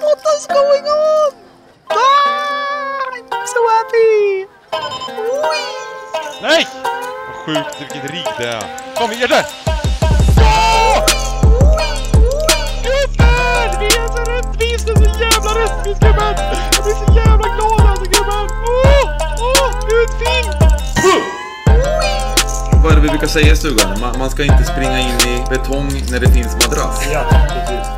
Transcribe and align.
what 0.00 0.20
is 0.36 0.46
going 0.46 0.84
on? 0.84 1.32
Ah, 1.90 1.96
I'm 3.32 3.46
so 3.46 3.60
happy! 3.76 4.46
Nej! 6.42 6.66
Vad 7.26 7.36
sjukt 7.36 7.80
vilket 7.80 8.10
rigg 8.10 8.26
det 8.38 8.48
är. 8.48 8.62
Kom, 8.96 9.12
gör 9.12 9.28
det! 9.28 9.46
Gubben! 12.82 13.80
Vi 13.80 13.86
är 13.86 14.08
så 14.08 14.22
rättvisa, 14.32 14.96
så 14.96 15.20
jävla 15.20 15.50
rättvist 15.62 16.00
gubben! 16.00 16.34
Jag 16.72 16.84
blir 16.84 16.94
så 16.94 17.14
jävla 17.16 17.48
glad 17.56 17.90
alltså 17.90 18.04
gubben! 18.04 18.48
Åh! 18.68 19.10
Åh! 19.40 19.70
Utfin! 20.02 20.52
Vad 22.82 22.92
är 22.92 22.96
det 22.96 23.02
vi 23.02 23.08
brukar 23.08 23.26
säga 23.26 23.52
i 23.52 23.56
stugan? 23.56 24.00
Man, 24.00 24.18
man 24.18 24.30
ska 24.30 24.42
inte 24.42 24.64
springa 24.64 24.98
in 24.98 25.20
i 25.28 25.44
betong 25.50 25.88
när 26.10 26.20
det 26.20 26.28
finns 26.32 26.52
madrass. 26.54 27.08
Ja, 27.12 27.24
precis. 27.48 27.95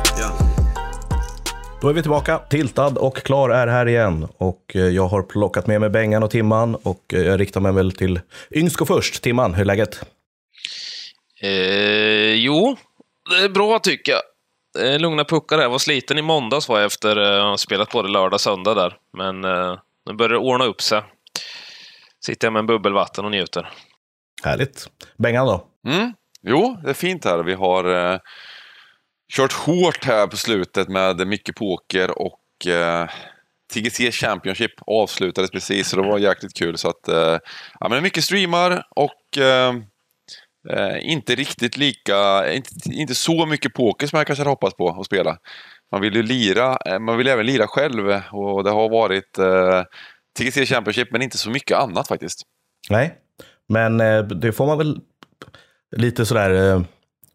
Då 1.81 1.89
är 1.89 1.93
vi 1.93 2.01
tillbaka. 2.01 2.37
Tiltad 2.37 2.97
och 2.97 3.17
klar 3.17 3.49
är 3.49 3.67
här 3.67 3.85
igen. 3.85 4.27
Och 4.37 4.71
eh, 4.75 4.81
jag 4.81 5.07
har 5.07 5.23
plockat 5.23 5.67
med 5.67 5.81
mig 5.81 5.89
Bengan 5.89 6.23
och 6.23 6.31
Timman. 6.31 6.75
Och 6.75 7.13
eh, 7.13 7.21
jag 7.21 7.39
riktar 7.39 7.61
mig 7.61 7.73
väl 7.73 7.91
till 7.91 8.21
Yngsko 8.51 8.85
först. 8.85 9.23
Timman, 9.23 9.53
hur 9.53 9.61
är 9.61 9.65
läget? 9.65 10.03
Eh, 11.41 12.33
jo, 12.33 12.77
det 13.29 13.45
är 13.45 13.49
bra 13.49 13.79
tycker 13.79 14.11
jag. 14.11 14.21
Eh, 14.85 14.99
lugna 14.99 15.23
puckar 15.23 15.55
här. 15.55 15.63
Jag 15.63 15.69
var 15.69 15.77
sliten 15.77 16.17
i 16.17 16.21
måndags 16.21 16.69
var 16.69 16.77
jag 16.77 16.85
efter 16.85 17.15
att 17.15 17.39
eh, 17.39 17.49
ha 17.49 17.57
spelat 17.57 17.91
både 17.91 18.09
lördag 18.09 18.33
och 18.33 18.41
söndag 18.41 18.73
där. 18.73 18.97
Men 19.17 19.43
eh, 19.43 19.79
nu 20.05 20.13
börjar 20.13 20.29
det 20.29 20.37
ordna 20.37 20.65
upp 20.65 20.81
sig. 20.81 21.01
Sitter 22.25 22.47
jag 22.47 22.53
med 22.53 22.59
en 22.59 22.67
bubbelvatten 22.67 23.25
och 23.25 23.31
njuter. 23.31 23.69
Härligt. 24.43 24.89
Bengan 25.17 25.45
då? 25.47 25.65
Mm. 25.87 26.13
Jo, 26.41 26.77
det 26.83 26.89
är 26.89 26.93
fint 26.93 27.25
här. 27.25 27.43
Vi 27.43 27.53
har 27.53 28.11
eh, 28.13 28.19
kört 29.31 29.53
hårt 29.53 30.05
här 30.05 30.27
på 30.27 30.37
slutet 30.37 30.89
med 30.89 31.27
mycket 31.27 31.55
poker 31.55 32.21
och 32.21 32.67
eh, 32.67 33.09
TGC 33.73 34.11
Championship 34.11 34.71
avslutades 34.87 35.51
precis 35.51 35.89
så 35.89 35.95
det 35.95 36.01
var 36.01 36.19
jäkligt 36.19 36.53
kul. 36.53 36.77
Så 36.77 36.89
att, 36.89 37.07
eh, 37.07 37.37
ja, 37.79 37.89
men 37.89 38.03
mycket 38.03 38.23
streamar 38.23 38.83
och 38.89 39.37
eh, 39.37 39.75
eh, 40.69 41.11
inte 41.11 41.35
riktigt 41.35 41.77
lika, 41.77 42.51
inte, 42.53 42.69
inte 42.91 43.15
så 43.15 43.45
mycket 43.45 43.73
poker 43.73 44.07
som 44.07 44.17
jag 44.17 44.27
kanske 44.27 44.41
hade 44.41 44.49
hoppats 44.49 44.77
på 44.77 44.89
att 44.89 45.05
spela. 45.05 45.37
Man 45.91 46.01
vill 46.01 46.15
ju 46.15 46.23
lira, 46.23 46.77
eh, 46.85 46.99
man 46.99 47.17
vill 47.17 47.27
även 47.27 47.45
lira 47.45 47.67
själv 47.67 48.21
och 48.31 48.63
det 48.63 48.69
har 48.69 48.89
varit 48.89 49.37
eh, 49.37 49.83
TGC 50.39 50.65
Championship 50.65 51.11
men 51.11 51.21
inte 51.21 51.37
så 51.37 51.49
mycket 51.49 51.77
annat 51.77 52.07
faktiskt. 52.07 52.41
Nej, 52.89 53.15
men 53.67 54.01
eh, 54.01 54.23
det 54.23 54.51
får 54.51 54.67
man 54.67 54.77
väl 54.77 55.01
lite 55.95 56.25
sådär, 56.25 56.73
eh, 56.73 56.81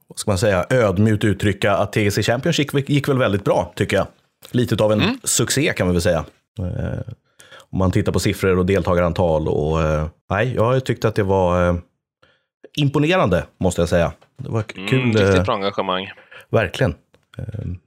vad 0.08 0.18
ska 0.18 0.30
man 0.30 0.38
säga, 0.38 0.66
ödmjukt 0.70 1.24
uttrycka 1.24 1.72
att 1.76 1.92
TGC 1.92 2.22
Championship 2.22 2.88
gick 2.90 3.08
väl 3.08 3.18
väldigt 3.18 3.44
bra, 3.44 3.72
tycker 3.76 3.96
jag. 3.96 4.06
Lite 4.50 4.84
av 4.84 4.92
en 4.92 5.00
Mm. 5.02 5.18
succé 5.24 5.72
kan 5.76 5.86
vi 5.86 5.92
väl 5.92 6.02
säga. 6.02 6.24
Eh, 6.58 7.12
Om 7.70 7.78
man 7.78 7.90
tittar 7.90 8.12
på 8.12 8.20
siffror 8.20 8.58
och 8.58 8.66
deltagarantal 8.66 9.48
och 9.48 9.82
eh, 9.82 10.06
nej, 10.30 10.52
jag 10.54 10.64
har 10.64 10.74
ju 10.74 10.80
tyckt 10.80 11.04
att 11.04 11.14
det 11.14 11.22
var 11.22 11.68
eh, 11.68 11.74
imponerande, 12.76 13.46
måste 13.60 13.80
jag 13.82 13.88
säga. 13.88 14.12
Det 14.36 14.48
var 14.48 14.64
Mm, 14.76 14.88
kul, 14.88 15.06
riktigt 15.06 15.34
eh, 15.38 15.42
bra 15.44 15.54
engagemang. 15.54 16.10
verkligen. 16.50 16.94
Eh, 17.38 17.44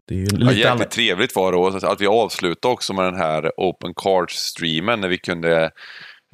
Det 0.07 0.13
är 0.15 0.17
ju 0.19 0.25
Ja, 0.31 0.37
lite 0.37 0.45
jäkligt 0.45 0.65
annat. 0.65 0.91
trevligt 0.91 1.35
var 1.35 1.51
det 1.81 1.87
att 1.87 2.01
vi 2.01 2.07
avslutade 2.07 2.73
också 2.73 2.93
med 2.93 3.05
den 3.05 3.15
här 3.15 3.51
Open 3.57 3.93
Cards-streamen 3.93 5.01
när 5.01 5.07
vi 5.07 5.17
kunde 5.17 5.63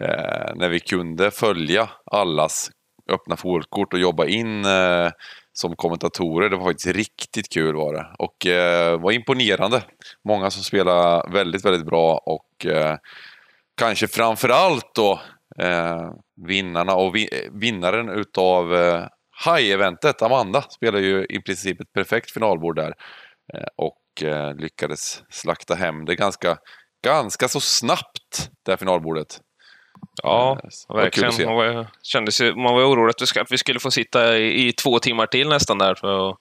eh, 0.02 0.56
när 0.56 0.70
vi 0.70 0.80
kunde 0.80 1.32
följa 1.32 1.90
allas 2.12 2.70
öppna 3.12 3.36
folkkort 3.36 3.94
och 3.94 4.00
jobba 4.00 4.26
in 4.26 4.66
eh, 4.66 5.12
som 5.54 5.76
kommentatorer. 5.76 6.50
Det 6.50 6.58
var 6.58 6.66
faktiskt 6.66 6.96
riktigt 6.96 7.54
kul 7.54 7.76
var 7.76 7.94
det. 7.94 8.08
Och 8.20 8.48
eh, 8.48 9.00
var 9.00 9.12
imponerande. 9.12 9.84
Många 10.28 10.52
som 10.52 10.64
spelade 10.64 11.32
väldigt, 11.34 11.66
väldigt 11.66 11.86
bra 11.86 12.18
och 12.26 12.66
eh, 12.66 12.98
kanske 13.78 14.08
framförallt 14.08 14.96
då 14.96 15.22
eh, 15.60 16.12
vinnarna 16.48 16.96
och 16.96 17.16
vi, 17.16 17.50
vinnaren 17.52 18.10
utav 18.10 18.76
eh, 18.76 19.06
High-eventet, 19.46 20.22
Amanda, 20.22 20.62
spelade 20.62 21.04
ju 21.04 21.26
i 21.30 21.42
princip 21.42 21.82
ett 21.82 21.94
perfekt 21.94 22.32
finalbord 22.32 22.76
där. 22.76 22.94
Eh, 23.54 23.68
och 23.76 24.24
eh, 24.24 24.56
lyckades 24.56 25.24
slakta 25.30 25.76
hem 25.76 26.06
det 26.06 26.16
ganska, 26.16 26.58
ganska 27.04 27.48
så 27.48 27.60
snabbt, 27.60 28.50
det 28.66 28.72
här 28.72 28.78
finalbordet. 28.78 29.40
Ja, 30.24 30.60
Eh, 30.64 30.70
så 30.70 30.94
se. 30.94 30.94
verkligen. 30.94 31.46
Man 31.46 31.56
var, 31.56 31.88
kändes, 32.04 32.42
man 32.42 32.74
var 32.74 32.86
orolig 32.86 33.14
att 33.40 33.52
vi, 33.52 33.58
skulle 33.58 33.80
få 33.80 33.92
sitta 33.92 34.38
i, 34.38 34.68
i 34.68 34.72
två 34.72 35.00
timmar 35.00 35.26
till 35.26 35.50
nästan 35.50 35.78
där 35.78 35.96
för 35.96 36.30
att 36.30 36.38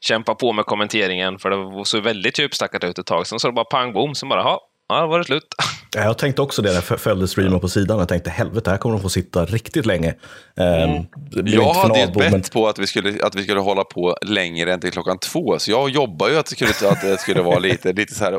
kämpa 0.00 0.34
på 0.34 0.52
med 0.52 0.64
kommenteringen. 0.66 1.38
För 1.38 1.50
det 1.50 1.56
var 1.56 1.84
så 1.84 2.00
väldigt 2.00 2.38
djupstackat 2.38 2.84
ut 2.84 2.98
ett 2.98 3.06
tag. 3.06 3.26
Sen 3.26 3.40
så 3.40 3.48
det 3.48 3.52
bara 3.52 3.64
pang 3.64 3.92
bom, 3.92 4.14
sen 4.14 4.28
bara, 4.28 4.40
ja, 4.40 4.60
ja, 4.88 5.00
då 5.00 5.06
var 5.06 5.18
det 5.18 5.24
slut. 5.24 5.44
Ja, 5.96 6.02
Jag 6.02 6.18
tänkte 6.18 6.42
också 6.42 6.62
det 6.62 6.68
när 6.68 6.74
jag 6.90 7.00
följde 7.00 7.28
streamen 7.28 7.60
på 7.60 7.68
sidan. 7.68 7.98
Jag 7.98 8.08
tänkte 8.08 8.30
helvete, 8.30 8.70
här 8.70 8.78
kommer 8.78 8.96
de 8.96 9.02
få 9.02 9.08
sitta 9.08 9.44
riktigt 9.44 9.86
länge. 9.86 10.08
Eh, 10.08 11.02
det 11.30 11.42
blev 11.42 11.54
Jag 11.54 11.72
hade 11.74 11.98
ju 11.98 12.04
ett 12.04 12.12
finalbord, 12.12 12.22
men- 12.22 12.32
bett 12.32 12.52
på 12.52 12.68
att 12.68 12.78
vi, 12.78 12.86
skulle, 12.86 13.24
att 13.26 13.34
vi 13.34 13.42
skulle 13.42 13.60
hålla 13.60 13.84
på 13.84 14.16
längre 14.26 14.72
än 14.72 14.80
till 14.80 14.90
klockan 14.92 15.18
två, 15.18 15.58
så 15.58 15.70
jag 15.70 15.90
jobbar 15.90 16.28
ju 16.28 16.38
att 16.38 16.46
det 16.46 16.52
skulle, 16.52 16.90
att 16.92 17.00
det 17.02 17.20
skulle 17.20 17.42
vara 17.42 17.58
lite, 17.58 17.92
lite 17.92 18.14
så 18.14 18.24
här. 18.24 18.38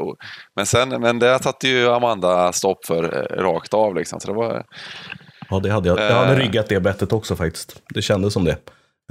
Men, 0.56 0.66
sen, 0.66 0.90
men 0.90 1.20
det 1.20 1.40
satte 1.44 1.68
ju 1.68 1.90
Amanda 1.90 2.54
stopp 2.54 2.86
för 2.86 3.04
eh, 3.04 3.42
rakt 3.44 3.74
av. 3.74 3.96
Liksom. 3.96 4.20
Så 4.20 4.28
det 4.28 4.34
var, 4.34 4.64
Ja, 5.50 5.60
det 5.60 5.70
hade 5.72 5.88
jag. 5.90 6.00
Jag 6.00 6.16
hade 6.16 6.32
Eh. 6.34 6.38
ryggat 6.38 6.70
det 6.70 6.80
bettet 6.80 7.14
också 7.14 7.36
faktiskt. 7.36 7.82
Det 7.94 8.02
kändes 8.02 8.34
som 8.34 8.46
det. 8.46 8.52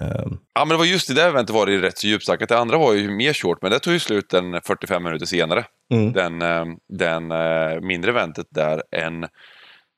Eh, 0.03 0.25
Ja, 0.55 0.65
men 0.65 0.69
det 0.69 0.77
var 0.77 0.85
just 0.85 1.15
det 1.17 1.23
eventet 1.23 1.55
var 1.55 1.67
det 1.67 1.79
rätt 1.79 1.99
så 1.99 2.07
djupstackat. 2.07 2.49
Det 2.49 2.59
andra 2.59 2.79
var 2.79 2.93
ju 2.95 3.11
mer 3.11 3.33
short, 3.33 3.59
men 3.63 3.71
det 3.71 3.79
tog 3.79 3.93
ju 3.93 3.99
slut 4.01 4.35
en 4.35 4.61
45 4.65 5.03
minuter 5.05 5.27
senare. 5.27 5.65
Mm. 5.91 6.13
Den, 6.13 6.43
eh, 6.43 6.65
den 6.89 7.31
eh, 7.31 7.81
mindre 7.81 8.11
eventet 8.11 8.47
där 8.51 8.83
en 8.91 9.27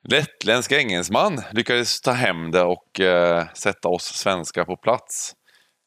lettländsk 0.09 0.73
engelsman 0.73 1.41
lyckades 1.53 2.01
ta 2.01 2.11
hem 2.13 2.51
det 2.51 2.63
och 2.63 3.01
eh, 3.01 3.47
sätta 3.55 3.89
oss 3.89 4.05
svenskar 4.05 4.65
på 4.65 4.77
plats. 4.77 5.33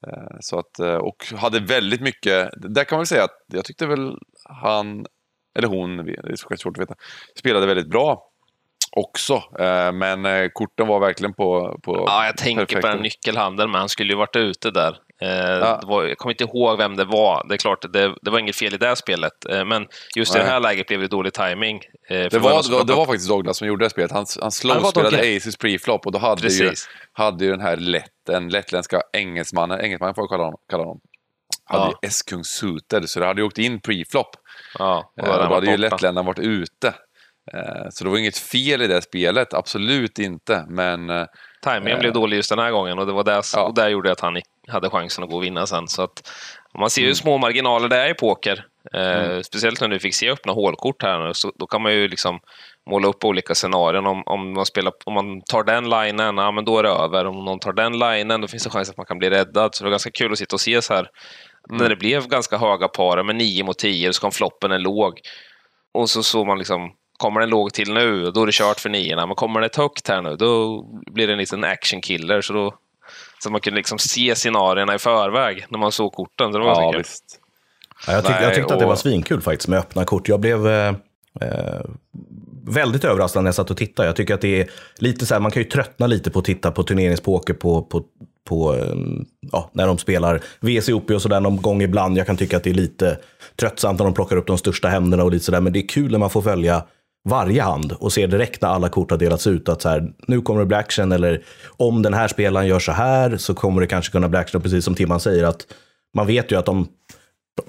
Eh, 0.08 0.38
så 0.40 0.59
att, 0.59 0.80
och 1.02 1.25
hade 1.38 1.59
väldigt 1.59 2.02
mycket, 2.02 2.50
där 2.58 2.84
kan 2.84 2.96
man 2.96 3.00
väl 3.00 3.08
säga 3.08 3.24
att 3.24 3.38
jag 3.47 3.66
tyckte 3.66 3.86
väl 3.86 4.18
han, 4.50 5.06
eller 5.58 5.68
hon, 5.68 5.97
det 5.97 6.31
är 6.31 6.56
svårt 6.56 6.78
att 6.78 6.81
veta, 6.81 6.96
spelade 7.40 7.66
väldigt 7.66 7.90
bra 7.90 8.30
också. 8.96 9.44
Men 9.94 10.50
korten 10.53 10.88
var 10.88 11.00
verkligen 11.00 11.34
på, 11.34 11.80
på 11.84 12.03
Ja, 12.08 12.25
jag 12.25 12.38
tänker 12.38 12.62
på 12.62 12.66
perfekta. 12.66 12.91
den 12.91 13.02
nyckelhandeln, 13.02 13.72
men 13.72 13.80
han 13.80 13.90
skulle 13.90 14.14
ju 14.14 14.18
varit 14.18 14.35
ute 14.35 14.72
där. 14.72 14.97
Eh, 15.23 15.29
Ja. 15.59 15.78
det 15.81 15.88
var, 15.88 16.03
jag 16.03 16.17
kommer 16.17 16.34
inte 16.34 16.44
ihåg 16.44 16.78
vem 16.78 16.95
det 16.95 17.06
var. 17.06 17.45
Det 17.47 17.53
är 17.56 17.57
klart, 17.57 17.85
det, 17.94 18.16
det 18.22 18.31
var 18.31 18.39
inget 18.39 18.56
fel 18.56 18.73
i 18.73 18.78
det 18.78 18.95
spelet. 18.95 19.45
Eh, 19.50 19.66
men 19.66 19.88
just 20.16 20.35
i 20.35 20.38
Nej. 20.38 20.45
det 20.45 20.51
här 20.51 20.59
läget 20.59 20.88
blev 20.88 21.00
det 21.00 21.07
dålig 21.07 21.34
timing. 21.34 21.78
Eh, 22.09 22.17
Det 22.17 22.34
någon 22.34 22.41
var, 22.41 22.63
det, 22.69 22.75
var, 22.75 22.84
det 22.84 22.94
var 22.94 23.06
faktiskt 23.06 23.29
Douglas 23.29 23.57
som 23.57 23.67
gjorde 23.67 23.85
det 23.85 23.89
spelet. 23.89 24.11
Han, 24.11 24.25
han 24.39 24.45
det 24.45 24.51
slowspelade 24.51 25.17
var 25.17 25.35
Aces 25.38 25.57
preflop 25.57 26.06
och 26.06 26.11
då 26.11 26.19
hade 26.19 26.47
ju, 26.47 26.72
hade 27.13 27.45
ju 27.45 27.51
den 27.51 27.61
här 27.61 27.78
lätt, 27.78 28.09
den 28.28 28.50
lettländska 28.50 29.01
engelsmannen, 29.13 29.81
engelsmannen 29.81 30.16
får 30.16 30.22
jag 30.22 30.29
kalla 30.29 30.44
honom, 30.44 30.59
kalla 30.69 30.84
honom 30.84 31.00
hade 31.66 31.84
Ja. 31.84 32.00
ju 32.03 32.07
S-kung 32.07 32.44
suited, 32.44 33.09
så 33.09 33.19
det 33.19 33.25
hade 33.25 33.41
ju 33.41 33.47
åkt 33.47 33.57
in 33.57 33.79
preflop. 33.81 34.28
Ja, 34.79 35.11
och 35.22 35.25
då 35.28 35.31
hade 35.31 35.47
då 35.47 35.53
hade 35.53 35.72
ju 35.72 35.78
lettländan 35.78 36.25
varit 36.25 36.40
ute. 36.40 36.94
Så 37.91 38.03
det 38.03 38.09
var 38.09 38.17
inget 38.17 38.38
fel 38.38 38.81
i 38.81 38.88
det 38.88 39.01
spelet, 39.01 39.53
absolut 39.53 40.19
inte. 40.19 40.66
Men 40.69 41.28
Timingen 41.63 41.88
Eh. 41.94 42.00
blev 42.00 42.13
dålig 42.13 42.38
just 42.38 42.50
den 42.50 42.59
här 42.59 42.72
gången 42.72 43.00
och 43.00 43.05
det 43.05 43.11
var 43.13 43.23
där, 43.23 43.41
Ja. 43.55 43.63
och 43.63 43.73
där 43.73 43.90
gjorde 43.90 44.11
att 44.11 44.19
han 44.19 44.38
hade 44.68 44.90
chansen 44.90 45.24
att 45.24 45.29
gå 45.29 45.35
och 45.38 45.44
vinna 45.44 45.68
sen. 45.68 45.88
Så 45.88 46.01
att, 46.03 46.31
man 46.79 46.90
ser 46.90 47.01
ju 47.01 47.06
Mm. 47.06 47.09
hur 47.09 47.16
små 47.16 47.38
marginaler 47.38 47.90
det 47.90 47.97
är 47.97 48.09
i 48.09 48.13
poker. 48.13 48.66
Eh, 48.94 49.41
Speciellt 49.41 49.81
när 49.81 49.88
du 49.88 50.00
fick 50.00 50.16
se 50.16 50.29
öppna 50.29 50.53
hålkort 50.53 51.03
här 51.03 51.28
nu, 51.28 51.34
så 51.34 51.51
då 51.56 51.68
kan 51.68 51.81
man 51.81 51.94
ju 51.94 52.07
liksom 52.07 52.40
måla 52.90 53.07
upp 53.07 53.25
olika 53.25 53.56
scenarion. 53.56 54.07
Om, 54.07 54.23
om, 54.25 54.53
man, 54.53 54.66
spelar, 54.66 54.94
om 55.06 55.13
man 55.13 55.41
tar 55.41 55.63
den 55.63 55.90
linen, 55.90 56.38
ja 56.38 56.52
men 56.52 56.66
då 56.66 56.78
är 56.79 56.84
det 56.84 56.90
över. 56.90 57.25
Om 57.25 57.46
någon 57.46 57.59
tar 57.59 57.73
den 57.73 58.00
linen, 58.00 58.41
då 58.41 58.47
finns 58.47 58.63
det 58.63 58.69
chans 58.69 58.90
att 58.90 58.97
man 58.97 59.06
kan 59.06 59.19
bli 59.19 59.29
räddad. 59.29 59.75
Så 59.75 59.84
det 59.84 59.85
var 59.85 59.91
ganska 59.91 60.12
kul 60.12 60.31
att 60.31 60.38
sitta 60.38 60.56
och 60.56 60.62
se 60.62 60.81
så 60.81 60.94
här. 60.94 61.09
När 61.69 61.90
det 61.90 61.96
blev 61.96 62.28
ganska 62.28 62.57
höga 62.57 62.88
par 62.88 63.23
med 63.23 63.35
9 63.35 63.63
mot 63.63 63.78
10, 63.78 64.13
så 64.13 64.22
kom 64.22 64.31
floppen 64.31 64.72
en 64.72 64.81
låg. 64.84 65.19
Och 65.93 66.09
så 66.09 66.23
såg 66.23 66.47
man 66.47 66.58
liksom, 66.58 66.91
kommer 67.17 67.40
den 67.40 67.49
låg 67.49 67.73
till 67.73 67.93
nu, 67.93 68.32
då 68.32 68.41
är 68.41 68.46
det 68.46 68.52
kört 68.52 68.79
för 68.79 68.90
niorna. 68.90 69.26
Men 69.26 69.35
kommer 69.35 69.59
det 69.59 69.66
ett 69.66 69.76
högt 69.76 70.08
här 70.08 70.22
nu, 70.22 70.35
då 70.35 70.82
blir 71.11 71.28
det 71.28 71.34
en 71.34 71.40
liten 71.40 71.64
action 71.64 72.02
killer. 72.02 72.41
Så, 72.41 72.53
då, 72.53 72.73
så 73.43 73.49
man 73.51 73.61
kunde 73.61 73.78
liksom 73.78 73.99
se 73.99 74.35
scenarierna 74.35 74.95
i 74.95 74.99
förväg 74.99 75.66
när 75.69 75.79
man 75.79 75.91
såg 75.91 76.13
korten. 76.13 76.51
Så 76.51 76.59
det 76.59 76.66
var 76.66 76.81
ja, 76.81 76.97
visst. 76.97 77.40
Ja, 78.07 78.13
jag, 78.13 78.23
tyck, 78.23 78.31
Nej, 78.35 78.43
jag 78.43 78.53
tyckte 78.53 78.73
att 78.73 78.79
det 78.79 78.85
och- 78.85 78.90
var 78.90 78.95
svinkul 78.95 79.41
faktiskt 79.41 79.67
med 79.67 79.79
öppna 79.79 80.05
kort. 80.05 80.28
Jag 80.28 80.40
blev 80.40 80.67
eh, 80.67 80.87
eh, 81.41 81.81
väldigt 82.67 83.03
överraskad 83.03 83.43
när 83.43 83.47
jag 83.47 83.55
satt 83.55 83.72
och 83.72 83.78
tittade. 83.78 84.07
Jag 84.07 84.16
tycker 84.16 84.34
att 84.34 84.41
det 84.41 84.61
är 84.61 84.69
lite 84.97 85.25
så 85.25 85.34
här, 85.35 85.41
man 85.41 85.51
kan 85.51 85.63
ju 85.63 85.69
tröttna 85.69 86.07
lite 86.07 86.31
på 86.31 86.40
att 86.40 86.45
titta 86.45 86.72
på 86.72 86.84
turneringspoker 86.84 87.53
på, 87.53 87.81
på, 87.81 88.03
på 88.49 88.75
eh, 88.75 88.95
ja, 89.51 89.69
när 89.73 89.87
de 89.87 89.97
spelar 89.97 90.41
VCOP 90.59 91.11
och 91.11 91.22
sådär 91.22 91.39
någon 91.39 91.61
gång 91.61 91.81
ibland. 91.81 92.17
Jag 92.17 92.25
kan 92.25 92.37
tycka 92.37 92.57
att 92.57 92.63
det 92.63 92.69
är 92.69 92.73
lite 92.73 93.17
tröttsamt 93.59 93.99
när 93.99 94.05
de 94.05 94.13
plockar 94.13 94.35
upp 94.37 94.47
de 94.47 94.57
största 94.57 94.87
hämnderna 94.87 95.23
och 95.23 95.31
lite 95.31 95.46
sådär. 95.46 95.61
Men 95.61 95.73
det 95.73 95.79
är 95.79 95.87
kul 95.87 96.11
när 96.11 96.19
man 96.19 96.29
får 96.29 96.41
följa 96.41 96.84
varje 97.29 97.61
hand 97.61 97.91
och 97.91 98.14
ser 98.14 98.28
direkt 98.28 98.61
när 98.61 98.70
alla 98.70 98.90
kort 98.90 99.11
har 99.11 99.17
delats 99.17 99.47
ut 99.47 99.70
att 99.70 99.81
så 99.81 99.90
här, 99.90 100.14
nu 100.28 100.41
kommer 100.41 100.59
det 100.59 100.66
bli 100.66 100.78
action 100.78 101.11
eller 101.11 101.43
om 101.78 102.02
den 102.02 102.14
här 102.14 102.28
spelaren 102.28 102.67
gör 102.67 102.79
så 102.79 102.91
här 102.91 103.37
så 103.37 103.53
kommer 103.53 103.81
det 103.81 103.87
kanske 103.87 104.11
kunna 104.11 104.29
bli 104.29 104.40
action. 104.40 104.59
Och 104.59 104.64
precis 104.64 104.85
som 104.85 104.96
Timman 104.96 105.20
säger 105.20 105.43
att 105.43 105.67
man 106.14 106.28
vet 106.28 106.52
ju 106.52 106.55
att 106.55 106.67
om 106.67 106.87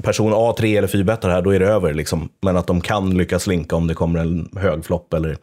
person 0.02 0.32
A, 0.34 0.54
3 0.58 0.76
eller 0.76 0.88
4 0.88 1.04
bettar 1.04 1.28
här, 1.28 1.42
då 1.42 1.54
är 1.54 1.60
det 1.60 1.66
över. 1.66 1.94
Liksom. 1.94 2.28
Men 2.42 2.56
att 2.56 2.66
de 2.66 2.80
kan 2.80 3.18
lyckas 3.18 3.46
linka 3.46 3.76
om 3.76 3.86
det 3.86 3.94
kommer 3.94 4.20
en 4.20 4.48
hög 4.56 4.84
flopp 4.84 5.14
eller... 5.14 5.36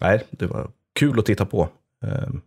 Nej, 0.00 0.22
det 0.30 0.46
var 0.46 0.68
kul 0.98 1.18
att 1.18 1.26
titta 1.26 1.46
på. 1.46 1.68
Ehm, 2.04 2.40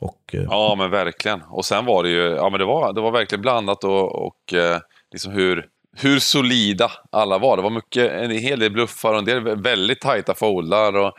och, 0.00 0.20
eh, 0.32 0.42
Ja, 0.50 0.74
men 0.78 0.90
verkligen. 0.90 1.42
Och 1.48 1.64
sen 1.64 1.84
var 1.84 2.02
det 2.02 2.08
ju, 2.08 2.22
ja 2.22 2.50
men 2.50 2.58
det 2.58 2.64
var, 2.64 2.92
det 2.92 3.00
var 3.00 3.10
verkligen 3.10 3.42
blandat 3.42 3.84
och, 3.84 4.26
och 4.26 4.54
eh, 4.54 4.78
liksom 5.12 5.32
hur, 5.32 5.66
hur 5.98 6.18
solida 6.18 6.90
alla 7.12 7.38
var. 7.38 7.56
Det 7.56 7.62
var 7.62 7.70
mycket, 7.70 8.12
en 8.12 8.30
hel 8.30 8.58
del 8.58 8.72
bluffar 8.72 9.12
och 9.12 9.18
en 9.18 9.24
del 9.24 9.62
väldigt 9.62 10.00
tajta 10.00 10.34
foldar. 10.34 10.96
Och, 10.96 11.12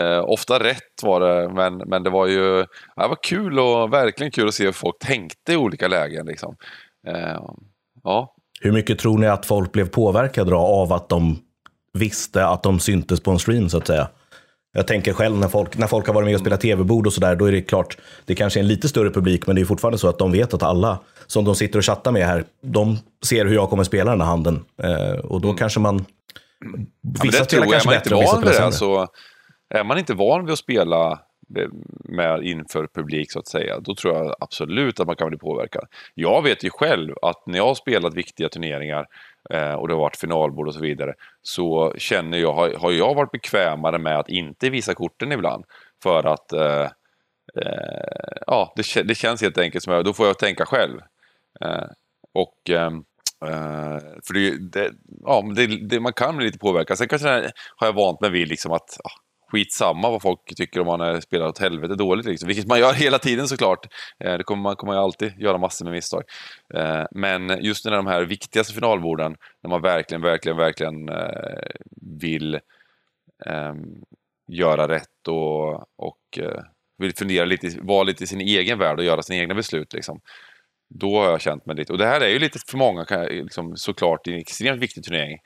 eh, 0.00 0.24
ofta 0.24 0.58
rätt 0.58 1.02
var 1.02 1.20
det, 1.20 1.54
men, 1.54 1.76
men 1.76 2.02
det 2.02 2.10
var 2.10 2.26
ju 2.26 2.66
ja, 2.96 3.02
det 3.02 3.08
var 3.08 3.22
kul 3.22 3.58
och 3.58 3.92
verkligen 3.92 4.30
kul 4.30 4.48
att 4.48 4.54
se 4.54 4.64
hur 4.64 4.72
folk 4.72 4.98
tänkte 4.98 5.52
i 5.52 5.56
olika 5.56 5.88
lägen. 5.88 6.26
Liksom. 6.26 6.56
Eh, 7.06 7.40
ja, 8.04 8.34
Hur 8.60 8.72
mycket 8.72 8.98
tror 8.98 9.18
ni 9.18 9.26
att 9.26 9.46
folk 9.46 9.72
blev 9.72 9.88
påverkade 9.88 10.50
då 10.50 10.58
av 10.58 10.92
att 10.92 11.08
de 11.08 11.38
visste 11.92 12.46
att 12.46 12.62
de 12.62 12.80
syntes 12.80 13.20
på 13.20 13.30
en 13.30 13.38
stream 13.38 13.68
så 13.68 13.78
att 13.78 13.86
säga? 13.86 14.08
Jag 14.76 14.86
tänker 14.86 15.12
själv 15.12 15.38
när 15.38 15.48
folk, 15.48 15.78
när 15.78 15.86
folk 15.86 16.06
har 16.06 16.14
varit 16.14 16.26
med 16.26 16.34
och 16.34 16.40
spelat 16.40 16.60
tv-bord 16.60 17.06
och 17.06 17.12
sådär, 17.12 17.36
då 17.36 17.44
är 17.44 17.52
det 17.52 17.62
klart, 17.62 17.96
det 18.24 18.34
kanske 18.34 18.58
är 18.58 18.62
en 18.62 18.68
lite 18.68 18.88
större 18.88 19.10
publik, 19.10 19.46
men 19.46 19.56
det 19.56 19.62
är 19.62 19.64
fortfarande 19.64 19.98
så 19.98 20.08
att 20.08 20.18
de 20.18 20.32
vet 20.32 20.54
att 20.54 20.62
alla 20.62 20.98
som 21.26 21.44
de 21.44 21.54
sitter 21.54 21.78
och 21.78 21.84
chattar 21.84 22.12
med 22.12 22.26
här, 22.26 22.44
de 22.62 22.98
ser 23.24 23.46
hur 23.46 23.54
jag 23.54 23.70
kommer 23.70 23.84
spela 23.84 24.10
den 24.10 24.20
här 24.20 24.28
handen. 24.28 24.64
Eh, 24.82 25.18
och 25.18 25.40
då 25.40 25.52
kanske 25.52 25.80
man... 25.80 25.96
Ja, 25.98 27.22
Vissa 27.22 27.38
det 27.38 27.44
spelar 27.44 27.66
kanske 27.66 27.88
bättre 27.88 27.98
inte 28.02 28.14
och 28.14 28.22
vissa 28.22 28.36
spelar 28.36 28.52
sämre. 28.52 28.72
så 28.72 29.08
är 29.74 29.84
man 29.84 29.98
inte 29.98 30.14
van 30.14 30.44
vid 30.44 30.52
att 30.52 30.58
spela 30.58 31.20
med 32.04 32.42
inför 32.42 32.86
publik 32.94 33.32
så 33.32 33.38
att 33.38 33.46
säga, 33.48 33.80
då 33.80 33.94
tror 33.94 34.14
jag 34.14 34.34
absolut 34.40 35.00
att 35.00 35.06
man 35.06 35.16
kan 35.16 35.28
bli 35.28 35.38
påverkad. 35.38 35.84
Jag 36.14 36.42
vet 36.42 36.64
ju 36.64 36.70
själv 36.70 37.14
att 37.22 37.46
när 37.46 37.58
jag 37.58 37.66
har 37.66 37.74
spelat 37.74 38.14
viktiga 38.14 38.48
turneringar 38.48 39.06
eh, 39.50 39.72
och 39.72 39.88
det 39.88 39.94
har 39.94 40.00
varit 40.00 40.16
finalbord 40.16 40.68
och 40.68 40.74
så 40.74 40.80
vidare, 40.80 41.14
så 41.42 41.94
känner 41.98 42.38
jag, 42.38 42.52
har, 42.52 42.70
har 42.74 42.92
jag 42.92 43.14
varit 43.14 43.30
bekvämare 43.32 43.98
med 43.98 44.18
att 44.18 44.28
inte 44.28 44.70
visa 44.70 44.94
korten 44.94 45.32
ibland. 45.32 45.64
För 46.02 46.26
att 46.26 46.52
eh, 46.52 46.88
eh, 47.56 48.36
ja, 48.46 48.72
det, 48.76 49.02
det 49.02 49.14
känns 49.14 49.42
helt 49.42 49.58
enkelt 49.58 49.84
som, 49.84 49.92
jag- 49.92 50.04
då 50.04 50.12
får 50.12 50.26
jag 50.26 50.38
tänka 50.38 50.66
själv. 50.66 50.98
Eh, 51.60 51.84
och 52.34 52.70
ehm, 52.70 52.96
eh, 53.44 53.98
för 54.26 54.34
det, 54.34 54.70
det, 54.72 54.90
ja, 55.24 55.44
det, 55.56 55.66
det, 55.66 56.00
man 56.00 56.12
kan 56.12 56.36
bli 56.36 56.46
lite 56.46 56.58
påverkad. 56.58 56.98
Sen 56.98 57.08
kanske 57.08 57.28
här 57.28 57.50
har 57.76 57.86
jag 57.86 57.94
vant 57.94 58.20
mig 58.20 58.30
vid 58.30 58.48
liksom 58.48 58.72
att 58.72 58.98
ja, 59.04 59.10
skitsamma 59.46 60.10
vad 60.10 60.22
folk 60.22 60.54
tycker 60.56 60.80
om 60.80 60.86
man 60.86 61.22
spelar 61.22 61.46
åt 61.46 61.58
helvete 61.58 61.94
dåligt. 61.94 62.26
Liksom. 62.26 62.46
Vilket 62.46 62.66
man 62.66 62.78
gör 62.78 62.92
hela 62.92 63.18
tiden 63.18 63.48
såklart. 63.48 63.86
Eh, 64.24 64.38
det 64.38 64.44
kommer 64.44 64.62
man 64.62 64.76
kommer 64.76 64.92
ju 64.92 64.98
alltid 64.98 65.32
göra 65.38 65.58
massor 65.58 65.84
med 65.84 65.94
misstag. 65.94 66.22
Eh, 66.74 67.04
men 67.10 67.64
just 67.64 67.84
när 67.84 67.92
de 67.92 68.06
här 68.06 68.22
viktigaste 68.22 68.74
finalborden, 68.74 69.36
när 69.62 69.70
man 69.70 69.82
verkligen, 69.82 70.22
verkligen, 70.22 70.56
verkligen 70.56 71.08
eh, 71.08 71.70
vill 72.20 72.60
ehm, 73.46 74.02
göra 74.48 74.88
rätt 74.88 75.28
och, 75.28 75.74
och 75.96 76.38
eh, 76.38 76.62
vill 76.98 77.14
fundera 77.14 77.44
lite, 77.44 77.78
vara 77.80 78.02
lite 78.02 78.24
i 78.24 78.26
sin 78.26 78.40
egen 78.40 78.78
värld 78.78 78.98
och 78.98 79.04
göra 79.04 79.22
sina 79.22 79.38
egna 79.38 79.54
beslut. 79.54 79.92
Liksom. 79.92 80.20
Då 80.88 81.20
har 81.20 81.30
jag 81.30 81.40
känt 81.40 81.66
mig 81.66 81.76
lite, 81.76 81.92
och 81.92 81.98
det 81.98 82.06
här 82.06 82.20
är 82.20 82.28
ju 82.28 82.38
lite 82.38 82.58
för 82.66 82.76
många 82.78 83.06
liksom, 83.30 83.76
såklart 83.76 84.26
en 84.26 84.34
extremt 84.34 84.82
viktig 84.82 85.04
turnering. 85.04 85.38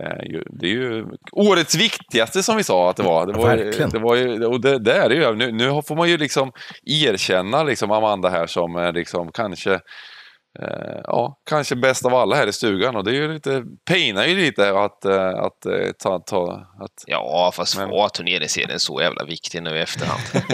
Eh, 0.00 0.40
Det 0.50 0.66
är 0.66 0.70
ju 0.70 1.04
årets 1.32 1.74
viktigaste 1.74 2.42
som 2.42 2.56
vi 2.56 2.64
sa 2.64 2.90
att 2.90 2.96
det 2.96 3.02
var. 3.02 3.26
Det 3.26 3.32
var, 3.32 3.56
det 3.92 3.98
var 3.98 4.14
ju, 4.16 4.44
och 4.46 4.60
det, 4.60 4.78
det 4.78 4.92
är 4.92 5.08
det 5.08 5.14
ju. 5.14 5.34
Nu, 5.34 5.52
nu 5.52 5.82
får 5.86 5.96
man 5.96 6.08
ju 6.08 6.16
liksom 6.16 6.52
erkänna 6.84 7.62
liksom 7.62 7.90
Amanda 7.90 8.28
här 8.28 8.46
som 8.46 8.92
liksom 8.94 9.32
kanske 9.32 9.80
ja, 11.04 11.38
kanske 11.50 11.76
bäst 11.76 12.04
av 12.06 12.14
alla 12.14 12.36
här 12.36 12.46
i 12.46 12.52
stugan 12.52 12.96
och 12.96 13.04
det 13.04 13.10
är 13.10 13.14
ju 13.14 13.32
lite, 13.34 13.62
pinar 13.90 14.24
ju 14.26 14.36
lite 14.36 14.68
att, 14.78 15.04
eh, 15.04 15.28
att, 15.28 15.66
eh, 15.66 15.90
ta, 16.02 16.18
ta, 16.18 16.52
att 16.80 16.90
Ja, 17.06 17.52
fast 17.54 17.76
Men- 17.78 17.88
var 17.90 18.08
turneringsserien 18.08 18.80
så 18.80 19.00
jävla 19.00 19.24
viktig 19.24 19.62
nu 19.62 19.76
i 19.78 19.80
efterhand? 19.80 20.20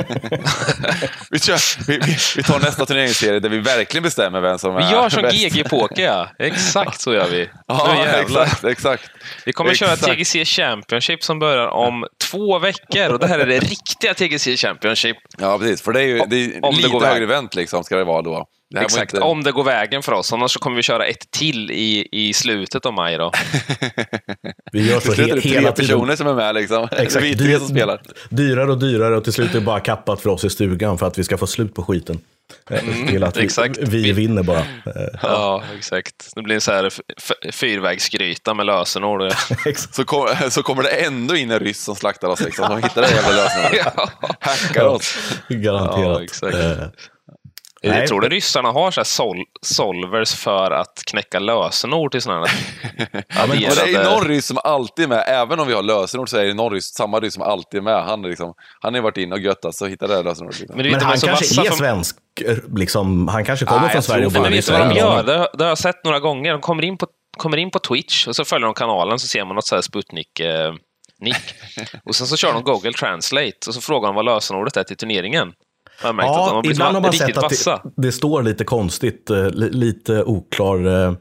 vi, 1.31 1.38
kör, 1.38 1.87
vi, 1.87 1.99
vi, 1.99 2.16
vi 2.37 2.43
tar 2.43 2.60
nästa 2.60 2.87
turneringsserie 2.87 3.40
där 3.40 3.49
vi 3.49 3.58
verkligen 3.58 4.02
bestämmer 4.02 4.40
vem 4.40 4.58
som 4.58 4.76
Vi 4.76 4.82
är 4.84 4.90
gör 4.93 5.08
som 5.08 5.22
bäst. 5.22 5.34
GG-poker, 5.37 6.02
ja. 6.04 6.28
Exakt 6.38 7.00
så 7.00 7.14
gör 7.14 7.28
vi. 7.28 7.49
Ja, 7.66 7.88
Nu 7.94 8.00
jävlar. 8.00 8.43
exakt, 8.43 8.64
exakt. 8.64 9.10
Vi 9.46 9.52
kommer 9.52 9.75
köra 9.75 9.93
Exakt. 9.93 10.12
TGC 10.12 10.44
Championship 10.44 11.22
som 11.25 11.38
börjar 11.38 11.66
om 11.66 12.06
två 12.31 12.58
veckor. 12.58 13.12
Och 13.12 13.19
det 13.19 13.26
här 13.26 13.38
är 13.38 13.46
det 13.46 13.58
riktiga 13.58 14.14
TGC 14.14 14.56
Championship. 14.56 15.16
Ja, 15.38 15.58
precis. 15.58 15.82
För 15.82 15.93
det 15.93 16.00
är 16.00 16.06
ju 16.06 16.19
det 16.28 16.37
är 16.37 16.64
Om 16.64 16.70
det 16.70 16.76
lite 16.76 16.88
går 16.88 17.00
väg. 17.00 17.08
högre 17.10 17.25
event 17.25 17.54
liksom, 17.54 17.84
ska 17.84 17.96
det 17.96 18.04
vara 18.04 18.22
då. 18.22 18.46
Det 18.72 18.80
Exakt, 18.80 19.14
inte- 19.14 19.24
om 19.24 19.42
det 19.42 19.52
går 19.52 19.64
vägen 19.64 20.02
för 20.02 20.12
oss. 20.12 20.32
Annars 20.32 20.50
så 20.52 20.58
kommer 20.58 20.76
vi 20.76 20.82
köra 20.82 21.06
ett 21.06 21.30
till 21.30 21.70
i, 21.70 22.08
i 22.12 22.32
slutet 22.32 22.86
av 22.86 22.92
maj. 22.94 23.16
Då. 23.19 23.32
Vi 24.72 24.90
gör 24.90 25.00
så 25.00 25.12
Till 25.12 25.14
slut 25.14 25.28
är 25.28 25.28
he 25.28 25.34
det 25.34 25.40
tre 25.40 25.50
hela 25.50 25.72
tiden. 25.72 25.88
personer 25.88 26.16
som 26.16 26.26
är 26.26 26.34
med 26.34 26.54
liksom. 26.54 26.88
Exakt. 26.96 27.24
Vi 27.24 27.36
tre 27.36 27.58
som 27.58 27.69
spelar. 27.69 28.02
Dyrare 28.30 28.70
och 28.70 28.78
dyrare 28.78 29.16
och 29.16 29.24
till 29.24 29.32
slut 29.32 29.50
är 29.50 29.54
det 29.54 29.60
bara 29.60 29.80
kappat 29.80 30.20
för 30.20 30.30
oss 30.30 30.44
i 30.44 30.50
stugan 30.50 30.98
för 30.98 31.06
att 31.06 31.19
vi 31.19 31.24
ska 31.24 31.38
få 31.38 31.46
slut 31.46 31.74
på 31.74 31.82
skiten. 31.82 32.20
Mm, 32.70 33.06
till 33.06 33.24
att 33.24 33.36
vi, 33.36 33.44
exakt. 33.44 33.78
vi 33.78 34.12
vinner 34.12 34.42
bara. 34.42 34.58
Eh, 34.58 34.64
Ja, 35.22 35.62
exakt. 35.78 36.14
Det 36.34 36.42
blir 36.42 36.54
en 36.54 36.60
så 36.60 36.72
här 36.72 36.90
fyrvägsgryta 37.52 38.54
med 38.54 38.66
lösenord. 38.66 39.32
Så, 39.92 40.04
kom, 40.04 40.28
så 40.50 40.62
kommer 40.62 40.82
det 40.82 40.88
ändå 40.88 41.36
in 41.36 41.50
en 41.50 41.58
ryss 41.58 41.84
som 41.84 41.96
slaktar 41.96 42.28
oss 42.28 42.40
liksom. 42.40 42.68
De 42.68 42.82
hittar 42.82 43.02
det 43.02 43.10
jävla 43.10 43.30
lösenordet. 43.30 43.92
ja, 43.96 44.08
Hackar 44.40 44.86
oss. 44.86 45.14
Garanterat. 45.48 46.00
Ja, 46.00 46.22
exakt. 46.22 46.54
Eh. 46.54 46.72
Jag 47.82 48.06
tror 48.06 48.20
du 48.20 48.29
ryssarna 48.29 48.73
har 48.73 48.90
så 48.90 49.00
här 49.00 49.05
sol 49.05 49.37
solvers 49.62 50.34
för 50.34 50.70
att 50.70 51.02
knäcka 51.06 51.38
lösenord 51.38 52.12
till 52.12 52.23
sådana 52.23 52.46
här 52.46 52.56
Men 53.49 53.58
det 53.58 53.67
är 53.67 53.70
adderade- 53.82 54.11
någon 54.11 54.29
ryss 54.29 54.46
som 54.46 54.58
alltid 54.64 55.05
är 55.05 55.08
med, 55.08 55.25
även 55.26 55.61
om 55.61 55.67
vi 55.69 55.75
har 55.75 55.82
lösenord 55.82 56.29
så 56.29 56.37
är 56.37 56.44
det 56.44 56.55
någon 56.55 56.73
ryss, 56.73 56.84
samma 56.94 57.20
ryss 57.20 57.34
som 57.34 57.43
alltid 57.43 57.79
är 57.79 57.82
med. 57.84 58.05
Han, 58.05 58.25
är 58.25 58.29
liksom, 58.29 58.55
han 58.81 58.94
har 58.94 59.00
varit 59.00 59.17
inne 59.17 59.34
och 59.34 59.40
göttat 59.40 59.75
så 59.75 59.87
hittar 59.87 60.08
det 60.08 60.14
här 60.14 60.23
lösenordet. 60.23 60.61
Liksom. 60.61 60.76
Men, 60.76 60.90
Men 60.90 61.00
han 61.00 61.19
så 61.19 61.26
kanske 61.26 61.61
är 61.61 61.64
för- 61.70 61.76
svensk. 61.76 62.17
eh, 62.46 62.56
Liksom, 62.76 63.29
han 63.29 63.44
kanske 63.44 63.67
kommer 63.67 63.81
Nej, 63.82 63.90
från 63.90 64.02
Sverige 64.02 64.26
och 64.26 64.32
du 64.32 64.40
ryssar 64.40 64.78
vad 64.78 64.88
de 64.88 64.94
gör? 64.99 65.23
Det, 65.23 65.49
det 65.55 65.64
har 65.64 65.69
jag 65.69 65.78
sett 65.78 66.05
några 66.05 66.20
gånger. 66.20 66.52
De 66.52 66.61
kommer 66.61 66.85
in 66.85 66.99
på, 66.99 67.06
kommer 67.37 67.56
in 67.56 67.70
på 67.70 67.78
Twitch 67.78 68.26
och 68.26 68.37
så 68.37 68.44
följer 68.44 68.64
de 68.67 68.75
kanalen 68.75 69.19
så 69.19 69.26
ser 69.26 69.44
man 69.44 69.55
något 69.55 69.67
så 69.67 69.75
här 69.75 69.82
Sputnik-nick. 69.82 71.55
och 72.05 72.14
sen 72.14 72.26
så 72.26 72.37
kör 72.37 72.52
de 72.52 72.62
Google 72.62 72.93
Translate 72.93 73.56
och 73.69 73.75
så 73.75 73.81
frågar 73.81 74.08
de 74.08 74.14
vad 74.14 74.25
lösenordet 74.25 74.76
är 74.76 74.85
till 74.85 74.96
turneringen. 74.96 75.52
Jag 76.02 76.14
märkt 76.14 76.28
att 76.28 76.34
de 76.34 76.40
Ja, 76.40 76.54
har 76.54 76.62
blivit 76.62 76.76
ibland 76.76 76.94
har 76.94 77.02
man 77.02 77.12
sett 77.12 77.37
att 77.37 77.49
det, 77.94 78.02
det 78.02 78.12
står 78.12 78.43
lite 78.43 78.64
konstigt, 78.64 79.31
eh, 79.31 79.50
li, 79.50 79.70
lite 79.70 80.25
oklar 80.25 81.06
eh, 81.06 81.14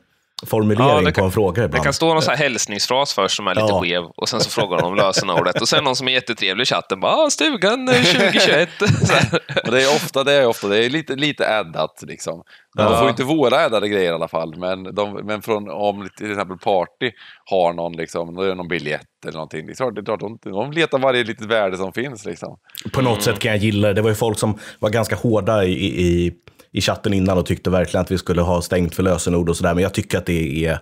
formulering 0.46 0.90
Ja, 0.90 1.00
det 1.00 1.06
på 1.06 1.12
kan- 1.12 1.26
en 1.26 1.32
fråga 1.32 1.62
Det 1.62 1.66
ibland. 1.66 1.84
kan 1.84 1.94
stå 1.94 2.14
någon 2.14 2.22
så 2.22 2.32
här 2.32 2.38
hälsningsfras 2.38 3.14
först 3.14 3.36
som 3.36 3.48
är 3.48 3.56
lite 3.56 3.68
Ja. 3.70 3.82
skev 3.82 4.04
och 4.04 4.30
sen 4.30 4.40
så 4.40 4.50
frågar 4.50 4.78
de 4.78 4.84
om 4.88 4.96
lösenordet 4.96 5.62
och 5.62 5.68
sen 5.69 5.83
någon 5.83 5.95
som 5.95 6.07
är 6.07 6.12
jättetrevlig 6.12 6.62
i 6.64 6.66
chatten 6.66 7.00
bara 7.00 7.12
ah, 7.16 7.30
“Stugan 7.30 7.90
eh, 7.90 7.94
2021”. 8.04 8.69
Så 9.07 9.14
här. 9.14 9.40
Och 9.66 9.71
det 9.71 9.83
är 9.83 9.88
ofta 9.95 10.24
det, 10.24 10.33
är 10.33 10.45
ofta, 10.48 10.68
det 10.68 10.86
är 10.86 10.90
lite, 10.90 11.16
lite 11.16 11.57
addat 11.60 12.04
liksom. 12.07 12.44
De 12.78 12.83
Ja. 12.83 12.95
får 12.95 13.04
ju 13.04 13.10
inte 13.10 13.24
våra 13.24 13.57
addade 13.66 13.90
grejer 13.90 14.12
i 14.12 14.16
alla 14.16 14.28
fall. 14.28 14.56
Men, 14.57 14.95
de, 14.95 15.14
men 15.24 15.42
från, 15.42 15.69
om 15.69 16.10
till 16.18 16.31
exempel 16.31 16.57
Party 16.57 17.12
har 17.45 17.74
någon, 17.74 17.92
liksom, 17.94 18.36
då 18.36 18.42
är 18.42 18.48
det 18.48 18.56
någon 18.56 18.68
biljett 18.68 19.02
eller 19.26 19.33
någonting. 19.33 19.66
Det 19.66 19.71
är 19.71 19.76
klart, 19.76 19.95
det 19.95 20.02
är 20.02 20.06
klart, 20.06 20.19
de, 20.19 20.38
de 20.44 20.71
letar 20.71 21.00
varje 21.00 21.24
litet 21.24 21.45
värde 21.45 21.78
som 21.78 21.94
finns. 21.94 22.26
Liksom. 22.26 22.57
På 22.94 23.02
något 23.02 23.24
sätt 23.24 23.40
kan 23.40 23.52
jag 23.52 23.60
gilla 23.62 23.88
det. 23.88 23.94
Det 23.94 24.02
var 24.02 24.10
ju 24.10 24.16
folk 24.16 24.40
som 24.40 24.60
var 24.80 24.90
ganska 24.90 25.16
hårda 25.16 25.64
i, 25.64 25.71
i, 26.02 26.31
i 26.73 26.81
chatten 26.81 27.13
innan 27.13 27.37
och 27.37 27.45
tyckte 27.45 27.69
verkligen 27.69 28.01
att 28.01 28.11
vi 28.11 28.18
skulle 28.18 28.42
ha 28.42 28.61
stängt 28.61 28.95
för 28.95 29.04
lösenord 29.04 29.49
och 29.49 29.57
sådär. 29.57 29.73
Men 29.73 29.83
jag 29.83 29.94
tycker 29.94 30.18
att 30.18 30.25
det 30.25 30.66
är 30.66 30.80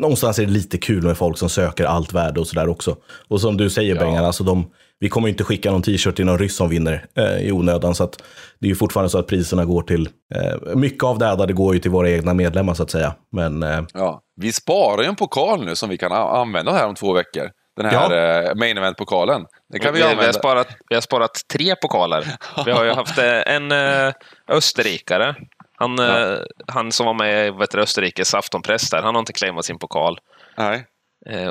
någonstans 0.00 0.38
är 0.38 0.46
det 0.46 0.52
lite 0.52 0.78
kul 0.78 1.02
med 1.02 1.16
folk 1.16 1.38
som 1.38 1.48
söker 1.48 1.84
allt 1.84 2.12
värde 2.12 2.40
och 2.40 2.46
sådär 2.46 2.68
också. 2.68 2.96
Och 3.28 3.40
som 3.40 3.56
du 3.56 3.70
säger 3.70 3.94
Bengan, 3.98 4.24
alltså 4.24 4.44
de, 4.44 4.70
vi 4.98 5.08
kommer 5.08 5.28
ju 5.28 5.32
inte 5.32 5.44
skicka 5.44 5.70
någon 5.70 5.82
t-shirt 5.82 6.16
till 6.16 6.26
någon 6.26 6.38
ryss 6.38 6.56
som 6.56 6.68
vinner 6.68 7.04
eh, 7.16 7.36
i 7.48 7.52
onödan. 7.52 7.94
Så 7.94 8.04
att 8.04 8.22
det 8.58 8.66
är 8.66 8.68
ju 8.68 8.74
fortfarande 8.74 9.10
så 9.10 9.18
att 9.18 9.26
priserna 9.26 9.64
går 9.64 9.82
till, 9.82 10.08
eh, 10.34 10.74
mycket 10.76 11.04
av 11.04 11.18
det 11.18 11.30
addade 11.30 11.52
går 11.52 11.74
ju 11.74 11.80
till 11.80 11.90
våra 11.90 12.10
egna 12.10 12.34
medlemmar 12.34 12.74
så 12.74 12.82
att 12.82 12.90
säga. 12.90 13.14
Men 13.32 13.62
eh, 13.62 13.80
Ja. 13.94 14.20
Vi 14.36 14.52
sparar 14.52 15.02
ju 15.02 15.08
en 15.08 15.16
pokal 15.16 15.64
nu 15.64 15.76
som 15.76 15.88
vi 15.88 15.96
kan 15.98 16.12
använda 16.12 16.72
här 16.72 16.86
om 16.86 16.94
två 16.94 17.12
veckor. 17.12 17.50
Den 17.76 17.86
här 17.86 18.10
Ja. 18.16 18.42
eh, 18.50 18.54
main 18.54 18.78
event-pokalen. 18.78 19.44
Den 19.70 19.80
kan 19.80 19.92
vi, 19.92 19.98
vi, 19.98 20.02
vi, 20.02 20.04
har 20.04 20.12
använda. 20.12 20.32
sparat, 20.32 20.68
vi 20.88 20.94
har 20.94 21.02
sparat 21.02 21.48
tre 21.52 21.76
pokaler. 21.76 22.36
Vi 22.64 22.70
har 22.70 22.84
ju 22.84 22.90
haft 22.94 23.18
eh, 23.18 23.54
en 23.54 23.72
eh, 23.72 24.12
österrikare. 24.48 25.34
Han, 25.76 25.98
eh, 25.98 26.38
han 26.66 26.92
som 26.92 27.06
var 27.06 27.14
med 27.14 27.46
i 27.46 27.50
vet 27.50 27.70
du, 27.70 27.80
Österrikes 27.80 28.34
aftonpress 28.34 28.90
där, 28.90 29.02
han 29.02 29.14
har 29.14 29.20
inte 29.20 29.32
claimat 29.32 29.64
sin 29.64 29.78
pokal. 29.78 30.18
Nej. 30.56 30.86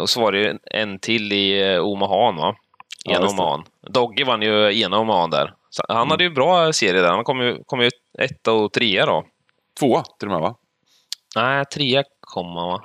Och 0.02 0.10
så 0.10 0.22
var 0.22 0.32
det 0.32 0.40
ju 0.40 0.48
en, 0.50 0.60
en 0.64 1.00
till 1.00 1.34
i 1.34 1.78
Omahan, 1.80 2.36
va? 2.36 2.56
Ja, 3.06 3.16
Ena 3.16 3.22
just 3.22 3.38
det. 3.38 3.44
Omahan. 3.44 3.64
Dogge 3.82 4.24
vann 4.24 4.42
ju 4.42 4.82
ena 4.82 5.00
Omahan 5.00 5.30
där. 5.30 5.54
Så 5.70 5.84
han 5.90 6.12
hade 6.12 6.24
ju 6.24 6.30
bra 6.30 6.74
serie 6.74 7.02
där. 7.02 7.10
Han 7.10 7.24
kom 7.24 7.42
ju, 7.42 7.64
kom 7.66 7.82
ju 7.82 7.90
etta 8.20 8.52
och 8.54 8.74
trea 8.74 9.06
då. 9.06 9.26
Två 9.80 10.02
till 10.20 10.28
och 10.28 10.32
med 10.32 10.42
va? 10.42 10.56
Nej, 11.36 11.66
trea 11.66 12.04
kom 12.20 12.46
han 12.46 12.68
va? 12.68 12.82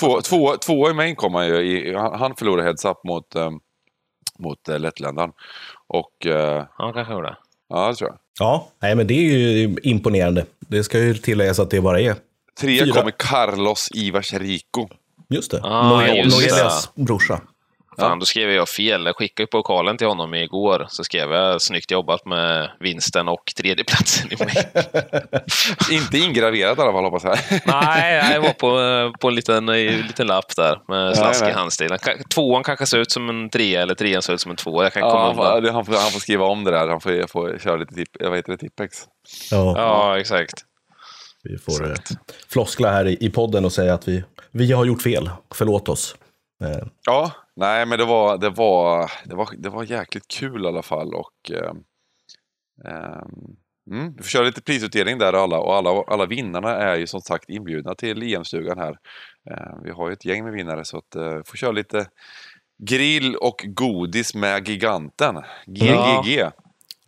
Två, 0.00 0.20
två, 0.20 0.56
två 0.56 0.90
i 0.90 0.94
main 0.94 1.16
kom 1.16 1.34
han 1.34 1.46
ju. 1.46 1.56
I, 1.56 1.94
han 1.94 2.34
förlorade 2.34 2.62
heads 2.62 2.84
up 2.84 3.04
mot, 3.04 3.36
um, 3.36 3.60
mot 4.42 4.68
uh, 4.68 4.78
Lettländaren. 4.78 5.30
Och 5.86 6.26
eh, 6.26 6.64
Han 6.78 6.92
kanske 6.92 7.14
gjorde 7.14 7.28
det. 7.28 7.36
ja, 7.68 7.88
det 7.88 7.94
tror 7.94 8.10
jag. 8.10 8.18
ja, 8.40 8.68
nej, 8.82 8.94
men 8.94 9.06
det 9.06 9.14
är 9.14 9.38
ju 9.38 9.76
imponerande. 9.82 10.46
Det 10.58 10.84
ska 10.84 10.98
ju 10.98 11.14
tilläggas 11.14 11.58
att 11.58 11.70
det 11.70 11.80
bara 11.80 12.00
är 12.00 12.14
Trea 12.60 12.84
Fyra. 12.84 12.94
kommer 12.94 13.12
Carlos 13.18 13.88
Ivars 13.94 14.32
Rico. 14.32 14.88
Just 15.28 15.50
det. 15.50 15.60
Ah, 15.64 15.90
Noel- 15.90 16.16
just 16.16 16.40
det. 16.40 16.54
Noelias 16.54 16.90
brorsa. 16.94 17.40
Fan, 17.98 18.18
då 18.18 18.26
skrev 18.26 18.50
jag 18.50 18.68
fel. 18.68 19.06
Jag 19.06 19.16
skickade 19.16 19.46
pokalen 19.46 19.96
till 19.96 20.06
honom 20.06 20.34
igår. 20.34 20.86
Så 20.88 21.04
skrev 21.04 21.32
jag 21.32 21.62
snyggt 21.62 21.90
jobbat 21.90 22.26
med 22.26 22.70
vinsten 22.80 23.28
och 23.28 23.52
tredjeplatsen 23.56 24.32
i 24.32 24.36
mig. 24.44 24.54
Inte 25.90 26.18
ingraverat 26.18 26.78
i 26.78 26.80
alla 26.80 26.92
fall 26.92 27.04
hoppas 27.04 27.24
jag. 27.24 27.38
nej, 27.66 28.32
jag 28.34 28.40
var 28.42 28.52
på, 28.52 29.18
på 29.18 29.28
en 29.28 29.34
liten, 29.34 29.68
en 29.68 29.76
liten 30.06 30.26
lapp 30.26 30.56
där 30.56 30.80
med 30.88 31.16
slaskig 31.16 31.44
nej. 31.44 31.54
handstil. 31.54 31.88
Ka- 31.90 32.28
Tvåan 32.34 32.62
kanske 32.64 32.86
ser 32.86 32.98
ut 32.98 33.12
som 33.12 33.28
en 33.28 33.50
trea 33.50 33.82
eller 33.82 33.94
trean 33.94 34.22
ser 34.22 34.32
ut 34.32 34.40
som 34.40 34.50
en 34.50 34.56
tvåa. 34.56 34.82
Jag 34.82 34.92
kan 34.92 35.02
komma 35.02 35.12
Ja, 35.14 35.26
han, 35.26 35.36
får, 35.36 35.72
han, 35.72 35.84
får, 35.84 35.92
han 35.92 36.10
får 36.10 36.20
skriva 36.20 36.44
om 36.44 36.64
det 36.64 36.70
där. 36.70 36.88
Han 36.88 37.00
får, 37.00 37.26
får 37.26 37.58
köra 37.58 37.76
lite 37.76 37.94
tip, 37.94 38.08
vad 38.20 38.36
heter 38.36 38.52
det, 38.52 38.58
Tippex. 38.58 38.96
Ja, 39.50 39.74
Ja, 39.76 40.18
exakt. 40.20 40.54
vi 41.44 41.58
får 41.58 41.90
eh, 41.90 41.94
floskla 42.52 42.90
här 42.90 43.06
i, 43.08 43.16
i 43.20 43.30
podden 43.30 43.64
och 43.64 43.72
säga 43.72 43.94
att 43.94 44.08
vi, 44.08 44.24
vi 44.52 44.72
har 44.72 44.84
gjort 44.84 45.02
fel. 45.02 45.30
Förlåt 45.54 45.88
oss. 45.88 46.16
Eh, 46.64 46.86
Ja, 47.06 47.30
nej 47.56 47.86
men 47.86 47.98
det 47.98 48.04
var, 48.04 48.38
det 48.38 48.50
var, 48.50 49.10
det 49.24 49.34
var, 49.34 49.48
det 49.58 49.68
var 49.68 49.84
jäkligt 49.84 50.28
kul 50.28 50.64
i 50.64 50.68
alla 50.68 50.82
fall. 50.82 51.14
Och, 51.14 51.50
eh, 51.50 51.72
mm, 53.90 54.14
vi 54.16 54.22
får 54.22 54.30
köra 54.30 54.44
lite 54.44 54.62
prisutdelning 54.62 55.18
där 55.18 55.32
alla. 55.32 55.58
Och 55.58 55.74
alla, 55.74 56.04
alla 56.06 56.26
vinnarna 56.26 56.76
är 56.76 56.96
ju 56.96 57.06
som 57.06 57.20
sagt 57.20 57.48
inbjudna 57.48 57.94
till 57.94 58.22
EM-stugan 58.22 58.78
här. 58.78 58.98
Eh, 59.50 59.76
vi 59.84 59.90
har 59.90 60.08
ju 60.08 60.12
ett 60.12 60.24
gäng 60.24 60.44
med 60.44 60.52
vinnare 60.52 60.84
så 60.84 60.98
att 60.98 61.16
eh, 61.16 61.40
får 61.44 61.56
köra 61.56 61.72
lite 61.72 62.06
grill 62.82 63.36
och 63.36 63.64
godis 63.66 64.34
med 64.34 64.68
giganten. 64.68 65.36
GGG. 65.66 66.44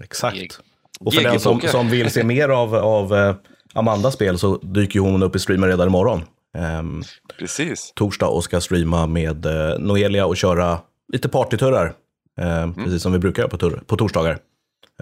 exakt. 0.05 0.37
Gig. 0.37 0.53
Och 1.01 1.15
för 1.15 1.23
den 1.23 1.41
som, 1.41 1.61
som 1.61 1.89
vill 1.89 2.11
se 2.11 2.25
mer 2.25 2.49
av, 2.49 2.75
av 2.75 3.15
eh, 3.15 3.37
Amandas 3.75 4.15
spel 4.15 4.39
så 4.39 4.57
dyker 4.57 5.01
hon 5.01 5.23
upp 5.23 5.37
i 5.37 5.39
streamen 5.39 5.69
redan 5.69 5.89
imorgon. 5.89 6.23
Ehm, 6.55 7.03
Precis. 7.39 7.93
torsdag 7.97 8.27
och 8.29 8.45
ska 8.45 8.61
streama 8.61 9.07
med 9.07 9.47
eh, 9.47 9.79
Noelia 9.79 10.27
och 10.27 10.37
köra 10.37 10.79
lite 11.13 11.29
partyturrar. 11.29 11.93
Eh, 12.41 12.73
Precis 12.73 13.03
som 13.03 13.13
vi 13.13 13.19
brukar 13.19 13.43
göra 13.43 13.51
på, 13.51 13.59
tur- 13.59 13.83
på 13.87 13.97
torsdagar. 13.97 14.39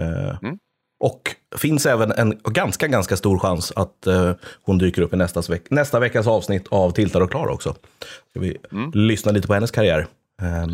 Eh, 0.01 0.51
Och 1.01 1.35
finns 1.57 1.87
även 1.87 2.13
en 2.13 2.39
ganska, 2.45 2.87
ganska 2.87 3.17
stor 3.17 3.39
chans 3.39 3.73
att 3.77 4.07
eh, 4.07 4.33
hon 4.63 4.79
dyker 4.79 5.03
upp 5.03 5.15
i 5.15 5.17
nästa, 5.17 5.41
veck- 5.41 5.67
nästa 5.71 5.99
veckas 6.01 6.27
avsnitt 6.27 6.69
av 6.69 6.91
Tiltar 6.91 7.21
och 7.21 7.31
Klar 7.31 7.47
också. 7.49 7.75
Ska 8.31 8.41
vi 8.41 8.57
lyssna 8.95 9.33
lite 9.33 9.49
på 9.49 9.55
hennes 9.55 9.71
karriär. 9.71 10.07
Eh, 10.43 10.67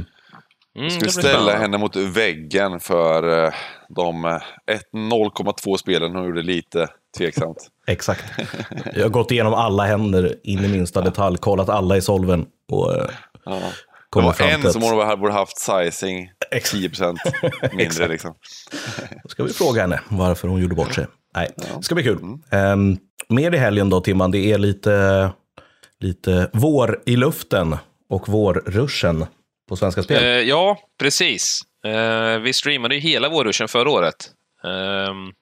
Mm, 0.79 0.91
Ska 0.91 1.05
vi 1.05 1.11
ställa 1.11 1.57
henne 1.57 1.79
mot 1.79 1.97
väggen 1.97 2.81
för 2.81 3.45
eh, 3.45 3.53
de 3.89 4.25
eh, 4.25 4.35
ett 4.75 4.89
0,2 4.93 5.77
spelen 5.77 6.15
hon 6.15 6.25
gjorde 6.25 6.43
lite 6.43 6.89
tveksamt. 7.19 7.69
exakt. 7.87 8.25
Jag 8.95 9.03
har 9.03 9.09
gått 9.09 9.31
igenom 9.31 9.55
alla 9.55 9.85
händer 9.87 10.35
in 10.43 10.65
i 10.65 10.69
minsta 10.69 11.01
detalj, 11.01 11.39
kollat 11.39 11.69
alla 11.69 11.97
i 11.97 12.01
solven 12.01 12.47
och 12.73 12.95
eh, 12.97 13.07
Ja. 13.45 13.61
Kommit 14.11 14.37
fram 14.37 14.49
en 14.49 14.61
till 14.63 14.73
som 14.73 14.83
att- 14.83 15.09
hon 15.09 15.21
borde 15.21 15.33
haft 15.33 15.59
sizing 15.59 16.31
Ex- 16.51 16.75
10% 16.75 17.17
mindre. 17.73 18.09
liksom. 18.09 18.35
Då 19.23 19.29
ska 19.29 19.45
vi 19.45 19.53
fråga 19.53 19.81
henne 19.81 20.01
varför 20.09 20.49
hon 20.49 20.61
gjorde 20.61 20.75
bort 20.75 20.95
sig. 20.95 21.07
Nej, 21.37 21.49
det 21.57 21.83
ska 21.83 21.95
bli 21.95 22.05
kul. 22.05 22.19
Um, 22.53 22.99
mer 23.29 23.55
i 23.55 23.59
helgen 23.59 23.91
då, 23.91 24.01
Timman. 24.01 24.31
Det 24.31 24.39
är 24.53 24.59
lite, 24.59 25.31
lite 26.01 26.51
vår 26.53 27.03
i 27.07 27.17
luften 27.17 27.77
och 28.11 28.29
vårruschen 28.29 29.27
på 29.69 29.77
Svenska 29.77 30.03
Spel. 30.03 30.25
Eh, 30.25 30.31
ja, 30.31 30.79
precis. 31.01 31.61
Eh, 31.87 32.39
vi 32.39 32.53
streamade 32.53 32.95
ju 32.95 33.01
hela 33.01 33.29
vårruschen 33.29 33.69
förra 33.69 33.91
året. 33.91 34.31
Ehm, 34.65 35.33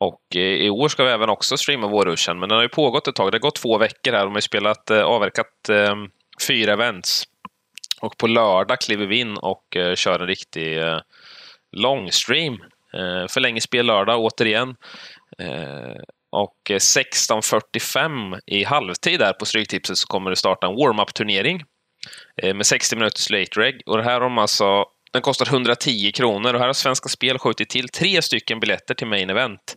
och 0.00 0.36
eh, 0.36 0.40
i 0.40 0.70
år 0.70 0.88
ska 0.88 1.04
vi 1.04 1.10
även 1.10 1.28
också 1.28 1.56
streama 1.56 1.88
vårruschen, 1.88 2.38
men 2.38 2.48
den 2.48 2.56
har 2.56 2.62
ju 2.62 2.68
pågått 2.68 3.08
ett 3.08 3.14
tag. 3.14 3.32
Det 3.32 3.36
har 3.36 3.40
gått 3.40 3.56
två 3.56 3.78
veckor 3.78 4.12
här. 4.12 4.20
De 4.20 4.28
har 4.28 4.36
ju 4.36 4.42
spelat, 4.42 4.90
eh, 4.90 5.02
avverkat 5.02 5.68
ehm, 5.68 6.10
fyra 6.48 6.72
events. 6.72 7.24
Och 8.00 8.16
på 8.16 8.26
lördag 8.26 8.80
kliver 8.80 9.06
vi 9.06 9.20
in 9.20 9.36
och 9.36 9.76
eh, 9.76 9.94
kör 9.94 10.20
en 10.20 10.26
riktig 10.26 10.78
longstream. 11.72 12.52
långstream. 12.52 13.28
Förlänger 13.28 13.60
spel 13.60 13.86
lördag 13.86 14.20
återigen. 14.20 14.76
Och 16.32 16.56
16.45 16.70 18.40
i 18.46 18.64
halvtid 18.64 19.18
där 19.18 19.32
på 19.32 19.44
Stryktipset 19.44 19.98
så 19.98 20.06
kommer 20.06 20.30
det 20.30 20.36
starta 20.36 20.66
en 20.66 20.74
warm-up-turnering 20.76 21.64
med 22.54 22.66
60 22.66 22.96
minuters 22.96 23.30
late 23.30 23.60
reg. 23.60 23.82
Och 23.86 23.96
det 23.96 24.02
här 24.02 24.12
har 24.12 24.20
de 24.20 24.38
alltså, 24.38 24.84
den 25.14 25.22
kostar 25.22 25.46
110 25.46 26.12
kronor 26.14 26.54
och 26.54 26.60
här 26.60 26.66
har 26.66 26.72
Svenska 26.72 27.08
Spel 27.08 27.38
skjutit 27.38 27.68
till 27.68 27.88
tre 27.88 28.22
stycken 28.22 28.60
biljetter 28.60 28.94
till 28.94 29.06
main 29.06 29.30
event 29.30 29.76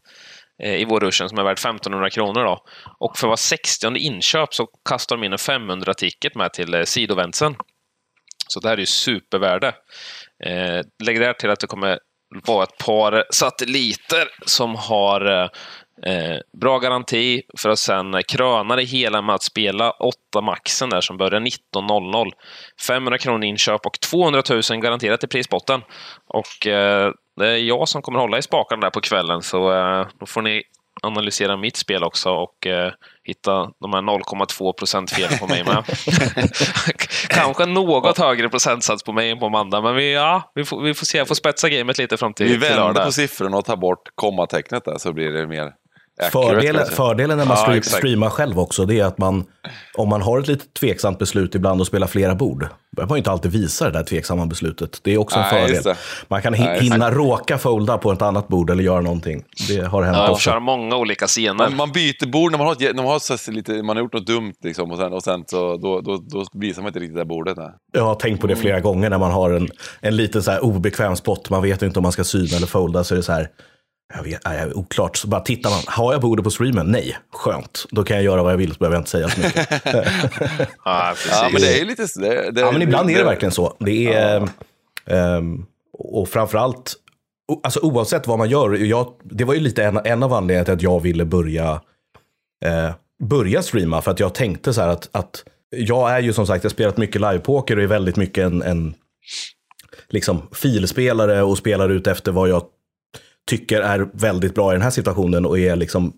eh, 0.63 0.75
i 0.75 0.81
i 0.81 0.85
vårruschen 0.85 1.29
som 1.29 1.37
är 1.37 1.43
värd 1.43 1.59
1500 1.59 2.09
kronor. 2.09 2.43
Då. 2.43 2.63
Och 2.99 3.17
för 3.17 3.27
var 3.27 3.35
60 3.35 3.97
inköp 3.97 4.53
så 4.53 4.67
kastar 4.89 5.17
de 5.17 5.23
in 5.23 5.31
en 5.31 5.37
500-ticket 5.37 6.35
med 6.35 6.53
till 6.53 6.73
eh. 6.73 7.55
Så 8.47 8.59
det 8.59 8.67
här 8.67 8.75
är 8.75 8.79
ju 8.79 8.85
supervärde. 8.85 9.67
Eh, 10.43 10.81
lägg 11.03 11.19
där 11.19 11.33
till 11.33 11.49
att 11.49 11.59
det 11.59 11.67
kommer 11.67 11.99
vara 12.47 12.63
ett 12.63 12.77
par 12.77 13.25
satelliter 13.31 14.27
som 14.45 14.75
har 14.75 15.43
eh, 15.43 15.49
eh, 16.05 16.37
bra 16.61 16.79
garanti 16.79 17.41
för 17.57 17.69
att 17.69 17.79
sen 17.79 18.23
kröna 18.27 18.75
det 18.75 18.83
hela 18.83 19.21
med 19.21 19.35
att 19.35 19.43
spela 19.43 19.91
åtta 19.91 20.41
maxen 20.41 20.89
där 20.89 21.01
som 21.01 21.17
börjar 21.17 21.39
19.00. 21.39 22.31
500 22.87 23.17
kronor 23.17 23.43
inköp 23.43 23.85
och 23.85 23.99
200 23.99 24.43
000 24.49 24.81
garanterat 24.81 25.23
i 25.23 25.27
prisbotten. 25.27 25.81
Och 26.27 26.67
eh, 26.67 27.11
det 27.37 27.47
är 27.47 27.57
jag 27.57 27.87
som 27.87 28.01
kommer 28.01 28.19
hålla 28.19 28.37
i 28.37 28.41
spakarna 28.41 28.81
där 28.81 28.89
på 28.89 29.01
kvällen 29.01 29.41
så 29.41 29.73
eh, 29.73 30.07
då 30.19 30.25
får 30.25 30.41
ni 30.41 30.63
analysera 31.03 31.57
mitt 31.57 31.77
spel 31.77 32.03
också 32.03 32.29
och 32.29 32.67
eh, 32.67 32.91
hitta 33.23 33.51
de 33.79 33.93
här 33.93 34.01
0,2 34.01 34.73
procent 34.73 35.11
fel 35.11 35.29
på 35.39 35.47
mig 35.47 35.63
med. 35.63 35.83
Kanske 37.29 37.65
något 37.65 38.17
högre 38.17 38.49
procentsats 38.49 39.03
på 39.03 39.13
mig 39.13 39.29
än 39.29 39.39
på 39.39 39.45
Amanda, 39.45 39.81
men 39.81 39.95
vi, 39.95 40.13
ja, 40.13 40.51
vi, 40.55 40.65
får, 40.65 40.81
vi 40.81 40.93
får 40.93 41.05
se. 41.05 41.17
Jag 41.17 41.27
får 41.27 41.35
spetsa 41.35 41.69
gamet 41.69 41.97
lite 41.97 42.17
fram 42.17 42.33
till, 42.33 42.47
Vi 42.47 42.57
vänder 42.57 43.05
på 43.05 43.11
siffrorna 43.11 43.57
och 43.57 43.65
tar 43.65 43.77
bort 43.77 44.09
kommatecknet 44.15 44.85
där 44.85 44.97
så 44.97 45.13
blir 45.13 45.31
det 45.31 45.47
mer 45.47 45.73
Fördelen, 46.31 46.75
kanske. 46.75 46.95
fördelen 46.95 47.37
när 47.37 47.45
man 47.45 47.57
Ja, 47.75 47.81
streamar 47.81 48.29
själv 48.29 48.59
också, 48.59 48.85
det 48.85 48.99
är 48.99 49.05
att 49.05 49.17
man, 49.17 49.45
om 49.97 50.09
man 50.09 50.21
har 50.21 50.39
ett 50.39 50.47
lite 50.47 50.65
tveksamt 50.79 51.19
beslut 51.19 51.55
ibland 51.55 51.81
och 51.81 51.87
spelar 51.87 52.07
flera 52.07 52.35
bord, 52.35 52.67
behöver 52.95 53.09
man 53.09 53.15
ju 53.15 53.19
inte 53.19 53.31
alltid 53.31 53.51
visa 53.51 53.85
det 53.85 53.91
där 53.91 54.03
tveksamma 54.03 54.45
beslutet. 54.45 54.99
Det 55.03 55.13
är 55.13 55.17
också 55.17 55.39
en 55.39 55.45
Nej, 55.51 55.67
fördel. 55.75 55.95
Man 56.27 56.41
kan 56.41 56.53
Nej, 56.53 56.79
hinna 56.81 57.11
råka 57.11 57.57
folda 57.57 57.97
på 57.97 58.11
ett 58.11 58.21
annat 58.21 58.47
bord 58.47 58.69
eller 58.69 58.83
göra 58.83 59.01
någonting. 59.01 59.43
Det 59.67 59.79
har 59.81 60.03
hänt 60.03 60.17
Ja, 60.17 60.29
också. 60.31 60.41
köra 60.49 60.59
många 60.59 60.95
olika 60.95 61.27
scener. 61.27 61.53
Man, 61.53 61.75
man 61.75 61.91
byter 61.91 62.25
bord 62.31 62.51
när 62.51 62.57
man 62.57 62.67
har, 62.67 62.73
ett, 62.73 62.79
när 62.95 63.03
man 63.03 63.05
har 63.11 63.37
så 63.37 63.51
lite, 63.51 63.83
man 63.83 63.95
har 63.97 64.03
gjort 64.03 64.13
något 64.13 64.27
dumt 64.27 64.53
liksom, 64.63 64.91
och 64.91 64.97
sen, 64.97 65.13
och 65.13 65.23
sen 65.23 65.43
så 65.47 65.77
då, 65.77 66.01
då, 66.01 66.17
då 66.17 66.45
visar 66.53 66.81
man 66.81 66.89
inte 66.89 66.99
riktigt 66.99 67.15
det 67.15 67.19
där 67.21 67.25
bordet. 67.25 67.57
Nej. 67.57 67.69
Jag 67.93 68.03
har 68.03 68.15
tänkt 68.15 68.41
på 68.41 68.47
det 68.47 68.53
Mm. 68.53 68.61
flera 68.61 68.79
gånger 68.79 69.09
när 69.09 69.17
man 69.17 69.31
har 69.31 69.51
en, 69.51 69.67
en 70.01 70.15
liten 70.15 70.43
så 70.43 70.51
här 70.51 70.63
obekväm 70.63 71.15
spot. 71.15 71.49
Man 71.49 71.61
vet 71.61 71.81
inte 71.81 71.99
om 71.99 72.03
man 72.03 72.11
ska 72.11 72.23
syna 72.23 72.57
eller 72.57 72.67
folda. 72.67 73.03
Så 73.03 73.13
är 73.13 73.17
det 73.17 73.23
så 73.23 73.31
här, 73.31 73.47
jag 74.15 74.23
vet, 74.23 74.45
nej, 74.45 74.57
jag 74.57 74.67
är 74.67 74.77
oklart. 74.77 75.17
Så 75.17 75.27
bara 75.27 75.41
tittar 75.41 75.69
man, 75.69 75.79
har 75.87 76.13
jag 76.13 76.21
bordet 76.21 76.43
på 76.43 76.51
streamen? 76.51 76.87
Nej, 76.87 77.17
skönt. 77.33 77.85
Då 77.91 78.03
kan 78.03 78.15
jag 78.17 78.23
göra 78.23 78.43
vad 78.43 78.51
jag 78.51 78.57
vill 78.57 78.73
så 78.73 78.77
behöver 78.77 78.95
jag 78.95 79.01
inte 79.01 79.09
säga 79.09 79.29
så 79.29 79.41
mycket. 79.41 79.69
Ja, 80.85 81.13
precis. 81.15 81.31
Ja, 81.31 81.49
men 81.51 81.61
det 81.61 81.75
är 81.75 81.79
ju 81.79 81.85
lite... 81.85 82.07
Det, 82.15 82.51
det, 82.51 82.61
ja, 82.61 82.71
men 82.71 82.81
ibland 82.81 83.09
är 83.09 83.17
det 83.17 83.23
verkligen 83.23 83.51
så. 83.51 83.77
Det 83.79 84.13
är, 84.13 84.49
ehm, 85.05 85.65
och 85.93 86.29
framförallt, 86.29 86.93
alltså 87.63 87.79
oavsett 87.79 88.27
vad 88.27 88.37
man 88.37 88.49
gör. 88.49 88.73
Jag, 88.73 89.13
det 89.23 89.43
var 89.43 89.53
ju 89.53 89.59
lite 89.59 89.83
en, 89.83 89.99
en 90.03 90.23
av 90.23 90.33
anledningarna 90.33 90.65
till 90.65 90.73
att 90.73 90.81
jag 90.81 90.99
ville 90.99 91.25
börja, 91.25 91.81
eh, 92.65 92.89
börja 93.23 93.61
streama. 93.61 94.01
För 94.01 94.11
att 94.11 94.19
jag 94.19 94.33
tänkte 94.33 94.73
så 94.73 94.81
här 94.81 94.89
att, 94.89 95.09
att 95.11 95.43
jag 95.69 96.11
är 96.11 96.19
ju 96.19 96.33
som 96.33 96.47
sagt, 96.47 96.63
jag 96.63 96.69
har 96.69 96.73
spelat 96.73 96.97
mycket 96.97 97.21
livepoker 97.21 97.77
och 97.77 97.83
är 97.83 97.87
väldigt 97.87 98.15
mycket 98.15 98.45
en, 98.45 98.61
en 98.61 98.93
liksom 100.09 100.41
filspelare 100.51 101.43
och 101.43 101.57
spelar 101.57 101.89
ut 101.89 102.07
efter 102.07 102.31
vad 102.31 102.49
jag 102.49 102.63
tycker 103.47 103.81
är 103.81 104.07
väldigt 104.13 104.55
bra 104.55 104.71
i 104.71 104.75
den 104.75 104.81
här 104.81 104.89
situationen 104.89 105.45
och 105.45 105.59
är 105.59 105.75
liksom 105.75 106.13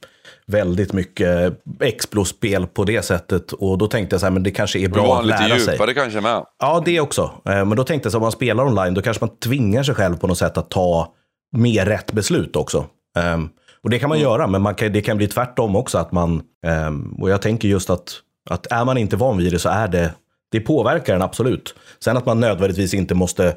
väldigt 0.46 0.94
mycket 0.94 1.54
Explo-spel 1.80 2.68
på 2.68 2.84
det 2.84 3.02
sättet. 3.06 3.52
Och 3.52 3.78
då 3.78 3.88
tänkte 3.88 4.14
jag 4.14 4.20
så 4.20 4.26
här, 4.26 4.32
men 4.32 4.44
det 4.44 4.52
kanske 4.52 4.80
är 4.80 4.88
Bra 4.90 5.20
att 5.20 5.26
lite 5.26 5.48
lära 5.48 5.60
sig. 5.60 5.74
djupare 5.74 5.94
kanske 5.94 6.22
med. 6.22 6.44
Ja, 6.60 6.82
det 6.86 7.00
också. 7.00 7.22
Eh, 7.46 7.66
Men 7.66 7.70
då 7.78 7.84
tänkte 7.84 8.08
jag 8.08 8.12
så 8.12 8.18
om 8.18 8.22
man 8.22 8.32
spelar 8.32 8.64
online, 8.66 8.94
då 8.94 9.02
kanske 9.02 9.26
man 9.26 9.36
tvingar 9.38 9.84
sig 9.84 9.96
själv 9.96 10.18
på 10.18 10.28
något 10.28 10.38
sätt 10.38 10.58
att 10.58 10.70
ta 10.70 11.14
mer 11.58 11.86
rätt 11.86 12.12
beslut 12.12 12.56
också. 12.56 12.86
Ehm, 13.18 13.50
Och 13.84 13.90
det 13.90 14.00
kan 14.00 14.10
man 14.10 14.20
göra, 14.20 14.48
men 14.48 14.62
man 14.62 14.76
kan, 14.76 14.92
det 14.94 15.02
kan 15.02 15.18
bli 15.18 15.28
tvärtom 15.28 15.76
också. 15.76 15.98
att 15.98 16.12
man 16.12 16.42
ehm, 16.66 17.16
Och 17.22 17.30
jag 17.30 17.42
tänker 17.42 17.68
just 17.68 17.90
att, 17.90 18.14
att 18.50 18.72
är 18.72 18.86
man 18.86 18.98
inte 18.98 19.16
van 19.16 19.38
vid 19.38 19.52
det 19.54 19.60
så 19.60 19.70
är 19.70 19.88
det, 19.88 20.14
det 20.52 20.60
påverkar 20.60 21.16
en 21.16 21.22
absolut. 21.22 21.76
Sen 22.04 22.18
att 22.18 22.26
man 22.26 22.40
nödvändigtvis 22.40 22.94
inte 22.94 23.16
måste 23.16 23.56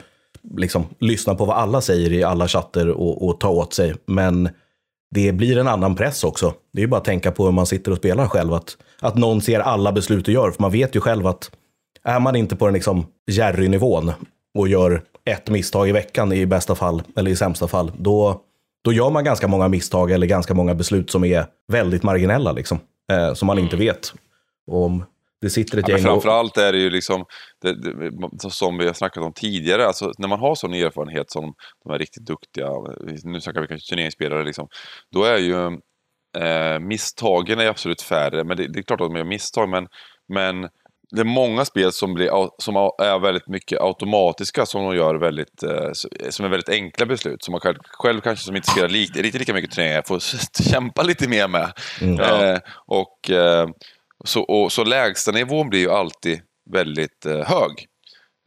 liksom, 0.55 0.85
lyssna 0.99 1.35
på 1.35 1.45
vad 1.45 1.57
alla 1.57 1.81
säger 1.81 2.13
i 2.13 2.23
alla 2.23 2.49
chatter 2.49 2.89
och, 2.89 3.29
och 3.29 3.41
ta 3.41 3.49
åt 3.49 3.75
sig. 3.75 3.95
Men 4.07 4.49
det 5.11 5.33
blir 5.33 5.59
en 5.59 5.69
annan 5.69 5.97
press 5.97 6.25
också. 6.25 6.55
Det 6.73 6.81
är 6.81 6.83
ju 6.83 6.89
bara 6.89 6.97
att 6.97 7.05
tänka 7.05 7.33
på 7.33 7.45
hur 7.45 7.53
man 7.53 7.67
sitter 7.67 7.93
och 7.93 7.99
spelar 7.99 8.27
själv. 8.27 8.53
Att, 8.53 8.77
att 9.01 9.17
någon 9.17 9.41
ser 9.41 9.61
alla 9.61 9.93
beslut 9.93 10.25
du 10.25 10.33
gör. 10.33 10.51
För 10.51 10.63
man 10.63 10.71
vet 10.71 10.97
ju 10.97 11.01
själv 11.01 11.27
att 11.27 11.51
är 12.05 12.21
man 12.21 12.37
inte 12.37 12.57
på 12.57 12.65
den 12.67 12.75
liksom 12.75 13.07
Jerry-nivån 13.31 14.13
och 14.59 14.69
gör 14.69 15.03
ett 15.25 15.51
misstag 15.51 15.89
i 15.89 15.93
veckan 15.93 16.33
i 16.33 16.47
bästa 16.47 16.75
fall, 16.75 17.03
eller 17.17 17.31
i 17.31 17.37
sämsta 17.37 17.69
fall, 17.69 17.93
då, 17.99 18.41
då 18.85 18.93
gör 18.93 19.11
man 19.11 19.25
ganska 19.25 19.49
många 19.49 19.69
misstag 19.69 20.11
eller 20.11 20.27
ganska 20.27 20.55
många 20.55 20.75
beslut 20.75 21.11
som 21.11 21.25
är 21.25 21.47
väldigt 21.73 22.03
marginella. 22.03 22.53
Liksom. 22.53 22.79
eh, 23.13 23.35
som 23.35 23.47
man 23.47 23.59
inte 23.59 23.77
vet. 23.77 24.13
Och 24.67 24.85
om 24.85 25.05
det 25.43 25.51
sitter 25.51 25.79
ett 25.79 25.89
Ja, 25.89 25.95
gäng 25.95 26.05
framförallt 26.05 26.57
är 26.57 26.73
det 26.73 26.79
ju 26.79 26.91
liksom, 26.91 27.25
det, 27.63 27.75
det, 27.75 28.51
som 28.51 28.79
vi 28.79 28.87
har 28.87 28.93
snackat 28.93 29.25
om 29.25 29.33
tidigare, 29.33 29.87
alltså 29.87 30.13
när 30.19 30.29
man 30.29 30.39
har 30.39 30.55
sån 30.55 30.75
erfarenhet 30.75 31.31
som 31.31 31.55
de 31.85 31.91
här 31.93 31.99
riktigt 31.99 32.27
duktiga, 32.27 32.69
nu 33.25 33.41
snackar 33.41 33.61
vi 33.61 33.67
kanske 33.67 33.91
turneringsspelare, 33.91 34.45
liksom, 34.45 34.69
då 35.13 35.25
är 35.25 35.39
ju 35.39 35.67
eh, 36.45 36.79
misstagen 36.81 37.61
är 37.61 37.67
absolut 37.67 38.03
färre, 38.03 38.45
men 38.45 38.57
det, 38.57 38.73
det 38.73 38.79
är 38.79 38.83
klart 38.83 39.01
att 39.01 39.09
de 39.09 39.17
gör 39.17 39.25
misstag, 39.25 39.69
men, 39.69 39.87
men 40.29 40.69
det 41.11 41.21
är 41.21 41.25
många 41.25 41.65
spel 41.65 41.93
som, 41.93 42.15
blir, 42.15 42.31
som 42.63 42.77
är 42.77 43.19
väldigt 43.19 43.49
mycket 43.49 43.81
automatiska 43.81 44.67
som 44.67 44.85
de 44.85 44.97
gör 44.97 45.15
väldigt, 45.15 45.63
eh, 45.63 45.91
som 46.31 46.45
är 46.45 46.49
väldigt 46.49 46.69
enkla 46.69 47.07
beslut. 47.07 47.45
Som 47.45 47.53
man 47.53 47.61
själv, 47.61 47.77
själv 47.85 48.21
kanske 48.21 48.45
som 48.45 48.57
inte 48.57 48.71
spelar 48.71 48.89
lik, 48.89 49.17
riktigt 49.17 49.41
lika 49.41 49.55
mycket 49.55 49.71
turneringar 49.71 50.03
får 50.07 50.21
kämpa 50.71 51.03
lite 51.03 51.29
mer 51.29 51.49
med. 51.49 51.73
Eh, 52.21 52.59
och, 52.87 53.31
eh, 53.31 53.69
så, 54.25 54.43
och, 54.43 54.73
så 54.73 54.85
lägsta 54.85 55.33
nivån 55.33 55.69
blir 55.69 55.81
ju 55.81 55.91
alltid 55.91 56.41
väldigt 56.71 57.27
eh, 57.27 57.45
hög. 57.45 57.87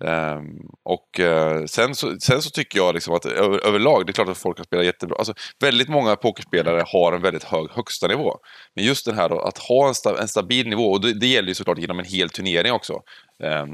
Ehm, 0.04 0.46
och 0.84 1.20
eh, 1.20 1.66
sen, 1.66 1.96
så, 1.96 2.16
sen 2.20 2.42
så 2.42 2.50
tycker 2.50 2.80
jag 2.80 2.94
liksom 2.94 3.14
att 3.14 3.26
över, 3.26 3.66
överlag, 3.66 4.06
det 4.06 4.12
är 4.12 4.14
klart 4.14 4.30
att 4.30 4.38
folk 4.38 4.58
kan 4.58 4.66
spela 4.66 4.84
jättebra. 4.84 5.16
Alltså, 5.18 5.34
väldigt 5.60 5.90
många 5.90 6.16
pokerspelare 6.16 6.84
har 6.86 7.14
en 7.14 7.22
väldigt 7.22 7.44
hög 7.44 7.72
högsta 7.72 8.08
nivå. 8.08 8.36
Men 8.76 8.86
just 8.86 9.06
den 9.06 9.16
här 9.16 9.30
då, 9.30 9.40
att 9.40 9.58
ha 9.58 9.88
en, 9.88 9.96
sta, 9.96 10.22
en 10.22 10.28
stabil 10.28 10.70
nivå, 10.70 10.92
och 10.92 11.02
det, 11.02 11.20
det 11.20 11.28
gäller 11.28 11.48
ju 11.48 11.54
såklart 11.54 11.78
genom 11.78 12.00
en 12.00 12.06
hel 12.06 12.30
turnering 12.30 12.72
också. 12.72 13.02
Ehm, 13.44 13.70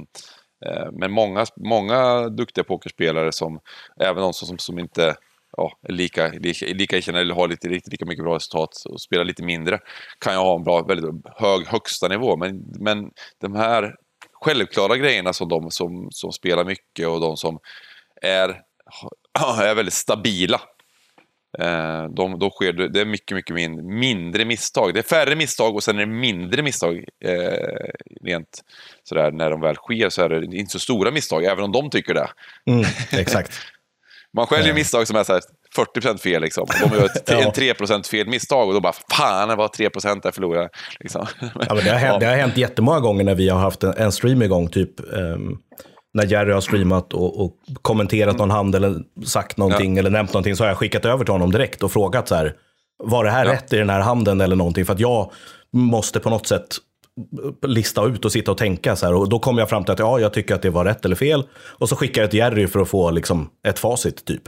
eh, 0.65 0.91
men 1.00 1.12
många, 1.12 1.46
många 1.70 2.29
duktiga 2.29 2.63
pokerspelare 2.63 3.31
som, 3.31 3.60
även 4.00 4.24
de 4.24 4.34
som, 4.34 4.48
som, 4.48 4.58
som 4.58 4.79
inte 4.79 5.15
ja, 5.58 5.72
lika, 5.89 6.27
lika, 6.27 6.65
lika 6.65 7.01
kända 7.01 7.22
eller 7.22 7.36
har 7.36 7.48
lite, 7.48 7.67
riktigt 7.67 7.91
lika 7.91 8.05
mycket 8.05 8.24
bra 8.24 8.36
resultat 8.36 8.70
och 8.89 9.01
spelar 9.01 9.24
lite 9.24 9.43
mindre, 9.43 9.79
kan 10.20 10.34
ju 10.34 10.39
ha 10.39 10.55
en 10.55 10.63
bra, 10.63 10.81
väldigt 10.84 11.25
hög 11.36 11.67
högsta 11.67 12.08
nivå. 12.08 12.38
Men, 12.38 12.63
men 12.79 13.12
de 13.41 13.55
här 13.55 13.96
självklara 14.34 14.98
grejerna 14.98 15.34
som 15.34 15.50
de 15.50 15.72
som, 15.72 16.08
som 16.12 16.31
spelar 16.31 16.65
mycket 16.65 17.08
och 17.08 17.22
de 17.22 17.38
som 17.38 17.60
är, 18.22 18.62
är 19.62 19.75
väldigt 19.75 19.93
stabila. 19.93 20.62
Eh, 21.60 22.03
de, 22.03 22.39
då 22.39 22.50
sker 22.50 22.74
det, 22.74 22.89
det 22.89 23.01
är 23.01 23.05
mycket, 23.05 23.36
mycket 23.36 23.55
min, 23.55 24.00
mindre 24.00 24.46
misstag. 24.46 24.93
Det 24.93 25.00
är 25.00 25.03
färre 25.03 25.36
misstag 25.36 25.75
och 25.75 25.84
sen 25.84 25.96
är 25.96 26.00
det 26.00 26.12
mindre 26.12 26.62
misstag. 26.62 27.05
Eh, 27.25 27.89
rent 28.22 28.63
sådär, 29.03 29.31
när 29.31 29.50
de 29.50 29.62
väl 29.62 29.75
sker 29.75 30.10
så 30.10 30.22
är 30.22 30.29
det 30.29 30.58
inte 30.58 30.72
så 30.72 30.79
stora 30.79 31.12
misstag, 31.12 31.43
även 31.43 31.63
om 31.63 31.72
de 31.72 31.89
tycker 31.89 32.13
det. 32.13 32.29
Mm, 32.65 32.86
exakt. 33.12 33.53
Man 34.38 34.47
själv 34.47 34.67
gör 34.67 34.73
misstag 34.73 35.07
som 35.07 35.15
är 35.17 35.23
så 35.23 35.33
här 35.33 35.41
40% 35.95 36.17
fel. 36.17 36.41
Liksom. 36.41 36.67
De 36.89 36.95
gör 36.97 37.05
ett, 37.05 37.29
Ja. 37.31 37.41
en 37.41 37.51
3% 37.51 38.07
fel 38.07 38.27
misstag 38.27 38.67
och 38.67 38.73
då 38.73 38.79
bara 38.81 38.93
fan, 39.11 39.50
det 39.50 39.55
var 39.55 39.67
3% 39.67 40.19
där 40.23 40.31
förlorade 40.31 40.61
jag. 40.61 40.69
Liksom. 41.00 41.25
Ja, 41.41 41.47
men 41.75 41.83
det, 41.83 41.89
har 41.91 41.97
hänt, 41.97 42.19
det 42.19 42.25
har 42.25 42.35
hänt 42.35 42.57
jättemånga 42.57 43.00
gånger 43.00 43.23
när 43.23 43.35
vi 43.35 43.50
har 43.50 43.59
haft 43.59 43.83
en, 43.83 43.93
en 43.97 44.11
stream 44.11 44.41
igång, 44.41 44.67
typ 44.69 45.00
ehm, 45.00 45.57
när 46.13 46.25
Jerry 46.25 46.51
har 46.51 46.61
streamat 46.61 47.13
och, 47.13 47.45
och 47.45 47.53
kommenterat 47.81 48.38
någon 48.38 48.51
hand 48.51 48.75
eller 48.75 48.95
sagt 49.25 49.57
någonting 49.57 49.97
eller 49.97 50.09
nämnt 50.09 50.33
någonting 50.33 50.55
så 50.55 50.63
har 50.63 50.67
jag 50.69 50.77
skickat 50.77 51.05
över 51.05 51.25
till 51.25 51.31
honom 51.31 51.51
direkt 51.51 51.83
och 51.83 51.91
frågat 51.91 52.27
så 52.27 52.35
här, 52.35 52.53
var 53.03 53.23
det 53.23 53.31
här 53.31 53.45
Ja. 53.45 53.51
rätt 53.53 53.73
i 53.73 53.77
den 53.77 53.89
här 53.89 54.00
handen 54.00 54.41
eller 54.41 54.55
någonting? 54.55 54.85
För 54.85 54.93
att 54.93 55.00
jag 55.00 55.31
måste 55.73 56.19
på 56.19 56.29
något 56.29 56.47
sätt 56.47 56.67
lista 57.68 58.06
ut 58.06 58.25
och 58.25 58.32
sitta 58.32 58.51
och 58.51 58.58
tänka 58.58 58.96
så 58.96 59.06
här. 59.06 59.13
Och 59.13 59.30
då 59.30 59.39
kom 59.39 59.58
jag 59.58 59.70
fram 59.70 59.84
till 59.84 59.91
att 59.94 60.00
ja, 60.00 60.20
jag 60.20 60.34
tycker 60.34 60.56
att 60.56 60.62
det 60.62 60.70
var 60.70 60.86
rätt 60.86 61.06
eller 61.06 61.15
fel. 61.15 61.44
Och 61.63 61.89
så 61.89 61.96
skickar 61.96 62.22
jag 62.22 62.32
till 62.32 62.39
Jerry 62.39 62.68
för 62.68 62.80
att 62.80 62.89
få 62.89 63.12
liksom, 63.12 63.50
ett 63.68 63.80
facit 63.80 64.25
typ. 64.25 64.41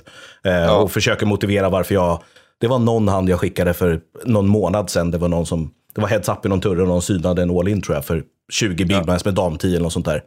Eh, 0.44 0.76
Och 0.82 0.92
försöker 0.92 1.26
motivera 1.26 1.70
varför 1.70 1.96
jag... 1.96 2.22
Det 2.60 2.68
var 2.68 2.80
någon 2.80 3.08
hand 3.08 3.30
jag 3.30 3.40
skickade 3.40 3.74
för 3.74 4.00
någon 4.26 4.48
månad 4.48 4.90
sedan. 4.90 5.12
Det 5.12 5.18
var 5.18 5.28
någon 5.28 5.46
som... 5.46 5.72
Det 5.96 6.02
var 6.02 6.08
heads 6.08 6.30
up 6.30 6.46
i 6.46 6.50
någon 6.50 6.62
turre 6.62 6.82
och 6.82 6.88
någon 6.88 7.02
synade 7.02 7.42
en 7.42 7.58
all-in 7.58 7.82
tror 7.82 7.96
jag 7.96 8.06
för 8.06 8.24
20 8.52 8.86
big 8.86 9.04
blinds 9.06 9.26
med 9.26 9.34
dam 9.34 9.58
10 9.58 9.70
eller 9.70 9.84
något 9.84 9.94
sånt 9.94 10.06
där. 10.06 10.24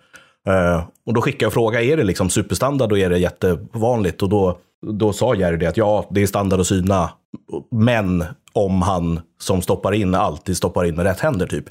Eh, 0.49 0.85
och 1.07 1.15
då 1.15 1.21
skickade 1.23 1.43
jag 1.45 1.49
och 1.49 1.53
frågade, 1.55 1.85
är 1.85 1.97
det 1.97 2.05
liksom 2.05 2.31
superstandard 2.31 2.93
och 2.93 2.99
är 2.99 3.11
det 3.11 3.19
jättevanligt? 3.19 4.23
Och 4.23 4.29
då, 4.29 4.59
då 4.87 5.13
sa 5.13 5.35
Jerry 5.35 5.57
det 5.57 5.67
att 5.67 5.77
ja, 5.77 6.07
det 6.11 6.23
är 6.23 6.27
standard 6.27 6.61
att 6.61 6.67
syna. 6.67 7.11
Men 7.71 8.25
om 8.53 8.83
han 8.83 9.21
som 9.41 9.63
stoppar 9.63 9.93
in 9.93 10.15
alltid 10.15 10.57
stoppar 10.57 10.85
in 10.85 10.95
med 10.97 11.05
rätt 11.07 11.21
händer 11.21 11.47
typ. 11.47 11.65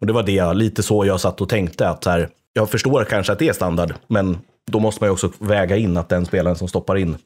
Och 0.00 0.06
det 0.06 0.12
var 0.12 0.22
det, 0.22 0.32
jag- 0.32 0.56
lite 0.56 0.82
så 0.82 1.06
jag 1.06 1.20
satt 1.20 1.40
och 1.40 1.48
tänkte 1.48 1.88
att 1.88 2.04
så 2.04 2.10
här, 2.10 2.28
jag 2.52 2.70
förstår 2.70 3.04
kanske 3.04 3.32
att 3.32 3.38
det 3.38 3.48
är 3.48 3.52
standard, 3.52 3.94
men 4.06 4.38
då 4.70 4.80
måste 4.80 5.02
man 5.02 5.08
ju 5.08 5.12
också 5.12 5.30
väga 5.38 5.76
in 5.76 5.96
att 5.96 6.08
den 6.08 6.26
spelaren 6.26 6.56
som 6.56 6.68
stoppar 6.68 6.96
in 6.96 7.16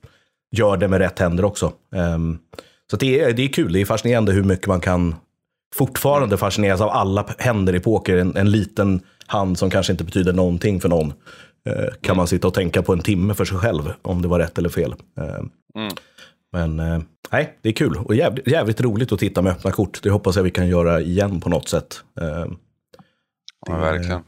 gör 0.56 0.76
det 0.76 0.88
med 0.88 0.98
rätt 0.98 1.18
händer 1.18 1.44
också. 1.44 1.72
Um, 1.96 2.38
så 2.90 2.96
det, 2.96 3.20
är, 3.20 3.32
det 3.32 3.42
är 3.42 3.48
kul, 3.48 3.72
det 3.72 3.80
är 3.80 3.84
fascinerande 3.84 4.32
hur 4.32 4.42
mycket 4.42 4.66
man 4.66 4.80
kan 4.80 5.14
fortfarande 5.74 6.36
fascineras 6.36 6.80
av 6.80 6.88
alla 6.88 7.26
händer 7.38 7.74
i 7.74 7.80
poker. 7.80 8.16
En, 8.16 8.36
en 8.36 8.50
liten 8.50 9.00
hand 9.26 9.58
som 9.58 9.70
kanske 9.70 9.92
inte 9.92 10.04
betyder 10.04 10.32
någonting 10.32 10.80
för 10.80 10.88
någon. 10.88 11.12
Eh, 11.68 11.94
kan 12.00 12.16
man 12.16 12.26
sitta 12.26 12.48
och 12.48 12.54
tänka 12.54 12.82
på 12.82 12.92
en 12.92 13.00
timme 13.00 13.34
för 13.34 13.44
sig 13.44 13.58
själv 13.58 13.92
om 14.02 14.22
det 14.22 14.28
var 14.28 14.38
rätt 14.38 14.58
eller 14.58 14.68
fel. 14.68 14.94
Ehm, 15.20 15.50
mm. 15.78 15.94
Men 16.52 16.80
eh, 16.80 17.02
nej, 17.30 17.58
det 17.62 17.68
är 17.68 17.72
kul 17.72 17.96
och 17.96 18.14
jävligt, 18.14 18.46
jävligt 18.46 18.80
roligt 18.80 19.12
att 19.12 19.18
titta 19.18 19.42
med 19.42 19.52
öppna 19.52 19.70
kort. 19.70 20.02
Det 20.02 20.10
hoppas 20.10 20.36
jag 20.36 20.42
vi 20.42 20.50
kan 20.50 20.68
göra 20.68 21.00
igen 21.00 21.40
på 21.40 21.48
något 21.48 21.68
sätt. 21.68 22.04
Ehm, 22.20 22.56
Ja, 23.66 23.76
verkligen. 23.76 24.20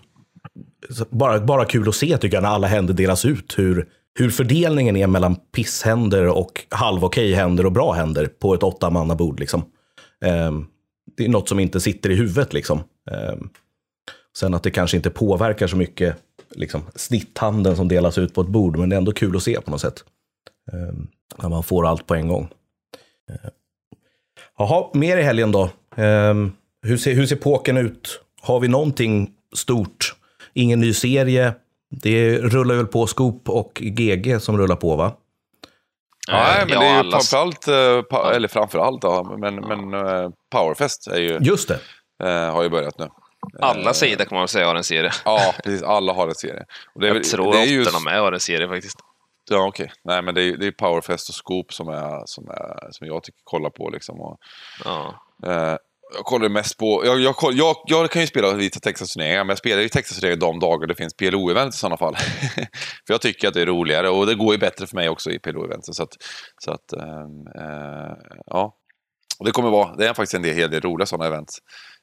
bara, 1.11 1.41
bara 1.41 1.65
kul 1.65 1.89
att 1.89 1.95
se 1.95 2.19
tycker 2.19 2.37
jag 2.37 2.43
när 2.43 2.51
alla 2.51 2.67
händer 2.67 2.95
delas 2.95 3.25
ut. 3.25 3.59
Hur, 3.59 3.89
hur 4.19 4.31
fördelningen 4.31 4.97
är 4.97 5.07
mellan 5.07 5.37
pisshänder 5.37 6.29
och 6.29 6.67
halv 6.69 7.05
okej 7.05 7.33
händer 7.33 7.67
och 7.67 7.73
bra 7.73 7.93
händer 7.93 8.27
på 8.27 8.55
ett 8.55 8.63
åtta 8.63 9.15
bord 9.15 9.41
liksom. 9.41 9.65
Ehm, 10.25 10.67
det 11.17 11.25
är 11.25 11.29
något 11.29 11.49
som 11.49 11.61
inte 11.61 11.81
sitter 11.81 12.11
i 12.11 12.15
huvudet 12.15 12.53
liksom. 12.53 12.81
Ehm, 13.11 13.49
sen 14.37 14.55
att 14.55 14.63
det 14.63 14.71
kanske 14.71 14.97
inte 14.97 15.11
påverkar 15.11 15.67
så 15.67 15.77
mycket 15.77 16.17
liksom, 16.55 16.83
snitthanden 16.95 17.77
som 17.77 17.89
delas 17.89 18.19
ut 18.19 18.35
på 18.35 18.41
ett 18.41 18.49
bord, 18.49 18.77
men 18.77 18.89
det 18.89 18.97
är 18.97 18.99
ändå 18.99 19.13
kul 19.13 19.37
att 19.37 19.43
se 19.43 19.61
på 19.61 19.71
något 19.71 19.81
sätt. 19.81 20.05
När 21.43 21.49
man 21.49 21.63
får 21.63 21.87
allt 21.87 22.07
på 22.07 22.15
en 22.15 22.29
gång. 22.29 22.49
Ehm, 23.31 23.51
Jaha, 24.59 24.91
mer 24.93 25.17
i 25.17 25.23
helgen 25.23 25.53
då. 25.53 25.71
Ehm, 25.97 26.53
hur, 26.83 26.97
ser, 26.97 27.15
hur 27.15 27.27
ser 27.27 27.37
påken 27.37 27.77
ut? 27.77 28.21
Har 28.43 28.61
vi 28.61 28.69
någonting 28.69 29.31
stort? 29.57 30.15
Ingen 30.53 30.81
ny 30.81 30.95
serie? 30.95 31.55
Det 31.91 32.39
rullar 32.39 32.75
väl 32.75 32.87
på 32.87 33.07
Scoop 33.07 33.49
och 33.49 33.73
GG 33.75 34.41
som 34.43 34.59
rullar 34.59 34.77
på 34.77 34.97
va? 34.97 35.13
Nej, 36.29 36.65
men 36.67 36.69
ja, 36.69 36.81
det 36.81 36.87
är 36.87 36.93
ju 36.93 36.99
alla- 36.99 37.11
framförallt, 37.21 37.69
eh, 37.69 38.35
eller 38.37 38.49
framförallt, 38.49 39.03
ja, 39.05 39.37
men, 39.39 39.55
men 39.55 39.95
eh, 39.95 40.31
Powerfest 40.51 41.07
är 41.07 41.19
ju, 41.21 41.39
Just 41.41 41.69
det. 41.69 41.79
eh, 42.25 42.53
har 42.55 42.63
ju 42.63 42.69
börjat 42.69 42.99
nu. 42.99 43.09
Alla 43.61 43.95
sidor 43.95 44.25
kan 44.25 44.35
man 44.37 44.41
väl 44.43 44.49
säga 44.49 44.67
har 44.67 44.75
en 44.75 44.85
serie. 44.85 45.11
Ja, 45.25 45.55
precis. 45.65 45.83
Alla 45.83 46.13
har 46.13 46.29
en 46.29 46.35
serie. 46.35 46.65
Och 46.95 47.01
det 47.01 47.09
är, 47.09 47.15
Jag 47.15 47.25
tror 47.25 47.53
det 47.53 47.59
är 47.59 47.65
ju, 47.67 47.83
åttorna 47.83 47.99
med 48.01 48.21
har 48.21 48.33
en 48.33 48.41
serie 48.41 48.69
faktiskt. 48.69 48.99
Ja, 49.51 49.67
okej. 49.69 49.93
Nej, 50.05 50.23
men 50.23 50.35
det 50.35 50.43
är, 50.43 50.57
det 50.57 50.67
är 50.67 50.71
Powerfest 50.73 51.29
och 51.29 51.35
Scoop 51.35 51.73
som, 51.73 51.89
är, 51.89 52.23
som, 52.27 52.49
är, 52.49 52.89
som 52.91 53.07
jag 53.07 53.23
tycker 53.23 53.41
kolla 53.45 53.71
på. 53.71 53.91
Liksom. 53.91 54.21
Och, 54.21 54.39
Ja. 54.85 55.15
eh, 55.47 55.77
jag 56.17 56.25
kollar 56.25 56.49
mest 56.49 56.79
på... 56.79 57.03
Jag, 57.07 57.21
jag, 57.21 57.35
jag, 57.53 57.77
jag 57.87 58.11
kan 58.11 58.23
ju 58.23 58.27
spela 58.27 58.53
lite 58.53 58.81
Texas-turneringar, 58.81 59.45
men 59.45 59.49
jag 59.49 59.59
spelar 59.59 59.83
ju 59.83 59.89
Texas-turneringar 59.89 60.41
de 60.41 60.59
dagar 60.59 60.87
det 60.87 60.95
finns 60.95 61.17
PLO-event 61.17 61.69
i 61.69 61.73
sådana 61.73 61.97
fall. 61.97 62.17
för 63.07 63.15
jag 63.15 63.21
tycker 63.21 63.49
att 63.49 63.55
det 63.55 63.63
är 63.63 63.67
roligare 63.67 64.09
och 64.09 64.27
det 64.27 64.35
går 64.35 64.55
ju 64.55 64.59
bättre 64.59 64.87
för 64.87 64.97
mig 64.97 65.09
också 65.09 65.31
i 65.31 65.39
PLO-eventen. 65.39 65.93
Så 65.93 66.03
att, 66.03 66.13
så 66.65 66.71
att 66.71 66.93
ehm, 66.93 67.47
eh, 67.59 68.17
ja. 68.47 68.77
Och 69.39 69.45
det 69.47 69.53
kommer 69.53 69.71
vara, 69.71 69.97
det 69.97 70.09
är 70.09 70.15
faktiskt 70.15 70.35
en 70.35 70.43
del, 70.43 70.55
hel 70.57 70.71
del 70.71 70.81
roliga 70.81 71.07
sådana 71.07 71.27
event. 71.27 71.49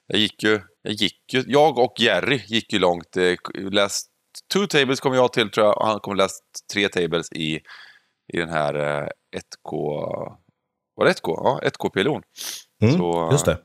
Jag 0.08 0.20
gick 0.20 0.44
ju, 0.44 0.62
jag 0.82 0.94
gick 0.94 1.34
ju, 1.34 1.44
jag 1.48 1.78
och 1.78 1.94
Jerry 2.00 2.42
gick 2.48 2.74
ju 2.74 2.80
långt. 2.80 3.18
Eh, 3.18 3.36
läst 3.72 4.11
two 4.54 4.68
tables 4.68 5.00
kom 5.00 5.14
jag 5.14 5.34
till 5.34 5.52
tror 5.52 5.66
jag, 5.68 5.78
och 5.78 5.88
han 5.88 6.00
kommer 6.00 6.18
läst 6.18 6.44
tre 6.74 6.88
tables 6.90 7.32
i, 7.32 7.56
i 8.34 8.38
den 8.38 8.50
här 8.50 8.74
eh, 8.76 9.08
1K, 9.38 9.76
var 10.96 11.06
det 11.06 11.12
1K? 11.12 11.22
Ja, 11.44 11.60
1K 11.64 11.90
PLO'n. 11.94 12.22
Mm, 12.84 12.98
Så, 12.98 13.30
just 13.32 13.46
det. 13.46 13.58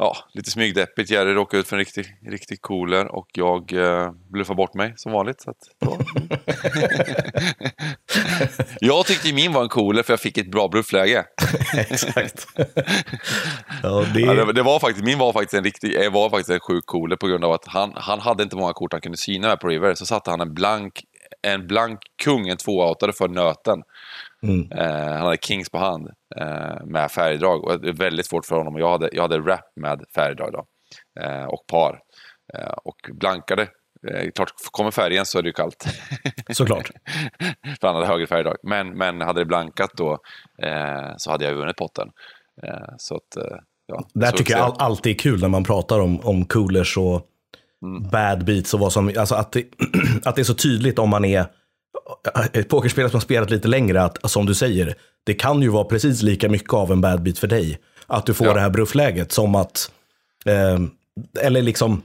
Ja, 0.00 0.16
lite 0.32 0.50
smygdeppigt. 0.50 1.10
Jerry 1.10 1.34
råkade 1.34 1.60
ut 1.60 1.68
för 1.68 1.76
en 1.76 1.80
riktig, 1.80 2.06
riktig 2.30 2.62
cooler 2.62 3.14
och 3.14 3.28
jag 3.32 3.72
eh, 3.72 4.12
bluffade 4.32 4.56
bort 4.56 4.74
mig 4.74 4.92
som 4.96 5.12
vanligt. 5.12 5.40
Så 5.40 5.50
att, 5.50 5.56
ja. 5.78 5.98
jag 8.80 9.06
tyckte 9.06 9.32
min 9.32 9.52
var 9.52 9.62
en 9.62 9.68
cooler 9.68 10.02
för 10.02 10.12
jag 10.12 10.20
fick 10.20 10.38
ett 10.38 10.50
bra 10.50 10.68
bluffläge. 10.68 11.24
Exakt. 11.76 12.46
ja, 13.82 14.04
det, 14.14 14.20
Ja, 14.20 14.34
det, 14.34 14.52
det 14.52 14.62
var 14.62 14.78
faktiskt, 14.80 15.04
min 15.04 15.18
var 15.18 15.32
faktiskt 15.32 15.54
en 15.54 15.64
riktig, 15.64 16.12
var 16.12 16.30
faktiskt 16.30 16.50
en 16.50 16.60
sjuk 16.60 16.86
cooler 16.86 17.16
på 17.16 17.26
grund 17.26 17.44
av 17.44 17.52
att 17.52 17.66
han, 17.66 17.92
han 17.96 18.20
hade 18.20 18.42
inte 18.42 18.56
många 18.56 18.72
kort 18.72 18.92
han 18.92 19.00
kunde 19.00 19.18
syna 19.18 19.48
med 19.48 19.60
på 19.60 19.68
River. 19.68 19.94
Så 19.94 20.06
satte 20.06 20.30
han 20.30 20.40
en 20.40 20.54
blank, 20.54 20.92
en 21.42 21.66
blank 21.66 22.00
kung, 22.24 22.48
en 22.48 22.56
tvåoutare 22.56 23.12
för 23.12 23.28
nöten. 23.28 23.82
Mm. 24.42 24.72
Eh, 24.72 25.12
han 25.12 25.26
hade 25.26 25.36
kings 25.36 25.70
på 25.70 25.78
hand 25.78 26.08
eh, 26.36 26.84
med 26.84 27.10
färgdrag 27.10 27.64
och 27.64 27.80
det 27.80 27.88
är 27.88 27.92
väldigt 27.92 28.26
svårt 28.26 28.46
för 28.46 28.56
honom. 28.56 28.76
Jag 28.78 28.90
hade, 28.90 29.08
jag 29.12 29.22
hade 29.22 29.38
rap 29.38 29.72
med 29.80 30.04
färgdrag 30.14 30.52
då, 30.52 30.64
eh, 31.22 31.44
och 31.44 31.66
par. 31.66 32.00
Och 32.84 33.10
blankade. 33.20 33.68
Klart, 34.34 34.52
kommer 34.70 34.90
färgen 34.90 35.26
så 35.26 35.38
är 35.38 35.42
det 35.42 35.48
ju 35.48 35.52
kallt. 35.52 35.86
Såklart. 36.50 36.90
för 37.80 37.86
han 37.86 37.94
hade 37.94 38.06
högre 38.06 38.26
färgdrag. 38.26 38.56
Men, 38.62 38.98
men 38.98 39.20
hade 39.20 39.40
det 39.40 39.44
blankat 39.44 39.90
då 39.94 40.18
så 41.16 41.30
hade 41.30 41.44
jag 41.44 41.54
vunnit 41.54 41.76
potten. 41.76 42.08
Så 42.96 43.16
att, 43.16 43.36
ja, 43.86 44.08
Där 44.14 44.30
så 44.30 44.36
tycker 44.36 44.52
jag 44.52 44.60
all, 44.60 44.76
alltid 44.78 45.14
är 45.14 45.18
kul 45.18 45.40
när 45.40 45.48
man 45.48 45.64
pratar 45.64 46.00
om, 46.00 46.20
om 46.20 46.44
coolers 46.44 46.96
och 46.98 47.26
Mm. 47.82 48.10
bad 48.10 48.44
beats 48.44 48.74
och 48.74 48.80
vad 48.80 48.92
som, 48.92 49.12
alltså 49.18 49.34
att 49.34 49.52
det, 49.52 49.64
att 50.24 50.34
det 50.36 50.42
är 50.42 50.44
så 50.44 50.54
tydligt 50.54 50.98
om 50.98 51.10
man 51.10 51.24
är 51.24 51.46
ett 52.52 52.68
pokerspelare 52.68 53.10
som 53.10 53.16
har 53.16 53.22
spelat 53.22 53.50
lite 53.50 53.68
längre, 53.68 54.02
att 54.02 54.30
som 54.30 54.46
du 54.46 54.54
säger, 54.54 54.94
det 55.24 55.34
kan 55.34 55.62
ju 55.62 55.68
vara 55.68 55.84
precis 55.84 56.22
lika 56.22 56.48
mycket 56.48 56.72
av 56.74 56.92
en 56.92 57.00
bad 57.00 57.22
beat 57.22 57.38
för 57.38 57.46
dig. 57.46 57.78
Att 58.06 58.26
du 58.26 58.34
får 58.34 58.46
Ja. 58.46 58.54
det 58.54 58.60
här 58.60 58.70
bluffläget 58.70 59.32
som 59.32 59.54
att, 59.54 59.90
eh, 60.46 60.78
eller 61.40 61.62
liksom, 61.62 62.02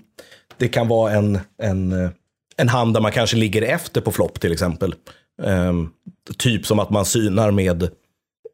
det 0.58 0.68
kan 0.68 0.88
vara 0.88 1.12
en, 1.12 1.40
en, 1.62 2.10
en 2.58 2.70
hand 2.70 2.94
där 2.94 3.02
man 3.02 3.12
kanske 3.12 3.38
ligger 3.38 3.62
efter 3.62 4.02
på 4.02 4.12
flopp 4.12 4.40
till 4.40 4.52
exempel. 4.52 4.96
Eh, 5.44 5.74
typ 6.38 6.66
som 6.66 6.80
att 6.80 6.90
man 6.90 7.06
synar 7.06 7.52
med 7.52 7.90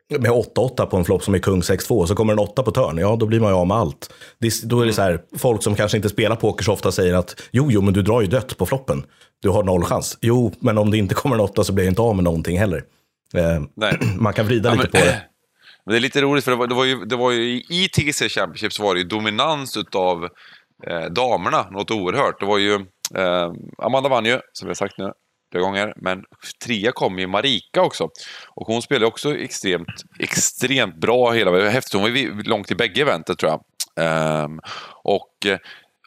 med 0.09 0.31
8-8 0.31 0.85
på 0.85 0.97
en 0.97 1.05
flopp 1.05 1.23
som 1.23 1.33
är 1.35 1.39
kung 1.39 1.61
6-2, 1.61 2.05
så 2.05 2.15
kommer 2.15 2.33
en 2.33 2.39
8 2.39 2.63
på 2.63 2.71
törn, 2.71 2.97
ja 2.97 3.15
då 3.15 3.25
blir 3.25 3.39
man 3.39 3.51
ju 3.51 3.55
av 3.55 3.67
med 3.67 3.77
allt. 3.77 4.13
Det, 4.39 4.63
då 4.63 4.81
är 4.81 4.85
det 4.85 4.93
så 4.93 5.01
här, 5.01 5.21
folk 5.37 5.63
som 5.63 5.75
kanske 5.75 5.97
inte 5.97 6.09
spelar 6.09 6.35
poker 6.35 6.63
så 6.63 6.73
ofta 6.73 6.91
säger 6.91 7.13
att 7.13 7.41
jo, 7.51 7.67
jo, 7.71 7.81
men 7.81 7.93
du 7.93 8.01
drar 8.01 8.21
ju 8.21 8.27
dött 8.27 8.57
på 8.57 8.65
floppen. 8.65 9.03
Du 9.41 9.49
har 9.49 9.63
noll 9.63 9.83
chans. 9.83 10.17
Jo, 10.21 10.53
men 10.59 10.77
om 10.77 10.91
det 10.91 10.97
inte 10.97 11.15
kommer 11.15 11.35
en 11.35 11.41
8 11.41 11.63
så 11.63 11.73
blir 11.73 11.85
jag 11.85 11.91
inte 11.91 12.01
av 12.01 12.15
med 12.15 12.23
någonting 12.23 12.59
heller. 12.59 12.83
Eh, 13.35 13.61
man 14.17 14.33
kan 14.33 14.45
vrida 14.45 14.69
Ja, 14.69 14.75
lite 14.75 14.89
men- 14.93 15.01
på 15.01 15.07
det. 15.07 15.21
Men 15.85 15.91
det 15.93 15.97
är 15.97 16.01
lite 16.01 16.21
roligt 16.21 16.43
för 16.43 16.51
det 16.51 16.57
var, 16.57 16.67
det 16.67 16.75
var, 16.75 16.85
ju, 16.85 17.05
det 17.05 17.15
var 17.15 17.31
ju 17.31 17.41
i 17.69 17.89
TGC 17.93 18.29
Championship 18.29 18.73
så 18.73 18.83
var 18.83 18.93
det 18.93 18.99
ju 19.01 19.07
dominans 19.07 19.77
utav 19.77 20.23
eh, 20.87 21.05
damerna, 21.11 21.67
något 21.71 21.91
oerhört. 21.91 22.39
Det 22.39 22.45
var 22.45 22.57
ju, 22.57 22.73
eh, 23.15 23.51
Amanda 23.77 24.09
vann 24.09 24.25
ju, 24.25 24.39
som 24.53 24.65
vi 24.67 24.69
har 24.69 24.73
sagt 24.75 24.97
nu 24.97 25.11
flera 25.51 25.63
gånger, 25.63 25.93
men 25.95 26.23
trea 26.65 26.91
kom 26.91 27.19
ju 27.19 27.27
Marika 27.27 27.81
också. 27.81 28.09
Och 28.47 28.67
hon 28.67 28.81
spelade 28.81 29.05
också 29.05 29.37
extremt, 29.37 30.03
extremt 30.19 30.95
bra 30.95 31.31
hela 31.31 31.69
häftigt. 31.69 31.93
Hon 31.93 32.01
var 32.01 32.43
långt 32.43 32.71
i 32.71 32.75
bägge 32.75 33.01
eventet 33.01 33.37
tror 33.37 33.51
jag. 33.51 33.61
Um, 34.45 34.59
och 35.03 35.47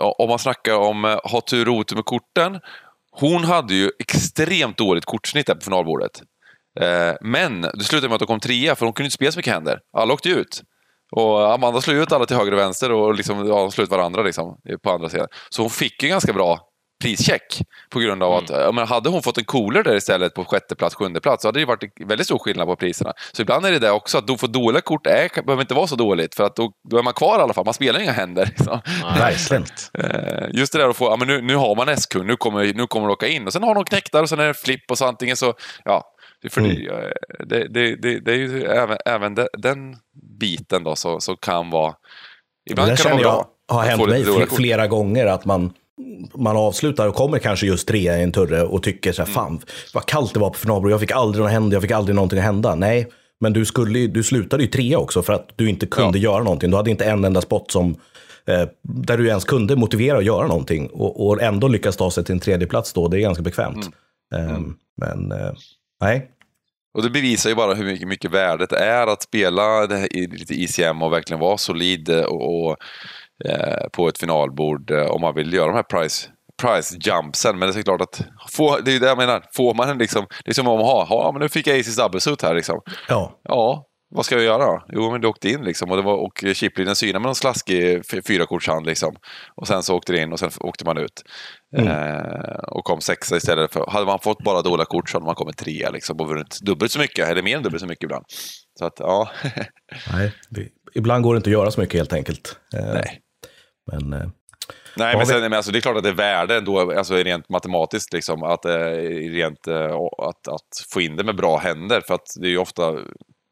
om 0.03 0.29
man 0.29 0.39
snackar 0.39 0.75
om 0.75 1.05
eh, 1.05 1.19
ha 1.25 1.41
tur 1.41 1.69
och 1.69 1.75
otur 1.75 1.97
med 1.97 2.05
korten. 2.05 2.61
Hon 3.13 3.45
hade 3.45 3.75
ju 3.75 3.91
extremt 3.99 4.77
dåligt 4.79 5.05
kortsnitt 5.05 5.47
där 5.47 5.55
på 5.55 5.61
finalbordet. 5.61 6.23
Ehm, 6.81 7.17
men 7.21 7.61
det 7.61 7.85
slutade 7.85 8.09
med 8.09 8.15
att 8.15 8.21
hon 8.21 8.27
kom 8.27 8.41
trea, 8.41 8.75
för 8.75 8.87
hon 8.87 8.93
kunde 8.93 9.07
inte 9.07 9.15
spela 9.15 9.33
så 9.33 9.39
mycket 9.39 9.53
händer. 9.53 9.81
Alla 9.97 10.15
åkte 10.15 10.29
ut. 10.29 10.63
Och 11.17 11.55
Amanda 11.55 11.81
slog 11.81 11.97
ut 11.97 12.13
alla 12.13 12.27
till 12.27 12.37
höger 12.37 12.53
och 12.53 12.59
vänster 12.59 12.93
och 12.93 13.15
liksom, 13.15 13.49
ja, 13.49 13.71
slog 13.71 13.85
ut 13.85 13.91
varandra 13.91 14.23
liksom, 14.23 14.57
på 14.83 14.91
andra 14.91 15.09
sidan. 15.09 15.29
Så 15.51 15.63
hon 15.63 15.71
fick 15.71 16.03
ju 16.03 16.09
ganska 16.09 16.33
bra 16.33 16.61
prischeck 17.03 17.62
på 17.91 17.99
grund 17.99 18.23
av 18.23 18.33
att 18.33 18.51
ja, 18.51 18.73
men 18.73 18.87
hade 18.87 19.09
hon 19.09 19.23
fått 19.23 19.38
en 19.38 19.45
cooler 19.45 19.83
där 19.83 19.97
istället 19.97 20.35
på 20.35 20.45
sjätte 20.45 20.75
plats, 20.75 20.95
sjunde 20.95 21.21
plats 21.21 21.43
så 21.43 21.49
hade 21.49 21.57
det 21.59 21.61
ju 21.61 21.67
varit 21.67 21.93
väldigt 22.01 22.27
stor 22.27 22.38
skillnad 22.38 22.67
på 22.67 22.77
priserna. 22.77 23.12
Så 23.33 23.43
ibland 23.43 23.67
är 23.67 23.73
det 23.73 23.79
det 23.79 23.91
också, 23.91 24.19
att 24.19 24.27
då 24.27 24.37
få 24.38 24.47
dåliga 24.47 24.81
kort 24.81 25.07
är, 25.07 25.43
behöver 25.43 25.61
inte 25.62 25.75
vara 25.75 25.87
så 25.87 25.97
dåligt 25.97 26.35
för 26.35 26.45
att 26.45 26.57
då, 26.57 26.73
då 26.91 26.99
är 26.99 27.03
man 27.03 27.12
kvar 27.12 27.38
i 27.38 27.43
alla 27.43 27.53
fall, 27.55 27.65
man 27.65 27.75
spelar 27.75 28.01
inga 28.01 28.12
händer. 28.12 28.47
Liksom. 28.57 28.81
Verkligen. 29.19 29.65
Eh, 29.99 30.49
Just 30.53 30.73
det 30.73 30.79
där 30.79 30.88
att 30.88 30.97
få, 30.97 31.05
ja 31.05 31.17
men 31.17 31.29
nu, 31.29 31.43
nu 31.43 31.57
har 31.57 31.75
man 31.77 31.88
S-kung, 31.88 32.27
nu 32.27 32.37
kommer, 32.37 32.75
nu 32.75 32.87
kommer 32.87 33.07
de 33.07 33.12
åka 33.12 33.27
in. 33.29 33.47
Och 33.47 33.53
sen 33.53 33.62
har 33.62 33.75
de 33.75 33.85
knäcktar 33.85 34.23
och 34.23 34.29
sen 34.29 34.41
är 34.41 34.47
det 34.47 34.55
flipp 34.55 34.91
och 34.91 34.99
så 34.99 35.07
antingen 35.07 35.37
så, 35.37 35.55
ja. 35.85 36.05
det- 36.43 36.49
För 36.51 36.61
det, 36.61 37.15
det, 37.47 37.69
det, 37.69 37.97
det, 37.97 38.21
det 38.21 38.33
är 38.33 38.37
ju 38.37 38.65
även, 38.65 38.99
även 39.07 39.35
de, 39.35 39.47
den 39.59 39.97
biten 40.41 40.85
då 40.85 40.97
så, 40.97 41.21
så 41.21 41.37
kan 41.37 41.71
vara, 41.71 41.91
Det 42.67 42.71
ibland 42.73 42.91
där 42.91 42.97
kan 42.97 43.05
det 43.05 43.11
känner 43.11 43.25
vara 43.25 43.35
jag 43.35 43.47
bra. 43.69 43.77
har 43.77 43.83
hänt 43.85 44.07
mig 44.09 44.47
flera 44.57 44.87
gånger 44.87 45.27
att 45.27 45.45
man, 45.45 45.73
man 46.35 46.57
avslutar 46.57 47.09
och 47.09 47.15
kommer 47.15 47.38
kanske 47.38 47.67
just 47.67 47.88
trea 47.88 48.19
i 48.19 48.23
en 48.23 48.33
turre 48.33 48.62
och 48.62 48.83
tycker 48.83 49.12
så 49.12 49.23
här, 49.23 49.33
fan 49.33 49.61
vad 49.95 50.07
kallt 50.07 50.35
det 50.35 50.41
var 50.41 50.51
på 50.51 50.59
finalbordet, 50.59 50.93
jag 50.93 51.01
fick 51.01 51.11
aldrig 51.11 51.43
något 51.43 51.53
hända, 51.53 51.75
jag 51.75 51.83
fick 51.83 51.91
aldrig 51.91 52.15
någonting 52.15 52.38
att 52.38 52.45
hända. 52.45 52.75
Nej, 52.75 53.09
men 53.41 53.53
du, 53.53 53.65
skulle, 53.65 54.07
du 54.07 54.23
slutade 54.23 54.62
ju 54.62 54.69
trea 54.69 54.99
också 54.99 55.23
för 55.23 55.33
att 55.33 55.49
du 55.57 55.69
inte 55.69 55.87
kunde 55.87 56.19
göra 56.19 56.43
någonting. 56.43 56.71
Du 56.71 56.77
hade 56.77 56.91
inte 56.91 57.05
en 57.05 57.25
enda 57.25 57.41
spot 57.41 57.71
som, 57.71 57.91
eh, 58.47 58.69
där 58.83 59.17
du 59.19 59.29
ens 59.29 59.45
kunde 59.45 59.77
motivera 59.77 60.19
att 60.19 60.25
göra 60.25 60.47
någonting 60.47 60.87
och, 60.87 61.27
och 61.27 61.43
ändå 61.43 61.69
lyckas 61.69 61.97
ta 61.97 62.11
sig 62.11 62.25
till 62.25 62.33
en 62.33 62.41
tredje 62.41 62.67
plats 62.67 62.93
då, 62.93 63.09
det 63.09 63.19
är 63.19 63.21
ganska 63.21 63.43
bekvämt. 63.43 63.87
Eh, 64.35 64.59
Men 64.97 65.33
eh, 65.33 65.53
nej, 66.01 66.31
Och 66.95 67.03
det 67.03 67.11
bevisar 67.11 67.51
ju 67.51 67.57
bara 67.57 67.75
hur 67.75 67.85
mycket, 67.85 68.09
mycket 68.09 68.31
värdet 68.31 68.73
är 68.73 69.07
att 69.07 69.23
spela 69.23 69.87
det 69.87 69.97
här 69.97 70.17
i 70.17 70.27
lite 70.27 70.55
ICM 70.55 71.03
och 71.03 71.12
verkligen 71.12 71.41
vara 71.41 71.59
solid 71.59 72.09
eh, 72.09 72.21
och, 72.25 72.69
och 72.71 72.77
på 73.92 74.09
ett 74.09 74.18
finalbord 74.18 74.90
eh, 74.90 75.07
om 75.07 75.21
man 75.21 75.35
vill 75.35 75.53
göra 75.53 75.66
de 75.66 75.75
här 75.75 75.83
price, 75.83 76.29
price 76.62 76.97
jumpsen. 77.01 77.59
Men 77.59 77.73
det 77.73 77.79
är 77.79 77.83
klart 77.83 78.01
att 78.01 78.21
få, 78.51 78.79
det 78.79 78.97
är 78.97 79.01
det 79.01 79.07
jag 79.07 79.18
menar. 79.18 79.45
Får 79.55 79.75
man 79.75 79.88
en 79.88 79.99
liksom, 79.99 80.27
det 80.45 80.51
är 80.51 80.55
som 80.55 80.68
om 80.68 80.81
ha, 80.81 81.07
ja 81.11 81.31
men 81.33 81.42
nu 81.42 81.49
fick 81.49 81.66
jag 81.66 81.81
Aces 81.81 81.97
double 81.97 82.21
suit 82.21 82.42
här 82.42 82.55
liksom. 82.55 82.81
ja. 83.09 83.40
Ja, 83.45 83.87
vad 84.14 84.25
ska 84.25 84.35
jag 84.35 84.45
göra 84.45 84.66
då? 84.66 84.85
Jo, 84.88 85.11
men 85.11 85.21
du 85.21 85.29
åkte 85.29 85.49
in 85.49 85.64
liksom 85.64 85.90
och, 85.90 85.97
det 85.97 86.03
var, 86.03 86.16
och 86.16 86.45
chiplinjen 86.55 86.97
synade 86.97 87.18
med 87.18 87.27
någon 87.27 87.35
slaskig 87.35 88.03
fyrakortshand 88.27 88.87
liksom. 88.87 89.16
Och 89.55 89.66
sen 89.66 89.83
så 89.83 89.97
åkte 89.97 90.12
det 90.12 90.18
in 90.18 90.33
och 90.33 90.38
sen 90.38 90.51
åkte 90.61 90.85
man 90.85 90.99
ut. 90.99 91.23
Eh, 91.77 92.59
och 92.68 92.85
kom 92.85 93.01
sexa 93.01 93.37
istället 93.37 93.73
för... 93.73 93.87
Hade 93.90 94.07
man 94.07 94.18
fått 94.18 94.45
bara 94.45 94.62
dåliga 94.62 94.87
kort 94.87 95.11
så 95.11 95.16
hade 95.16 95.27
man 95.27 95.35
kommit 95.35 95.57
trea 95.57 95.90
liksom 95.90 96.21
och 96.21 96.29
vunnit 96.29 96.59
dubbelt 96.61 96.92
så 96.92 96.99
mycket, 96.99 97.29
eller 97.29 97.42
mer 97.42 97.57
än 97.57 97.62
dubbelt 97.62 97.81
så 97.81 97.87
mycket 97.87 98.05
ibland. 98.05 98.25
Så 98.79 98.85
att, 98.85 98.95
ja. 98.99 99.31
Nej, 100.12 100.33
det, 100.51 100.68
ibland 100.95 101.25
går 101.25 101.35
det 101.35 101.37
inte 101.37 101.51
att 101.51 101.53
göra 101.53 101.71
så 101.71 101.81
mycket 101.81 102.01
helt 102.01 102.13
enkelt. 102.13 102.57
Eh, 102.77 102.95
Nej. 102.95 103.21
Men 103.93 104.13
eh, 104.13 104.29
Nej, 104.97 105.17
men, 105.17 105.27
sen, 105.27 105.41
men 105.41 105.53
alltså, 105.53 105.73
det 105.73 105.79
är 105.79 105.81
klart 105.81 105.97
att 105.97 106.03
det 106.03 106.09
är 106.09 106.15
värde 106.15 106.57
ändå, 106.57 106.93
alltså 106.99 107.15
rent 107.15 107.49
matematiskt, 107.49 108.13
liksom, 108.13 108.43
att, 108.43 108.65
eh, 108.65 108.73
rent, 109.31 109.67
eh, 109.67 109.95
att, 110.19 110.49
att 110.49 110.87
få 110.93 111.01
in 111.01 111.17
det 111.17 111.25
med 111.25 111.37
bra 111.37 111.59
händer. 111.59 112.01
För 112.01 112.15
att 112.15 112.27
det 112.41 112.47
är 112.47 112.51
ju 112.51 112.59
ofta 112.59 112.99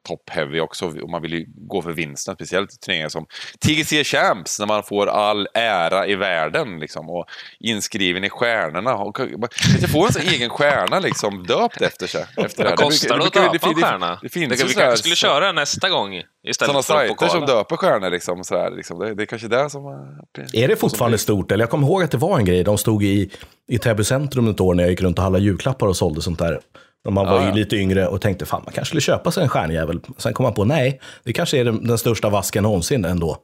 top-heavy 0.09 0.61
också 0.61 0.87
och 1.03 1.11
man 1.11 1.23
vill 1.23 1.33
ju 1.33 1.47
gå 1.49 1.83
för 1.83 1.93
vinsten, 1.93 2.35
speciellt 2.35 2.73
i 2.75 2.77
turneringar 2.77 3.09
som 3.09 3.27
TGC 3.65 4.05
Champs, 4.05 4.59
när 4.59 4.67
man 4.67 4.83
får 4.83 5.07
all 5.07 5.49
ära 5.55 6.07
i 6.07 6.15
världen 6.15 6.79
liksom, 6.81 7.11
och 7.11 7.25
inskriven 7.61 8.25
i 8.25 8.31
stjärnorna. 8.31 8.95
Och, 8.95 9.17
kan 9.17 9.29
inte 9.75 9.89
få 9.89 10.07
en 10.07 10.13
sån 10.13 10.23
egen 10.23 10.51
stjärna 10.51 10.99
liksom, 10.99 11.43
döpt 11.47 11.83
efter 11.83 12.07
sig. 12.07 12.25
Efter 12.37 12.65
Vad 12.65 12.77
kostar 12.77 13.19
det 13.19 13.25
att 13.25 13.33
döpa 13.33 13.69
en 13.69 13.75
det- 13.75 13.83
stjärna? 13.83 14.09
Det, 14.11 14.19
det 14.23 14.29
finns 14.29 14.49
det, 14.49 14.57
ju 14.63 14.69
vi 14.69 14.75
kanske 14.75 14.97
skulle 14.99 15.17
köra 15.17 15.47
det 15.47 15.53
nästa 15.53 15.89
gång 15.89 16.15
istället 16.15 16.57
sådana 16.59 16.83
för 16.83 16.93
sajter 17.09 17.29
som 17.29 17.47
döper 17.47 17.77
stjärnor. 17.77 18.11
Liksom, 18.11 18.45
sådär, 18.45 18.71
liksom. 18.77 18.99
Det, 18.99 19.15
det 19.15 19.23
är 19.23 19.27
kanske 19.27 19.49
det 19.49 19.71
som... 19.71 19.87
eh, 19.87 20.63
Är 20.63 20.69
det 20.69 20.77
fortfarande 20.77 21.19
stort? 21.19 21.53
Eller 21.53 21.63
jag 21.63 21.71
kommer 21.71 21.87
ihåg 21.87 22.03
att 22.03 22.11
det 22.11 22.19
var 22.19 22.39
en 22.39 22.45
grej. 22.45 22.65
De 22.65 22.79
stod 22.79 23.05
i, 23.05 23.31
i 23.69 23.79
Täby 23.79 24.05
centrum 24.05 24.49
ett 24.49 24.61
år 24.61 24.75
när 24.75 24.83
jag 24.83 24.91
gick 24.91 25.01
runt 25.03 25.19
och 25.19 25.23
handlade 25.23 25.45
julklappar 25.45 25.87
och 25.87 25.97
sålde 25.97 26.23
sånt 26.23 26.39
där. 26.39 26.61
När 27.05 27.13
man 27.13 27.27
var 27.27 27.47
ju 27.47 27.53
lite 27.53 27.77
yngre 27.77 28.07
och 28.07 28.21
tänkte 28.21 28.47
fan 28.47 28.63
man 28.65 28.73
kanske 28.75 28.87
skulle 28.87 29.01
köpa 29.01 29.31
sig 29.31 29.43
en 29.43 29.49
stjärnjävel. 29.49 30.01
Sen 30.17 30.33
kom 30.33 30.45
man 30.45 30.55
på 30.55 30.65
nej, 30.65 31.01
det 31.25 31.33
kanske 31.33 31.59
är 31.59 31.65
den, 31.65 31.87
den 31.87 31.99
största 31.99 32.29
vasken 32.31 32.63
någonsin 32.63 33.05
ändå. 33.05 33.37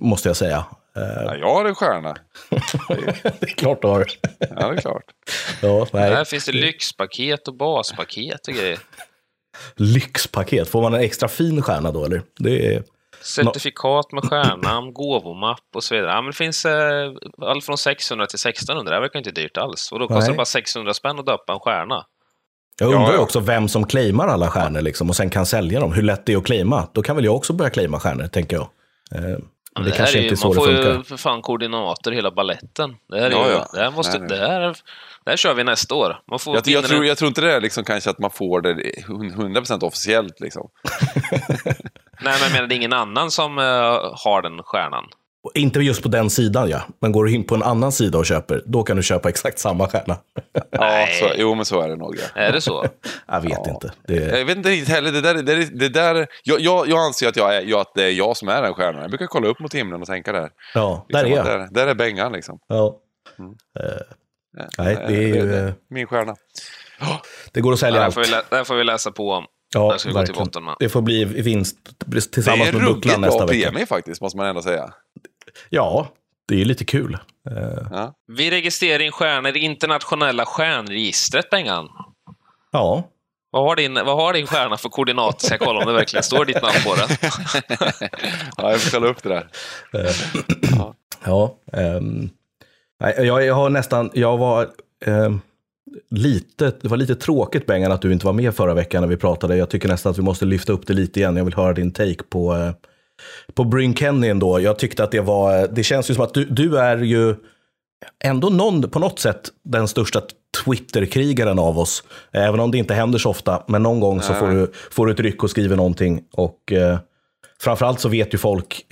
Måste 0.00 0.28
jag 0.28 0.36
säga. 0.36 0.64
Eh, 0.96 1.22
Ja, 1.24 1.36
jag 1.36 1.54
har 1.54 1.64
en 1.64 1.74
stjärna. 1.74 2.16
det 3.40 3.42
är 3.42 3.54
klart 3.54 3.82
du 3.82 3.88
har. 3.88 4.06
Ja, 4.38 4.68
det 4.68 4.76
är 4.76 4.80
klart. 4.80 5.04
ja, 5.62 5.86
nej. 5.92 6.14
Här 6.14 6.24
finns 6.24 6.46
det 6.46 6.52
lyxpaket 6.52 7.48
och 7.48 7.54
baspaket 7.54 8.48
och 8.48 8.54
grejer. 8.54 8.78
Lyxpaket, 9.76 10.68
får 10.68 10.82
man 10.82 10.94
en 10.94 11.00
extra 11.00 11.28
fin 11.28 11.62
stjärna 11.62 11.92
då 11.92 12.04
eller? 12.04 12.22
Det 12.38 12.74
är... 12.74 12.82
Certifikat 13.22 14.12
med 14.12 14.24
stjärna, 14.24 14.90
gåvomapp 14.92 15.64
och 15.74 15.84
så 15.84 15.94
vidare. 15.94 16.10
Ja, 16.10 16.20
men 16.20 16.30
det 16.30 16.36
finns 16.36 16.64
eh, 16.64 17.12
allt 17.42 17.64
från 17.64 17.78
600 17.78 18.26
till 18.26 18.48
1600. 18.48 18.90
Det 18.90 18.96
här 18.96 19.00
verkar 19.00 19.18
inte 19.18 19.30
dyrt 19.30 19.56
alls. 19.56 19.92
Och 19.92 19.98
då 19.98 20.08
kostar 20.08 20.20
Nej. 20.20 20.30
det 20.30 20.36
bara 20.36 20.44
600 20.44 20.94
spänn 20.94 21.18
att 21.18 21.26
döpa 21.26 21.52
en 21.52 21.60
stjärna. 21.60 22.04
Jag 22.80 22.94
undrar 22.94 23.12
Ja, 23.12 23.18
också 23.18 23.40
vem 23.40 23.68
som 23.68 23.86
claimar 23.86 24.28
alla 24.28 24.50
stjärnor 24.50 24.80
liksom, 24.80 25.08
och 25.08 25.16
sen 25.16 25.30
kan 25.30 25.46
sälja 25.46 25.80
dem. 25.80 25.92
Hur 25.92 26.02
lätt 26.02 26.26
det 26.26 26.32
är 26.32 26.36
att 26.36 26.44
claima. 26.44 26.88
Då 26.92 27.02
kan 27.02 27.16
väl 27.16 27.24
jag 27.24 27.36
också 27.36 27.52
börja 27.52 27.70
claima 27.70 28.00
stjärnor, 28.00 28.26
tänker 28.26 28.56
jag. 28.56 28.68
Eh, 29.14 29.20
det, 29.20 29.90
här 29.90 29.90
kanske 29.96 30.18
är 30.18 30.22
inte 30.22 30.26
ju, 30.28 30.32
är 30.32 30.36
så 30.36 30.46
man 30.48 30.54
det 30.56 30.60
får 30.60 30.66
funkar. 30.66 30.92
ju 30.94 31.02
för 31.02 31.16
fan 31.16 31.42
koordinater 31.42 32.12
hela 32.12 32.30
balletten. 32.30 32.96
Det 33.08 33.20
här, 33.20 33.26
är 33.26 33.30
Ja, 33.30 33.46
ju, 33.46 33.52
ja. 33.52 33.68
det 33.72 33.80
här, 33.80 33.90
måste, 33.90 34.18
Nej, 34.18 34.28
nej. 34.28 34.38
det 34.38 34.46
här, 34.48 34.60
det 35.24 35.30
här 35.30 35.36
kör 35.36 35.54
vi 35.54 35.64
nästa 35.64 35.94
år. 35.94 36.16
Man 36.30 36.38
får 36.38 36.54
Jag, 36.54 36.66
jag, 36.66 36.84
tror, 36.84 37.04
jag 37.04 37.18
tror 37.18 37.28
inte 37.28 37.40
det 37.40 37.52
är 37.54 37.60
liksom 37.60 37.84
kanske 37.84 38.10
att 38.10 38.18
man 38.18 38.30
får 38.30 38.60
det 38.60 38.74
100% 38.74 39.84
officiellt. 39.84 40.40
Liksom. 40.40 40.68
Nej, 41.64 41.74
men 42.22 42.32
jag 42.42 42.52
menar, 42.52 42.66
det 42.66 42.74
är 42.74 42.76
ingen 42.76 42.92
annan 42.92 43.30
som 43.30 43.58
eh, 43.58 43.64
har 44.24 44.42
den 44.42 44.62
stjärnan. 44.62 45.04
Inte 45.54 45.80
just 45.80 46.02
på 46.02 46.08
den 46.08 46.30
sidan 46.30 46.68
ja, 46.70 46.82
men 47.00 47.12
går 47.12 47.24
du 47.24 47.34
in 47.34 47.44
på 47.44 47.54
en 47.54 47.62
annan 47.62 47.92
sida 47.92 48.18
och 48.18 48.26
köper, 48.26 48.62
då 48.66 48.82
kan 48.82 48.96
du 48.96 49.02
köpa 49.02 49.28
exakt 49.28 49.58
samma 49.58 49.88
stjärna. 49.88 50.16
Ja, 50.70 51.06
så, 51.20 51.30
jo, 51.36 51.54
men 51.54 51.64
så 51.64 51.80
är 51.80 51.88
det 51.88 51.96
nog. 51.96 52.16
Ja. 52.34 52.40
Är 52.40 52.52
det 52.52 52.60
så? 52.60 52.86
jag 53.28 53.40
vet 53.40 53.66
inte. 53.66 53.92
Det, 54.06 54.14
Jag 54.38 54.44
vet 54.44 54.56
inte 54.56 54.68
riktigt 54.70 54.88
heller. 54.88 55.12
Det 55.12 55.20
där, 55.20 55.34
det, 55.34 55.42
där- 55.42 55.68
det 55.78 55.88
där, 55.88 56.26
jag, 56.42 56.60
jag, 56.60 56.88
jag 56.88 56.98
anser 56.98 57.28
att, 57.28 57.36
jag 57.36 57.56
är, 57.56 57.60
jag, 57.62 57.80
att 57.80 57.92
det 57.94 58.04
är 58.04 58.10
jag 58.10 58.36
som 58.36 58.48
är 58.48 58.62
den 58.62 58.74
stjärnan. 58.74 59.00
Jag 59.02 59.10
brukar 59.10 59.26
kolla 59.26 59.48
upp 59.48 59.60
mot 59.60 59.74
himlen 59.74 60.00
och 60.00 60.06
tänka 60.08 60.32
där. 60.32 60.50
ja, 60.74 61.06
där 61.08 61.18
är 61.18 61.24
Liksom, 61.24 61.46
jag. 61.46 61.58
Där, 61.60 61.68
där 61.70 61.86
är 61.86 61.94
Bengan 61.94 62.32
liksom. 62.32 62.58
Ja. 62.68 62.98
Eh, 63.80 63.84
nej, 64.78 64.94
det 65.08 65.14
är 65.16 65.20
ju, 65.34 65.54
eh, 65.54 65.72
Min 65.90 66.06
stjärna. 66.06 66.36
det 67.52 67.60
går 67.60 67.72
att 67.72 67.76
Det 67.76 67.80
sälja 67.80 68.04
allt. 68.04 68.14
får 68.14 68.20
vi 68.20 68.28
lä- 68.28 68.42
det 68.50 68.56
här 68.56 68.64
får 68.64 68.74
vi 68.76 68.84
läsa 68.84 69.10
på 69.12 69.30
om. 69.30 69.44
Ja, 69.74 69.92
det 69.92 69.98
ska 69.98 70.08
vi 70.08 70.12
gå 70.12 70.18
till 70.18 70.26
verkligen. 70.26 70.44
botten 70.46 70.64
med. 70.64 70.76
Det 70.78 70.88
får 70.88 71.02
bli 71.02 71.24
vinst 71.24 71.76
Det 72.06 72.20
tillsammans 72.20 72.68
är 72.68 72.72
med 72.72 72.82
ruggigt 72.82 72.94
bucklan 73.04 73.20
nästa 73.20 73.38
bra 73.38 73.46
vecka. 73.46 73.70
premie 73.70 73.86
faktiskt, 73.86 74.20
måste 74.20 74.36
man 74.36 74.46
ändå 74.46 74.62
säga. 74.62 74.90
Ja, 75.70 76.08
det 76.48 76.54
är 76.54 76.58
ju 76.58 76.64
lite 76.64 76.84
kul. 76.84 77.14
Eh, 77.50 77.86
Ja. 77.90 78.14
Vi 78.36 78.50
registrerar 78.50 79.00
in 79.02 79.12
stjärnor 79.12 79.56
i 79.56 79.60
internationella 79.60 80.46
stjärnregistret, 80.46 81.50
Bengan. 81.50 81.88
ja, 82.70 83.02
Vad 83.50 83.62
har, 83.62 83.76
din, 83.76 83.94
vad 83.94 84.16
har 84.16 84.32
din 84.32 84.46
stjärna 84.46 84.76
för 84.76 84.88
koordinater? 84.88 85.46
Ska 85.46 85.54
jag 85.54 85.60
kolla 85.60 85.80
om 85.80 85.86
det 85.86 85.92
verkligen 85.92 86.22
står 86.22 86.44
ditt 86.44 86.62
namn 86.62 86.74
på 86.84 86.94
den? 86.94 87.08
Ja, 88.56 88.70
jag 88.70 88.80
får 88.80 88.90
kolla 88.90 89.06
upp 89.10 89.22
det 89.22 89.28
där. 89.28 89.48
Ja, 91.24 91.56
ehm, 91.72 92.30
nej, 93.00 93.14
jag, 93.18 93.44
jag 93.44 93.54
har 93.54 93.70
nästan, 93.70 94.10
jag 94.14 94.38
var 94.38 94.68
ehm, 95.06 95.40
lite, 96.10 96.72
det 96.80 96.88
var 96.88 96.96
lite 96.96 97.14
tråkigt 97.14 97.66
Bengan 97.66 97.92
att 97.92 98.02
du 98.02 98.12
inte 98.12 98.26
var 98.26 98.32
med 98.32 98.54
förra 98.54 98.74
veckan 98.74 99.00
när 99.02 99.08
vi 99.08 99.16
pratade. 99.16 99.56
Jag 99.56 99.70
tycker 99.70 99.88
nästan 99.88 100.10
att 100.12 100.18
vi 100.18 100.22
måste 100.22 100.44
lyfta 100.44 100.72
upp 100.72 100.86
det 100.86 100.92
lite 100.92 101.20
igen. 101.20 101.36
Jag 101.36 101.44
vill 101.44 101.54
höra 101.54 101.72
din 101.72 101.92
take 101.92 102.22
på, 102.28 102.54
eh, 102.56 102.70
på 103.54 103.64
Bryn 103.64 103.94
Kenny 103.94 104.28
ändå. 104.28 104.60
Jag 104.60 104.78
tyckte 104.78 105.04
att 105.04 105.10
det 105.10 105.20
var, 105.20 105.68
det 105.68 105.82
känns 105.82 106.10
ju 106.10 106.14
som 106.14 106.24
att 106.24 106.34
du, 106.34 106.44
du 106.44 106.78
är 106.78 106.98
ju 106.98 107.34
ändå 108.24 108.48
någon, 108.48 108.82
på 108.82 108.98
något 108.98 109.18
sätt 109.18 109.40
den 109.64 109.88
största 109.88 110.22
Twitter-krigaren 110.64 111.58
av 111.58 111.78
oss. 111.78 112.04
Även 112.32 112.60
om 112.60 112.70
det 112.70 112.78
inte 112.78 112.94
händer 112.94 113.18
så 113.18 113.30
ofta, 113.30 113.62
men 113.66 113.82
någon 113.82 114.00
gång 114.00 114.22
så 114.22 114.34
får 114.34 114.48
du, 114.48 114.72
får 114.90 115.06
du 115.06 115.12
ett 115.12 115.20
ryck 115.20 115.42
och 115.42 115.50
skriver 115.50 115.76
någonting. 115.76 116.20
Och 116.32 116.72
eh, 116.72 116.98
framförallt 117.60 118.00
så 118.00 118.08
vet 118.08 118.34
ju 118.34 118.38
folk, 118.38 118.86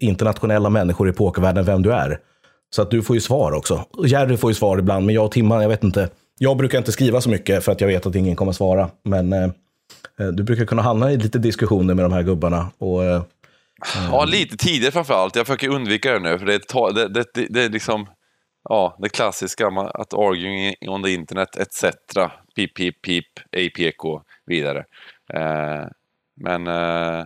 internationella 0.00 0.70
människor 0.70 1.08
i 1.08 1.12
pokervärlden, 1.12 1.64
vem 1.64 1.82
du 1.82 1.92
är. 1.92 2.18
Så 2.70 2.82
att 2.82 2.90
du 2.90 3.02
får 3.02 3.16
ju 3.16 3.20
svar 3.20 3.52
också. 3.52 3.84
Jerry 4.06 4.36
får 4.36 4.50
ju 4.50 4.54
svar 4.54 4.78
ibland, 4.78 5.06
men 5.06 5.14
jag 5.14 5.24
och 5.24 5.32
Timman, 5.32 5.62
jag 5.62 5.68
vet 5.68 5.84
inte. 5.84 6.08
Jag 6.38 6.56
brukar 6.56 6.78
inte 6.78 6.92
skriva 6.92 7.20
så 7.20 7.30
mycket 7.30 7.64
för 7.64 7.72
att 7.72 7.80
jag 7.80 7.88
vet 7.88 8.06
att 8.06 8.14
ingen 8.14 8.36
kommer 8.36 8.52
svara. 8.52 8.90
Men 9.04 9.32
eh, 9.32 9.44
eh, 10.20 10.28
du 10.32 10.42
brukar 10.42 10.64
kunna 10.64 10.82
hamna 10.82 11.12
i 11.12 11.16
lite 11.16 11.38
diskussioner 11.38 11.94
med 11.94 12.04
de 12.04 12.12
här 12.12 12.22
gubbarna. 12.22 12.66
Och, 12.78 13.04
eh, 13.04 13.22
Ja, 14.10 14.24
lite 14.24 14.56
tidigare 14.56 14.92
framför 14.92 15.14
allt. 15.14 15.36
Jag 15.36 15.46
försöker 15.46 15.68
undvika 15.68 16.12
det 16.12 16.18
nu, 16.18 16.38
för 16.38 16.46
det 16.46 16.54
är, 16.54 16.92
det, 16.92 17.08
det, 17.34 17.46
det, 17.50 17.62
är 17.64 17.68
liksom 17.68 18.06
ja, 18.68 18.96
det 18.98 19.08
klassiska, 19.08 19.66
att 19.94 20.14
arguing 20.14 20.74
on 20.88 21.02
the 21.02 21.10
internet 21.14 21.56
etc. 21.56 21.84
Pip, 22.56 22.74
pip, 22.74 23.02
pip, 23.02 23.26
APK, 23.56 24.22
vidare. 24.46 24.78
Eh, 25.34 25.84
men, 26.40 26.66
eh, 26.66 27.24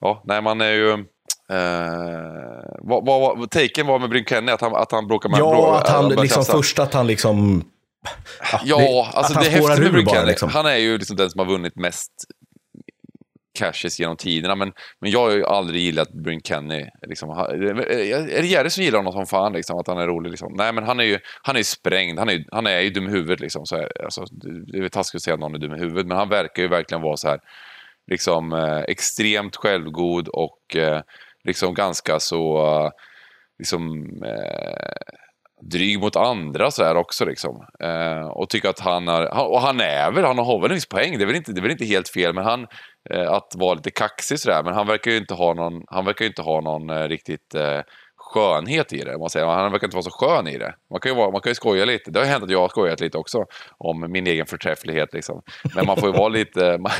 ja, 0.00 0.22
nej, 0.24 0.42
man 0.42 0.60
är 0.60 0.72
ju... 0.72 0.90
Eh, 1.50 2.76
vad, 2.78 3.04
vad, 3.04 3.50
taken 3.50 3.86
var 3.86 3.98
med 3.98 4.10
Bryn 4.10 4.24
Kenny? 4.24 4.52
Att 4.52 4.60
han, 4.60 4.74
att 4.74 4.92
han 4.92 5.06
bråkar 5.06 5.28
med... 5.28 5.38
ja, 5.40 5.54
brå- 5.54 5.74
att 5.74 5.88
han 5.88 6.08
börjar 6.08 6.22
liksom 6.22 6.44
först 6.44 6.78
att 6.78 6.94
han 6.94 7.06
liksom... 7.06 7.64
Ja, 8.64 8.78
det- 8.78 9.16
alltså 9.18 9.34
det 9.34 9.46
är 9.46 9.50
häftigt 9.50 9.68
med 9.68 9.78
ur 9.78 9.92
Bryn 9.92 10.04
bara, 10.04 10.14
Kenny. 10.14 10.26
liksom. 10.28 10.48
Han 10.48 10.66
är 10.66 10.76
ju 10.76 10.98
liksom 10.98 11.16
den 11.16 11.30
som 11.30 11.38
har 11.38 11.46
vunnit 11.46 11.76
mest 11.76 12.12
cashes 13.58 14.00
genom 14.00 14.16
tiderna. 14.16 14.54
Men, 14.54 14.72
men 15.00 15.10
jag 15.10 15.20
har 15.20 15.30
ju 15.30 15.44
aldrig 15.44 15.80
gillat 15.82 16.12
Bryn 16.12 16.40
Kenny. 16.40 16.86
Liksom, 17.08 17.30
eh, 17.30 17.36
är 17.36 18.42
det 18.42 18.46
Jerry 18.46 18.70
som 18.70 18.84
gillar 18.84 18.98
honom 18.98 19.12
som 19.12 19.26
fan? 19.26 19.52
Liksom, 19.52 19.78
att 19.78 19.86
han 19.86 19.98
är 19.98 20.06
rolig? 20.06 20.30
Liksom? 20.30 20.52
Nej, 20.56 20.72
men 20.72 20.84
han 20.84 21.00
är 21.00 21.04
ju, 21.04 21.18
han 21.42 21.56
är 21.56 21.60
ju 21.60 21.64
sprängd. 21.64 22.18
Han 22.18 22.28
är, 22.28 22.32
ju- 22.32 22.44
han 22.50 22.66
är 22.66 22.80
ju 22.80 22.90
dum 22.90 23.06
i 23.06 23.10
huvudet. 23.10 23.40
Liksom, 23.40 23.66
så 23.66 23.76
här, 23.76 24.02
alltså, 24.04 24.24
det 24.30 24.72
det 24.72 24.78
är 24.78 24.80
väl 24.82 24.90
taskigt 24.90 25.18
att 25.18 25.22
säga 25.22 25.34
att 25.34 25.40
någon 25.40 25.54
är 25.54 25.58
dum 25.58 25.74
i 25.74 25.78
huvudet, 25.78 26.06
men 26.06 26.16
han 26.16 26.28
verkar 26.28 26.62
ju 26.62 26.68
verkligen 26.68 27.02
vara 27.02 27.16
så 27.16 27.28
här 27.28 27.40
liksom, 28.10 28.52
eh, 28.52 28.78
extremt 28.88 29.56
självgod 29.56 30.28
och 30.28 30.76
eh, 30.76 31.00
liksom 31.44 31.74
ganska 31.74 32.20
så 32.20 32.66
eh, 32.84 32.90
liksom, 33.58 34.02
eh, 34.24 34.92
dryg 35.70 36.00
mot 36.00 36.16
andra 36.16 36.70
sådär 36.70 36.94
också. 36.96 37.24
Liksom. 37.24 37.66
Eh, 37.80 38.26
och 38.26 38.50
tycker 38.50 38.68
att 38.68 38.80
han 38.80 39.08
har, 39.08 39.50
och 39.50 39.60
han 39.60 39.80
är 39.80 40.10
väl, 40.12 40.24
han 40.24 40.38
har 40.38 40.60
väl 40.60 40.70
en 40.70 40.74
viss 40.74 40.88
poäng, 40.88 41.18
det 41.18 41.24
är 41.24 41.26
väl 41.26 41.36
inte, 41.36 41.52
det 41.52 41.60
är 41.60 41.62
väl 41.62 41.70
inte 41.70 41.84
helt 41.84 42.08
fel, 42.08 42.34
men 42.34 42.44
han, 42.44 42.66
eh, 43.10 43.30
att 43.30 43.52
vara 43.56 43.74
lite 43.74 43.90
kaxig 43.90 44.38
sådär, 44.38 44.62
men 44.64 44.74
han 44.74 44.86
verkar 44.86 45.10
ju 45.10 45.16
inte 45.16 45.34
ha 45.34 45.54
någon, 45.54 45.82
han 45.86 46.04
verkar 46.04 46.24
ju 46.24 46.28
inte 46.28 46.42
ha 46.42 46.60
någon 46.60 46.90
eh, 46.90 47.08
riktigt 47.08 47.54
eh, 47.54 47.80
skönhet 48.32 48.92
i 48.92 48.98
det. 48.98 49.18
Man 49.18 49.30
säger. 49.30 49.46
Han 49.46 49.72
verkar 49.72 49.86
inte 49.86 49.96
vara 49.96 50.04
så 50.04 50.10
skön 50.10 50.48
i 50.48 50.58
det. 50.58 50.74
Man 50.90 51.00
kan 51.00 51.12
ju, 51.12 51.16
vara, 51.16 51.30
man 51.30 51.40
kan 51.40 51.50
ju 51.50 51.54
skoja 51.54 51.84
lite. 51.84 52.10
Det 52.10 52.18
har 52.18 52.26
hänt 52.26 52.44
att 52.44 52.50
jag 52.50 52.60
har 52.60 52.68
skojat 52.68 53.00
lite 53.00 53.18
också 53.18 53.44
om 53.78 54.12
min 54.12 54.26
egen 54.26 54.46
förträfflighet. 54.46 55.12
Liksom. 55.12 55.42
Men 55.74 55.86
man 55.86 55.96
får 55.96 56.08
ju 56.08 56.16
vara 56.16 56.28
lite... 56.28 56.78
Man, 56.82 56.92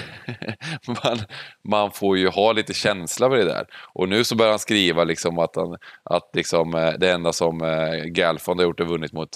man, 1.04 1.18
man 1.68 1.90
får 1.90 2.18
ju 2.18 2.28
ha 2.28 2.52
lite 2.52 2.74
känsla 2.74 3.30
för 3.30 3.36
det 3.36 3.44
där. 3.44 3.66
Och 3.94 4.08
nu 4.08 4.24
så 4.24 4.36
börjar 4.36 4.50
han 4.50 4.58
skriva 4.58 5.04
liksom 5.04 5.38
att, 5.38 5.56
han, 5.56 5.76
att 6.04 6.30
liksom, 6.34 6.74
eh, 6.74 6.92
det 6.98 7.10
enda 7.10 7.32
som 7.32 7.62
eh, 7.62 8.04
Galfond 8.04 8.60
har 8.60 8.64
gjort 8.64 8.80
är 8.80 8.84
vunnit 8.84 9.12
mot, 9.12 9.28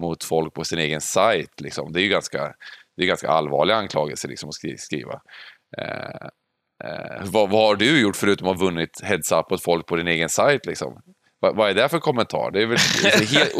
mot 0.00 0.24
folk 0.24 0.54
på 0.54 0.64
sin 0.64 0.78
egen 0.78 1.00
sajt. 1.00 1.60
Liksom. 1.60 1.92
Det 1.92 2.00
är 2.00 2.02
ju 2.02 2.08
ganska, 2.08 2.52
det 2.96 3.02
är 3.02 3.06
ganska 3.06 3.28
allvarliga 3.28 3.76
anklagelser 3.76 4.28
liksom, 4.28 4.48
att 4.48 4.80
skriva. 4.80 5.20
Eh, 5.78 6.28
Eh, 6.84 7.24
vad, 7.32 7.50
vad 7.50 7.66
har 7.66 7.76
du 7.76 8.00
gjort 8.00 8.16
förutom 8.16 8.48
att 8.48 8.58
ha 8.58 8.66
vunnit 8.66 9.00
heads-up 9.02 9.52
åt 9.52 9.62
folk 9.62 9.86
på 9.86 9.96
din 9.96 10.08
egen 10.08 10.28
sajt? 10.28 10.66
Liksom? 10.66 11.02
Va, 11.42 11.52
vad 11.54 11.70
är 11.70 11.74
det 11.74 11.88
för 11.88 11.98
kommentar? 11.98 12.50
Det 12.52 12.62
är 12.62 12.66
väl 12.66 12.78
helt, 13.26 13.54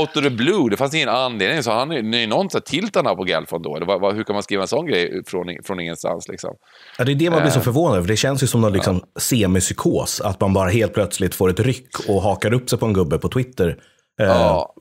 out 0.00 0.16
of 0.16 0.22
the 0.22 0.30
blue, 0.30 0.70
det 0.70 0.76
fanns 0.76 0.94
ingen 0.94 1.08
anledning. 1.08 1.62
Så 1.62 1.70
han 1.70 1.90
är 1.92 2.14
är 2.22 2.26
någon 2.26 2.50
så 2.50 2.58
här 2.58 2.62
tilt 2.62 2.96
han 2.96 3.06
har 3.06 3.16
på 3.16 3.24
Galfond 3.24 3.64
då? 3.64 3.76
Eller 3.76 3.86
vad, 3.86 4.00
vad, 4.00 4.14
hur 4.14 4.24
kan 4.24 4.34
man 4.34 4.42
skriva 4.42 4.62
en 4.62 4.68
sån 4.68 4.86
grej 4.86 5.22
från, 5.26 5.46
från 5.64 5.80
ingenstans? 5.80 6.28
Liksom? 6.28 6.54
Ja, 6.98 7.04
det 7.04 7.12
är 7.12 7.14
det 7.14 7.30
man 7.30 7.40
blir 7.42 7.50
så 7.50 7.58
Eh. 7.58 7.62
förvånad 7.64 7.96
över. 7.98 8.08
Det 8.08 8.16
känns 8.16 8.42
ju 8.42 8.46
som 8.46 8.60
någon 8.60 8.72
liksom 8.72 9.00
semipsykos. 9.18 10.20
Att 10.20 10.40
man 10.40 10.52
bara 10.52 10.68
helt 10.70 10.94
plötsligt 10.94 11.34
får 11.34 11.50
ett 11.50 11.60
ryck 11.60 12.08
och 12.08 12.22
hakar 12.22 12.52
upp 12.54 12.70
sig 12.70 12.78
på 12.78 12.86
en 12.86 12.92
gubbe 12.92 13.18
på 13.18 13.28
Twitter. 13.28 13.68
Eh, 14.20 14.26
Ja. 14.26 14.74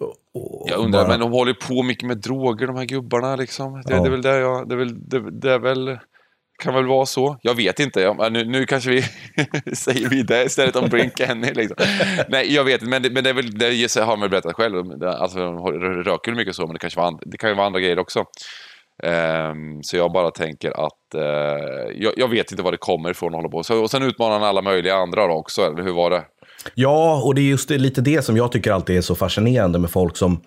Jag 0.70 0.80
undrar, 0.80 1.00
bara- 1.02 1.08
men 1.10 1.20
de 1.20 1.32
håller 1.32 1.52
ju 1.52 1.68
på 1.68 1.84
mycket 1.84 2.08
med 2.08 2.18
droger 2.18 2.68
de 2.68 2.76
här 2.76 2.86
gubbarna 2.86 3.36
liksom. 3.36 3.74
Det, 3.74 3.94
Ja. 3.94 4.02
det 4.02 4.08
är 4.08 4.12
väl 4.12 4.22
det 4.22 4.38
jag, 4.40 4.70
det 4.70 4.76
är 4.76 4.78
väl, 4.78 5.10
det, 5.10 5.32
det 5.42 5.52
är 5.54 5.60
väl, 5.60 5.98
kan 6.62 6.74
väl 6.74 6.86
vara 6.86 7.06
så. 7.06 7.38
Jag 7.42 7.56
vet 7.56 7.80
inte, 7.80 8.02
Ja, 8.02 8.30
nu, 8.30 8.46
nu 8.46 8.66
kanske 8.66 8.90
vi 8.90 9.02
säger 9.76 10.10
vi 10.10 10.24
det 10.24 10.44
istället 10.44 10.76
om 10.76 10.90
Brink 10.90 11.18
Kenny 11.18 11.54
liksom. 11.54 11.78
Nej, 12.30 12.54
jag 12.54 12.64
vet 12.64 12.74
inte, 12.74 12.90
men 12.90 13.02
det, 13.02 13.10
men 13.10 13.24
det 13.24 13.30
är 13.30 13.34
väl, 13.34 13.58
det 13.58 13.96
har 14.00 14.06
man 14.06 14.20
väl 14.20 14.30
berättat 14.30 14.56
själv. 14.56 15.04
Alltså, 15.04 15.40
de 15.40 15.68
röker 16.04 16.32
mycket 16.32 16.56
så, 16.56 16.62
men 16.62 16.74
det 16.74 16.80
kanske 16.80 17.00
var 17.00 17.20
det 17.26 17.38
kan 17.38 17.50
ju 17.50 17.56
vara 17.56 17.68
andra 17.68 17.80
grejer 17.80 18.00
också. 18.00 18.26
Um, 19.04 19.84
så 19.84 19.98
jag 19.98 20.12
bara 20.12 20.32
tänker 20.32 20.86
att 20.86 21.16
uh, 21.16 21.22
jag, 21.96 22.14
jag 22.18 22.28
vet 22.28 22.52
inte 22.52 22.64
vad 22.64 22.74
det 22.74 22.78
kommer 22.78 23.12
ifrån 23.12 23.30
att 23.30 23.36
hålla 23.36 23.50
på. 23.50 23.64
Så, 23.64 23.82
och 23.82 23.92
sen 23.92 24.04
utmanar 24.04 24.40
han 24.40 24.44
alla 24.44 24.62
möjliga 24.62 24.96
andra 24.96 25.28
då 25.28 25.34
också, 25.34 25.62
eller 25.62 25.84
hur 25.84 25.94
var 25.94 26.10
det? 26.10 26.24
Ja, 26.76 27.22
och 27.26 27.36
det 27.36 27.42
är 27.42 27.46
just 27.46 27.70
det, 27.70 27.78
lite 27.78 28.02
det 28.02 28.22
som 28.22 28.38
jag 28.38 28.52
tycker 28.52 28.72
alltid 28.72 28.98
är 28.98 29.02
så 29.02 29.16
fascinerande 29.16 29.80
med 29.80 29.90
folk 29.90 30.18
som... 30.18 30.42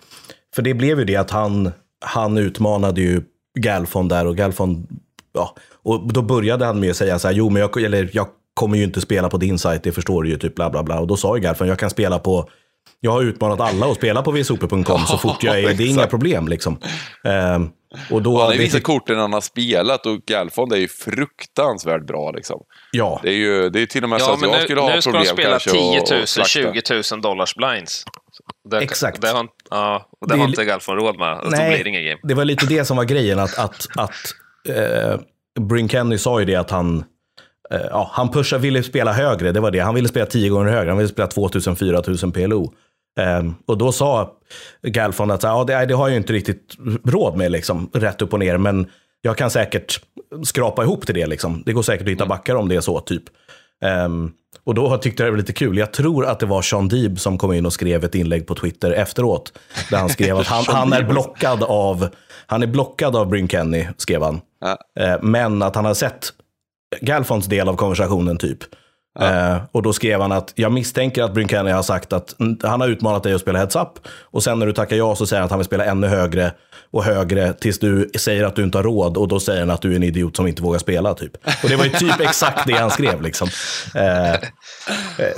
För 0.55 0.63
det 0.63 0.75
blev 0.75 0.99
ju 0.99 1.05
det 1.05 1.17
att 1.17 1.31
han, 1.31 1.73
han 2.05 2.39
utmanade 2.39 3.01
ju 3.01 3.23
Galfond 3.59 4.09
där 4.09 4.27
och 4.27 4.37
Galfond... 4.37 4.87
Ja, 5.35 5.57
och 5.83 6.13
då 6.13 6.23
började 6.23 6.65
han 6.65 6.81
med 6.81 6.91
att 6.91 6.97
säga 6.97 7.19
så 7.19 7.29
här, 7.29 7.35
jo 7.35 7.51
men 7.51 7.61
jag, 7.63 7.83
eller, 7.83 8.11
jag 8.13 8.27
kommer 8.55 8.77
ju 8.79 8.85
inte 8.85 9.01
spela 9.01 9.29
på 9.31 9.37
din 9.37 9.59
sajt, 9.59 9.83
det 9.83 9.93
förstår 9.93 10.23
du 10.23 10.29
ju, 10.29 10.37
typ 10.39 10.55
bla 10.55 10.71
bla 10.71 10.83
bla. 10.83 11.01
Och 11.01 11.07
då 11.07 11.17
sa 11.17 11.37
ju 11.37 11.43
Galfond, 11.43 11.71
jag 11.71 11.79
kan 11.79 11.91
spela 11.91 12.19
på... 12.19 12.51
Jag 13.01 13.11
har 13.13 13.23
utmanat 13.23 13.61
alla 13.61 13.87
att 13.87 13.97
spela 13.97 14.23
på 14.23 14.31
vsoper.com 14.31 15.01
så 15.07 15.19
fort 15.23 15.43
jag 15.43 15.59
är, 15.61 15.75
det 15.75 15.85
är 15.85 15.89
inga 15.89 16.07
problem 16.07 16.49
liksom. 16.49 16.79
Ehm, 17.25 17.69
och 18.11 18.23
då, 18.23 18.39
Han 18.39 18.47
har 18.47 18.55
visat 18.57 18.83
korten 18.83 19.19
han 19.19 19.33
har 19.33 19.41
spelat 19.41 20.07
och 20.07 20.19
Galfond 20.27 20.73
är 20.73 20.77
ju 20.77 20.89
fruktansvärt 20.89 22.07
bra 22.07 22.31
liksom. 22.31 22.61
Ja, 22.93 23.21
Det 23.23 23.29
är 23.29 23.33
ju 23.37 23.71
det 23.71 23.81
är 23.81 23.87
till 23.87 24.03
och 24.05 24.11
med 24.11 24.21
så 24.21 24.31
Ja, 24.31 24.35
att 24.35 24.41
men 24.41 24.51
jag 24.51 24.59
nu, 24.59 24.65
skulle 24.65 24.81
ha 24.81 24.95
nu 24.95 25.01
ska 25.03 25.11
de 25.11 25.17
problem 25.19 25.35
spela 25.37 25.51
kanske 25.51 25.71
10 25.71 26.01
och- 26.01 26.11
000, 26.11 26.23
och 26.23 26.29
slakta. 26.29 26.49
20 26.49 27.03
000 27.13 27.23
dollars 27.23 27.55
blinds. 27.55 28.05
Det, 28.71 28.79
Exakt. 28.79 29.21
Det 29.21 29.29
har, 29.29 29.47
ja, 29.71 30.09
och 30.21 30.29
det 30.29 30.35
Det 30.35 30.41
har 30.41 30.49
inte 30.49 30.65
Galfon 30.65 30.97
råd 30.97 31.19
med. 31.19 31.39
Då 31.45 31.49
Nej, 31.51 31.75
blir 31.75 31.85
det 31.85 31.91
ingen 31.91 32.05
game. 32.05 32.21
det 32.23 32.35
var 32.35 32.45
lite 32.45 32.67
det 32.67 32.85
som 32.85 32.97
var 32.97 33.05
grejen. 33.05 33.39
Att, 33.39 33.59
att, 33.59 33.87
att 33.97 34.11
eh, 34.69 35.21
Bryn 35.61 35.89
Kenny 35.89 36.19
sa 36.19 36.41
ju 36.41 36.47
det 36.47 36.57
att 36.57 36.71
han, 36.71 37.05
eh, 37.71 37.81
ja, 37.91 38.11
han 38.13 38.29
pushade, 38.31 38.63
ville 38.63 38.83
spela 38.83 39.13
högre. 39.13 39.53
Det 39.53 39.61
var 39.61 39.71
det. 39.71 39.79
Han 39.79 39.95
ville 39.95 40.09
spela 40.09 40.27
tio 40.27 40.49
gånger 40.49 40.73
högre. 40.73 40.91
Han 40.91 40.99
ville 40.99 41.09
spela 41.09 41.29
2000-4000 41.29 42.33
PLO. 42.33 42.73
Ehm, 43.21 43.55
och 43.67 43.79
då 43.79 43.93
sa 43.93 44.33
Galfond 44.83 45.33
att 45.33 45.43
ja, 45.43 45.65
det, 45.65 45.87
det 45.87 45.95
har 45.95 46.07
jag 46.07 46.11
ju 46.11 46.17
inte 46.17 46.33
riktigt 46.33 46.75
råd 47.05 47.37
med, 47.37 47.53
liksom, 47.53 47.91
rätt 47.93 48.23
upp 48.23 48.33
och 48.33 48.39
ner. 48.39 48.59
Men 48.59 48.87
jag 49.23 49.37
kan 49.37 49.51
säkert 49.51 50.01
skrapa 50.45 50.83
ihop 50.83 51.07
till 51.07 51.15
det. 51.15 51.27
Liksom. 51.27 51.63
Det 51.67 51.73
går 51.73 51.83
säkert 51.83 52.07
att 52.07 52.13
hitta 52.13 52.27
backar 52.27 52.55
om 52.55 52.69
det 52.69 52.77
är 52.77 52.81
så, 52.81 53.01
typ. 53.01 53.23
Ehm, 53.85 54.31
och 54.65 54.75
då 54.75 54.97
tyckte 54.97 55.23
jag 55.23 55.27
det 55.27 55.31
var 55.31 55.39
lite 55.39 55.53
kul. 55.53 55.79
Jag 55.79 55.93
tror 55.93 56.27
att 56.27 56.41
det 56.41 56.47
var 56.47 56.63
Sean 56.63 56.89
Deeb 56.89 57.21
som 57.21 57.39
kom 57.39 57.53
in 57.53 57.67
och 57.67 57.73
skrev 57.73 58.05
ett 58.05 58.15
inlägg 58.15 58.47
på 58.47 58.55
Twitter 58.55 58.91
efteråt. 58.91 59.53
Där 59.91 59.99
han 59.99 60.09
skrev 60.09 60.37
att 60.37 60.47
han, 60.47 60.65
han 60.69 60.93
är 60.93 61.03
blockad 61.03 61.63
av 61.63 62.09
han 62.47 62.63
är 62.63 62.67
blockad 62.67 63.17
av 63.17 63.29
Bryn 63.29 63.49
Kenny, 63.49 63.87
skrev 63.97 64.23
han. 64.23 64.41
Ja. 64.65 64.79
Eh, 65.03 65.23
men 65.23 65.63
att 65.63 65.77
han 65.77 65.85
har 65.85 65.95
sett 65.95 66.29
Galfons 67.01 67.47
del 67.47 67.69
av 67.69 67.77
konversationen 67.77 68.39
typ. 68.39 68.59
Eh, 69.21 69.57
och 69.73 69.83
då 69.83 69.93
skrev 69.93 70.21
han 70.21 70.33
att 70.33 70.53
jag 70.55 70.73
misstänker 70.73 71.23
att 71.23 71.35
Bryn 71.35 71.49
Kenny 71.49 71.71
har 71.71 71.83
sagt 71.83 72.13
att 72.13 72.35
han 72.63 72.81
har 72.81 72.89
utmanat 72.89 73.23
dig 73.23 73.35
att 73.35 73.41
spela 73.41 73.59
heads 73.59 73.77
up. 73.77 73.89
Och 74.23 74.43
sen 74.43 74.59
när 74.59 74.67
du 74.67 74.73
tackar 74.73 74.97
ja 74.97 75.17
så 75.17 75.27
säger 75.27 75.41
han 75.41 75.45
att 75.45 75.51
han 75.51 75.59
vill 75.59 75.67
spela 75.67 75.85
ännu 75.85 76.07
högre 76.07 76.53
och 76.91 77.05
högre 77.05 77.53
tills 77.53 77.79
du 77.79 78.11
säger 78.19 78.45
att 78.45 78.57
du 78.57 78.63
inte 78.63 78.79
har 78.79 78.83
råd. 78.83 79.17
Och 79.17 79.29
då 79.29 79.41
säger 79.41 79.61
han 79.61 79.71
att 79.71 79.83
du 79.83 79.93
är 79.93 79.97
en 79.97 80.03
idiot 80.03 80.37
som 80.37 80.47
inte 80.47 80.63
vågar 80.63 80.79
spela 80.79 81.15
typ. 81.15 81.37
Och 81.63 81.69
det 81.69 81.77
var 81.77 81.85
ju 81.85 81.91
typ 81.91 82.21
exakt 82.21 82.67
det 82.67 82.75
han 82.75 82.91
skrev 82.91 83.23
liksom. 83.23 83.49
Eh, 83.95 84.39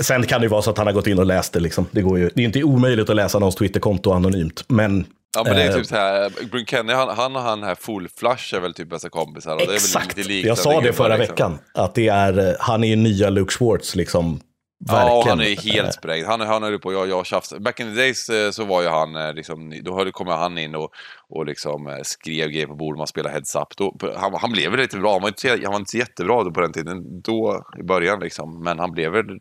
sen 0.01 0.27
kan 0.27 0.41
det 0.41 0.45
ju 0.45 0.51
vara 0.51 0.63
så 0.63 0.71
att 0.71 0.79
han 0.79 0.87
har 0.87 0.95
gått 0.95 1.07
in 1.07 1.19
och 1.19 1.27
läst 1.27 1.53
det 1.53 1.61
liksom. 1.61 1.87
Det, 1.91 2.03
går 2.03 2.19
ju, 2.19 2.31
det 2.35 2.41
är 2.41 2.45
inte 2.45 2.63
omöjligt 2.63 3.11
att 3.11 3.17
läsa 3.17 3.39
någons 3.39 3.55
Twitterkonto 3.55 4.13
anonymt. 4.13 4.65
Men 4.69 5.05
Ja, 5.37 5.43
men 5.45 5.57
det 5.57 5.63
är 5.63 5.71
eh, 5.71 5.75
typ 5.75 5.87
så 5.87 5.97
här, 5.97 6.47
Bryn 6.51 6.67
Kenny, 6.67 6.93
han, 6.93 7.17
han 7.17 7.37
och 7.37 7.43
han 7.43 7.63
här 7.63 7.75
Full 7.75 8.09
Flush 8.17 8.55
är 8.55 8.61
väl 8.61 8.75
typ 8.75 8.89
bästa 8.89 9.09
kompisar. 9.09 9.55
Och 9.55 9.63
Exakt, 9.63 10.19
jag 10.29 10.59
sa 10.59 10.81
det 10.81 10.93
förra 10.93 11.17
liksom. 11.17 11.35
veckan. 11.35 11.59
Att 11.75 11.95
det 11.95 12.09
är, 12.09 12.57
han 12.61 12.85
är 12.85 12.89
ju 12.89 12.97
nya 12.97 13.31
Luke 13.31 13.53
Schwartz 13.53 13.95
liksom 13.95 14.41
Verkligen. 14.79 15.09
Ja, 15.09 15.25
han 15.29 15.41
är 15.41 15.73
helt 15.73 15.95
sprängd. 15.95 16.27
Han, 16.27 16.41
han 16.41 16.63
höll 16.63 16.79
på, 16.79 16.93
jag, 16.93 17.09
jag 17.09 17.27
tjafsade. 17.27 17.61
Back 17.61 17.81
in 17.81 17.87
the 17.87 18.01
days 18.01 18.29
eh, 18.29 18.51
så 18.51 18.65
var 18.65 18.83
ju 18.83 18.89
han, 18.89 19.17
eh, 19.17 19.35
liksom, 19.35 19.83
då 19.83 20.11
kom 20.13 20.27
han 20.27 20.59
in 20.59 20.75
och, 20.75 20.91
och 21.29 21.47
liksom 21.47 22.01
skrev 22.03 22.49
grejer 22.49 22.67
på 22.67 22.75
bordet, 22.75 22.99
man 22.99 23.07
spelade 23.07 23.35
heads 23.35 23.57
up. 23.57 23.77
Då, 23.77 23.97
han, 24.17 24.35
han 24.35 24.53
blev 24.53 24.71
väl 24.71 24.81
lite 24.81 24.99
bra, 24.99 25.13
han 25.13 25.23
var 25.23 25.29
inte, 25.29 25.49
han 25.49 25.73
var 25.73 25.79
inte 25.79 25.99
jättebra 25.99 26.45
då 26.45 26.51
på 26.51 26.61
den 26.61 26.73
tiden, 26.73 27.23
då 27.23 27.65
i 27.79 27.83
början 27.83 28.21
liksom. 28.21 28.63
Men 28.65 28.79
han 28.79 28.93
blev 28.93 29.13
väl 29.13 29.41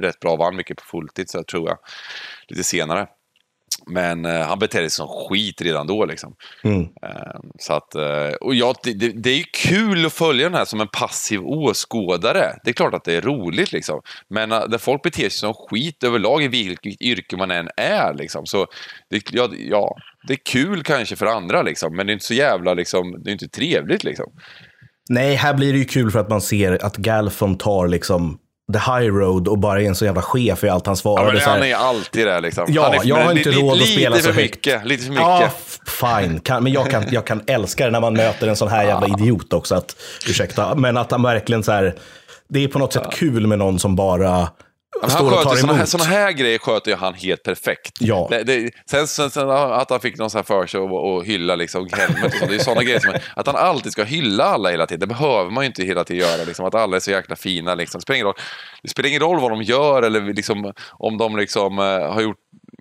rätt 0.00 0.20
bra, 0.20 0.36
vann 0.36 0.56
mycket 0.56 0.76
på 0.76 0.84
fulltid 0.84 1.30
så 1.30 1.38
jag 1.38 1.46
tror 1.46 1.68
jag, 1.68 1.78
lite 2.48 2.64
senare. 2.64 3.06
Men 3.86 4.24
eh, 4.24 4.40
han 4.40 4.58
betedde 4.58 4.90
sig 4.90 4.96
som 4.96 5.08
skit 5.08 5.60
redan 5.62 5.86
då 5.86 6.04
liksom. 6.04 6.34
Eh, 7.02 7.40
så 7.58 7.72
att, 7.72 7.94
eh, 7.94 8.34
och 8.40 8.54
ja, 8.54 8.74
det, 8.82 8.92
det, 8.92 9.08
det 9.08 9.30
är 9.30 9.36
ju 9.36 9.44
kul 9.52 10.06
att 10.06 10.12
följa 10.12 10.48
den 10.48 10.58
här 10.58 10.64
som 10.64 10.80
en 10.80 10.88
passiv 10.88 11.40
åskådare. 11.44 12.56
Det 12.64 12.70
är 12.70 12.74
klart 12.74 12.94
att 12.94 13.04
det 13.04 13.14
är 13.14 13.20
roligt 13.20 13.72
liksom. 13.72 14.00
Men 14.28 14.48
när 14.48 14.78
folk 14.78 15.02
beter 15.02 15.22
sig 15.22 15.30
som 15.30 15.54
skit 15.54 16.04
överlag 16.04 16.42
i 16.42 16.48
vilket 16.48 17.02
yrke 17.02 17.36
man 17.36 17.50
än 17.50 17.68
är 17.76 18.14
liksom. 18.14 18.46
Så 18.46 18.66
det, 19.10 19.22
ja, 19.32 19.48
ja, 19.58 19.96
det 20.28 20.32
är 20.32 20.40
kul 20.44 20.82
kanske 20.82 21.16
för 21.16 21.26
andra 21.26 21.62
liksom. 21.62 21.96
Men 21.96 22.06
det 22.06 22.10
är 22.10 22.14
inte 22.14 22.24
så 22.24 22.34
jävla 22.34 22.74
liksom, 22.74 23.22
det 23.24 23.30
är 23.30 23.32
inte 23.32 23.48
trevligt 23.48 24.04
liksom. 24.04 24.32
Nej, 25.08 25.34
här 25.34 25.54
blir 25.54 25.72
det 25.72 25.78
ju 25.78 25.84
kul 25.84 26.10
för 26.10 26.18
att 26.18 26.28
man 26.28 26.40
ser 26.40 26.84
att 26.84 26.96
Galfon 26.96 27.58
tar 27.58 27.88
liksom 27.88 28.38
the 28.72 28.78
high 28.78 29.08
road 29.08 29.48
och 29.48 29.58
bara 29.58 29.82
är 29.82 29.86
en 29.86 29.94
så 29.94 30.04
jävla 30.04 30.22
chef 30.22 30.64
i 30.64 30.68
allt 30.68 30.86
han 30.86 30.96
svarar. 30.96 31.22
Ja, 31.22 31.26
men 31.26 31.34
Det 31.34 31.44
han 31.44 31.62
är 31.62 31.74
alltid 31.74 32.26
där 32.26 32.40
liksom. 32.40 32.64
Ja, 32.68 32.94
är, 32.94 33.00
jag 33.04 33.16
har 33.16 33.32
inte 33.32 33.50
råd 33.50 33.82
att 33.82 33.88
spela 33.88 34.16
så 34.18 34.32
högt. 34.32 34.36
mycket, 34.36 34.84
Lite 34.84 35.02
för 35.04 35.10
mycket. 35.10 35.26
Ja, 35.26 35.50
fine. 36.20 36.40
Kan, 36.40 36.62
men 36.62 36.72
jag 36.72 36.90
kan, 36.90 37.04
jag 37.10 37.26
kan 37.26 37.42
älska 37.46 37.84
det 37.84 37.90
när 37.90 38.00
man 38.00 38.14
möter 38.14 38.48
en 38.48 38.56
sån 38.56 38.68
här 38.68 38.84
jävla 38.84 39.06
idiot 39.06 39.52
också. 39.52 39.74
Att, 39.74 39.96
ursäkta, 40.28 40.74
men 40.74 40.96
att 40.96 41.10
han 41.10 41.22
verkligen 41.22 41.62
så 41.62 41.72
här, 41.72 41.94
det 42.48 42.64
är 42.64 42.68
på 42.68 42.78
något 42.78 42.92
sätt 42.92 43.06
kul 43.12 43.46
med 43.46 43.58
någon 43.58 43.78
som 43.78 43.96
bara 43.96 44.48
han 45.00 45.10
sköter 45.30 45.56
såna 45.56 45.72
här, 45.72 45.84
såna 45.84 46.04
här 46.04 46.32
grejer 46.32 46.58
sköter 46.58 46.90
ju 46.90 46.96
han 46.96 47.14
helt 47.14 47.42
perfekt. 47.42 47.92
Ja. 48.00 48.26
Det, 48.30 48.42
det, 48.42 48.70
sen, 48.90 49.06
sen, 49.06 49.30
sen 49.30 49.50
att 49.50 49.90
han 49.90 50.00
fick 50.00 50.18
någon 50.18 50.30
sån 50.30 50.38
här 50.38 50.42
för 50.44 50.66
sig 50.66 50.80
och, 50.80 51.14
och 51.14 51.24
hylla 51.24 51.56
liksom 51.56 51.88
helmet 51.92 52.24
och 52.24 52.38
så, 52.38 52.46
det 52.46 52.54
är 52.54 52.58
sådana 52.58 52.82
grejer 52.82 53.00
som 53.00 53.12
att 53.36 53.46
han 53.46 53.56
alltid 53.56 53.92
ska 53.92 54.04
hylla 54.04 54.44
alla 54.44 54.70
hela 54.70 54.86
tiden. 54.86 55.00
Det 55.00 55.06
behöver 55.14 55.50
man 55.50 55.64
ju 55.64 55.66
inte 55.66 55.84
hela 55.84 56.04
tiden 56.04 56.28
göra, 56.28 56.44
liksom, 56.44 56.66
att 56.66 56.74
alla 56.74 56.96
är 56.96 57.00
så 57.00 57.10
jäkla 57.10 57.36
fina. 57.36 57.74
Liksom. 57.74 57.98
Det, 57.98 58.02
spelar 58.02 58.16
ingen 58.16 58.26
roll, 58.26 58.34
det 58.82 58.88
spelar 58.88 59.08
ingen 59.08 59.20
roll 59.20 59.40
vad 59.40 59.50
de 59.50 59.62
gör 59.62 60.02
eller 60.02 60.20
liksom, 60.20 60.72
om 60.90 61.18
de 61.18 61.36
liksom, 61.36 61.78
eh, 61.78 62.12
har 62.12 62.20
gjort, 62.20 62.36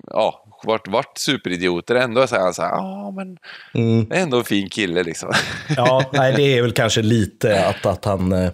ja, 0.07 0.45
varit, 0.63 0.87
varit 0.87 1.17
superidioter. 1.17 1.95
Ändå 1.95 2.27
säger 2.27 2.43
han 2.43 2.53
så 2.53 2.61
här, 2.61 2.69
ja 2.71 3.11
men 3.15 3.37
Mm. 3.73 4.09
det 4.09 4.15
är 4.15 4.21
ändå 4.21 4.37
en 4.37 4.43
fin 4.43 4.69
kille 4.69 5.03
liksom. 5.03 5.31
Ja, 5.77 6.03
nej, 6.13 6.33
det 6.37 6.57
är 6.57 6.61
väl 6.61 6.71
kanske 6.71 7.01
lite 7.01 7.65
att, 7.65 7.85
att 7.85 8.05
han 8.05 8.31
eh, 8.31 8.51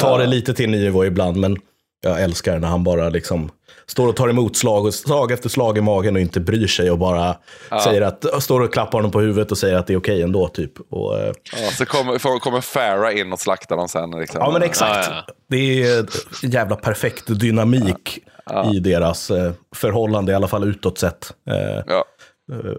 tar 0.00 0.18
det 0.18 0.26
lite 0.26 0.54
till 0.54 0.64
en 0.64 0.70
ny 0.70 0.84
nivå 0.84 1.04
ibland. 1.04 1.36
Men 1.36 1.56
jag 2.00 2.22
älskar 2.22 2.58
när 2.58 2.68
han 2.68 2.84
bara 2.84 3.08
liksom 3.08 3.50
står 3.86 4.08
och 4.08 4.16
tar 4.16 4.28
emot 4.28 4.56
slag, 4.56 4.84
och 4.86 4.94
slag 4.94 5.32
efter 5.32 5.48
slag 5.48 5.78
i 5.78 5.80
magen 5.80 6.14
och 6.16 6.20
inte 6.20 6.40
bryr 6.40 6.66
sig 6.66 6.90
och 6.90 6.98
bara 6.98 7.36
säger 7.84 8.02
att, 8.02 8.42
står 8.42 8.60
och 8.60 8.72
klappar 8.72 8.98
honom 8.98 9.10
på 9.10 9.20
huvudet 9.20 9.50
och 9.52 9.58
säger 9.58 9.74
att 9.76 9.86
det 9.86 9.92
är 9.92 9.98
okej 9.98 10.22
ändå. 10.22 10.48
Typ. 10.48 10.72
Och, 10.90 11.18
eh, 11.18 11.32
Ja, 11.62 11.70
så 11.70 11.86
kommer, 11.86 12.38
kommer 12.40 12.60
Farah 12.60 13.18
in 13.18 13.32
och 13.32 13.40
slaktar 13.40 13.76
dem 13.76 13.88
sen. 13.88 14.10
Liksom. 14.10 14.40
Ja, 14.40 14.50
men 14.50 14.62
exakt. 14.62 15.08
Ja, 15.10 15.24
ja. 15.26 15.34
Det 15.50 15.82
är 15.82 15.98
en 16.44 16.50
jävla 16.50 16.76
perfekt 16.76 17.24
dynamik 17.40 18.18
i 18.74 18.78
deras 18.78 19.30
eh, 19.30 19.52
förhållande, 19.76 20.32
i 20.32 20.34
alla 20.34 20.48
fall 20.48 20.68
utåt 20.68 20.98
sett. 20.98 21.32
Eh, 21.50 21.82
Ja. 21.86 22.04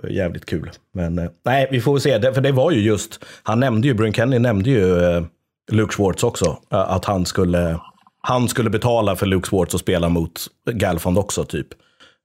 jävligt 0.09 0.45
kul. 0.45 0.71
Men 0.93 1.29
nej, 1.45 1.67
vi 1.71 1.81
får 1.81 1.99
se. 1.99 2.33
För 2.33 2.41
det 2.41 2.51
var 2.51 2.71
ju 2.71 2.81
just, 2.81 3.25
han 3.43 3.59
nämnde 3.59 3.87
ju, 3.87 3.93
Bryn 3.93 4.13
Kenny 4.13 4.39
nämnde 4.39 4.69
ju 4.69 4.95
Luke 5.71 5.93
Schwartz 5.93 6.23
också. 6.23 6.57
att 6.69 7.05
han 7.05 7.25
skulle, 7.25 7.79
han 8.21 8.49
skulle 8.49 8.69
betala 8.69 9.15
för 9.15 9.25
Luke 9.25 9.49
Schwartz 9.49 9.75
att 9.75 9.81
spela 9.81 10.09
mot 10.09 10.47
Galfond 10.71 11.17
också, 11.17 11.45
typ. 11.45 11.67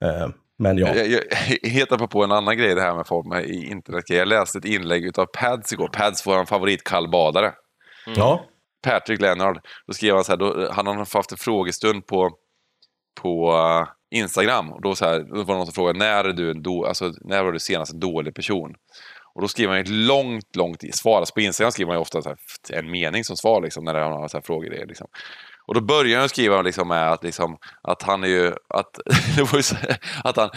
Eh, 0.05 0.29
men 0.59 0.79
ja, 0.79 0.95
Jag, 0.95 1.09
jag, 1.09 1.23
jag 1.63 1.71
heter 1.71 2.07
på 2.07 2.25
en 2.25 2.33
annan 2.33 2.59
grej 2.59 2.75
det 2.75 2.81
här 2.81 2.95
med 2.95 3.07
folk 3.07 3.27
med 3.27 3.45
i 3.45 3.67
internet. 3.67 4.05
Jag 4.11 4.29
läste 4.29 4.59
ett 4.59 4.65
inlägg 4.65 5.19
av 5.19 5.27
Pads 5.27 5.73
igår. 5.73 5.89
Pads, 5.89 6.27
vår 6.27 6.45
favorit 6.45 6.85
kallbadare. 6.85 7.53
ja. 8.17 8.45
Patrick 8.83 9.21
Leonard. 9.21 9.61
Då 9.87 9.93
skrev 9.93 10.15
han 10.15 10.25
så 10.25 10.33
här, 10.33 10.37
då, 10.37 10.73
han 10.73 10.87
har 10.87 11.15
haft 11.15 11.33
en 11.33 11.39
frågestund 11.39 12.07
på, 12.07 12.31
på 13.23 13.53
eh, 13.53 14.19
Instagram. 14.19 14.73
Och 14.73 14.83
då, 14.83 14.95
så 14.95 15.05
här, 15.05 15.21
då 15.21 15.35
var 15.37 15.45
det 15.45 15.53
någon 15.53 15.67
som 15.67 15.75
frågade, 15.75 15.99
när, 15.99 16.25
är 16.25 16.33
du 16.33 16.51
en 16.51 16.63
då, 16.63 16.87
alltså, 16.87 17.13
när 17.21 17.43
var 17.43 17.53
du 17.53 17.59
senast 17.59 17.93
en 17.93 18.01
dålig 18.01 18.35
person? 18.35 18.75
Och 19.35 19.43
då 19.43 19.49
skriver 19.49 19.73
han 19.73 19.83
ett 19.83 19.89
långt, 19.89 20.57
långt 20.57 20.95
svar. 20.95 21.19
Alltså 21.19 21.35
på 21.35 21.41
Instagram 21.41 21.73
skriver 21.73 21.87
man 21.87 21.97
ju 21.97 22.01
ofta 22.01 22.23
så 22.23 22.29
här, 22.29 22.39
en 22.73 22.91
mening 22.91 23.25
som 23.25 23.37
svar 23.37 23.61
liksom, 23.61 23.85
när 23.85 23.95
han 23.95 24.13
har 24.13 24.29
så 24.29 24.37
här 24.37 24.43
frågor. 24.43 24.71
Det, 24.71 24.87
liksom. 24.87 25.07
Och 25.67 25.75
då 25.75 25.81
börjar 25.81 26.21
han 26.21 26.29
skriva 26.29 26.63
liksom 26.63 26.89
med 26.89 27.13
att, 27.13 27.23
liksom, 27.23 27.59
att 27.83 28.03
han 28.03 28.25
är 28.25 28.29
ju... 28.29 28.53
Att, 28.69 28.99
att 30.25 30.37
han... 30.37 30.51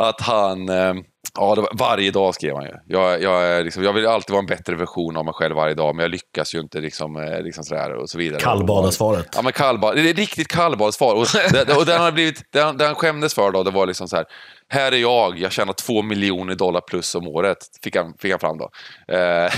Att 0.00 0.20
han 0.20 0.68
eh, 0.68 0.94
ja, 1.34 1.54
var, 1.54 1.68
varje 1.78 2.10
dag 2.10 2.34
skrev 2.34 2.54
han 2.54 2.64
ju. 2.64 2.72
Jag, 2.86 3.22
jag, 3.22 3.64
liksom, 3.64 3.82
jag 3.84 3.92
vill 3.92 4.06
alltid 4.06 4.30
vara 4.30 4.40
en 4.40 4.46
bättre 4.46 4.76
version 4.76 5.16
av 5.16 5.24
mig 5.24 5.34
själv 5.34 5.56
varje 5.56 5.74
dag, 5.74 5.94
men 5.94 6.02
jag 6.02 6.10
lyckas 6.10 6.54
ju 6.54 6.60
inte. 6.60 6.80
Liksom, 6.80 7.16
eh, 7.16 7.42
liksom 7.42 7.64
sådär, 7.64 7.92
och 7.92 8.10
så 8.10 8.18
vidare. 8.18 8.40
Kallbadarsvaret. 8.40 9.26
Ja, 9.36 9.42
men 9.42 9.52
kallbad. 9.52 9.96
Det 9.96 10.10
är 10.10 10.14
riktigt 10.14 10.48
kallbadssvar. 10.48 11.14
Och, 11.14 11.26
det, 11.52 11.76
och 11.76 11.86
det, 11.86 11.92
han 11.92 12.04
har 12.04 12.12
blivit, 12.12 12.42
det 12.52 12.84
han 12.84 12.94
skämdes 12.94 13.34
för 13.34 13.50
då, 13.50 13.62
det 13.62 13.70
var 13.70 13.86
liksom 13.86 14.08
så 14.08 14.16
här. 14.16 14.26
Här 14.68 14.92
är 14.92 14.96
jag, 14.96 15.38
jag 15.38 15.52
tjänar 15.52 15.72
två 15.72 16.02
miljoner 16.02 16.54
dollar 16.54 16.80
plus 16.80 17.14
om 17.14 17.28
året. 17.28 17.58
Fick 17.82 17.96
han, 17.96 18.14
fick 18.18 18.30
han 18.30 18.40
fram 18.40 18.58
då. 18.58 18.70
Eh, 19.14 19.52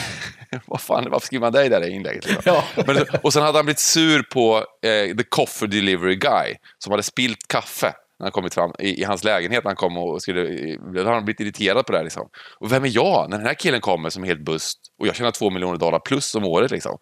vad 0.66 0.81
fan, 0.81 1.07
varför 1.11 1.26
skriver 1.26 1.46
man 1.46 1.53
det 1.53 1.64
i 1.64 1.68
det 1.68 1.79
där 1.79 1.88
inlägget? 1.88 2.26
Liksom? 2.26 2.42
Ja. 2.76 2.83
Men, 2.87 3.07
och 3.22 3.33
sen 3.33 3.42
hade 3.42 3.59
han 3.59 3.64
blivit 3.64 3.79
sur 3.79 4.22
på 4.22 4.57
eh, 4.57 5.16
The 5.16 5.24
Coffee 5.29 5.66
Delivery 5.66 6.16
Guy, 6.16 6.57
som 6.79 6.90
hade 6.90 7.03
spilt 7.03 7.48
kaffe 7.48 7.94
när 8.20 8.24
han 8.24 8.33
kommit 8.33 8.54
fram 8.54 8.72
i, 8.78 9.00
i 9.00 9.04
hans 9.04 9.24
lägenhet. 9.24 9.64
När 9.64 9.68
han 9.68 9.76
kom 9.76 9.96
och 9.96 10.22
skulle, 10.22 10.44
då 10.76 10.98
hade 10.98 11.11
han 11.11 11.24
blivit 11.24 11.40
irriterad 11.40 11.87
på 11.87 11.92
det 11.92 11.98
här. 11.98 12.04
Liksom. 12.04 12.28
Och 12.59 12.72
vem 12.72 12.85
är 12.85 12.90
jag 12.94 13.30
när 13.30 13.38
den 13.38 13.46
här 13.46 13.54
killen 13.54 13.80
kommer 13.80 14.11
som 14.11 14.22
är 14.22 14.26
helt 14.26 14.44
bust 14.44 14.78
och 15.00 15.06
jag 15.06 15.16
tjänar 15.16 15.30
två 15.30 15.50
miljoner 15.50 15.78
dollar 15.78 15.98
plus 15.98 16.35
om 16.35 16.44
året? 16.44 16.70
Liksom. 16.70 16.98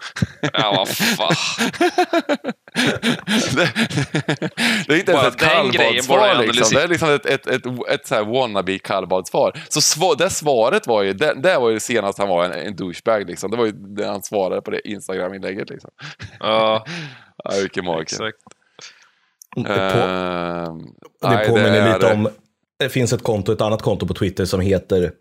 Ja, 0.53 0.75
vad 0.77 0.89
fan. 0.89 1.35
det, 3.57 3.73
det 4.87 4.95
är 4.95 4.99
inte 4.99 5.13
ens 5.13 5.27
ett 5.27 5.37
kallbadssvar. 5.37 6.43
Liksom. 6.43 6.77
Det 6.77 6.83
är 6.83 6.89
liksom 6.89 7.11
ett, 7.11 7.27
ett, 7.27 7.47
ett, 7.47 7.63
ett, 7.91 8.07
så 8.07 8.15
här 8.15 8.25
wannabe 8.25 8.79
kallbadssvar. 8.79 9.53
Så 9.69 9.81
svar, 9.81 10.17
det 10.17 10.31
svaret 10.31 10.87
var 10.87 11.03
ju, 11.03 11.13
det, 11.13 11.35
det 11.43 11.59
var 11.59 11.71
ju 11.71 11.81
senast 11.81 12.19
han 12.19 12.29
var 12.29 12.45
en, 12.45 12.53
en 12.53 12.77
douchebag. 12.77 13.27
Liksom. 13.27 13.51
Det 13.51 13.57
var 13.57 13.67
ju 13.67 13.73
det 13.73 14.07
han 14.07 14.23
svarade 14.23 14.63
på 14.63 14.71
det 14.71 14.89
Instagram-inlägget. 14.89 15.71
Liksom. 15.71 15.91
Ja, 16.41 16.87
Ja, 17.45 17.51
vilken 17.61 17.85
mage. 17.85 18.03
exakt. 18.03 18.39
Det, 19.63 19.91
på, 19.93 19.99
Ehm, 19.99 20.79
det 21.21 21.49
påminner 21.49 21.73
är- 21.89 21.95
lite 21.95 22.13
om, 22.13 22.29
det 22.79 22.89
finns 22.89 23.13
ett 23.13 23.23
konto, 23.23 23.53
ett 23.53 23.61
annat 23.61 23.83
konto 23.83 24.07
på 24.07 24.15
Twitter 24.15 24.45
som 24.45 24.61
heter, 24.61 25.13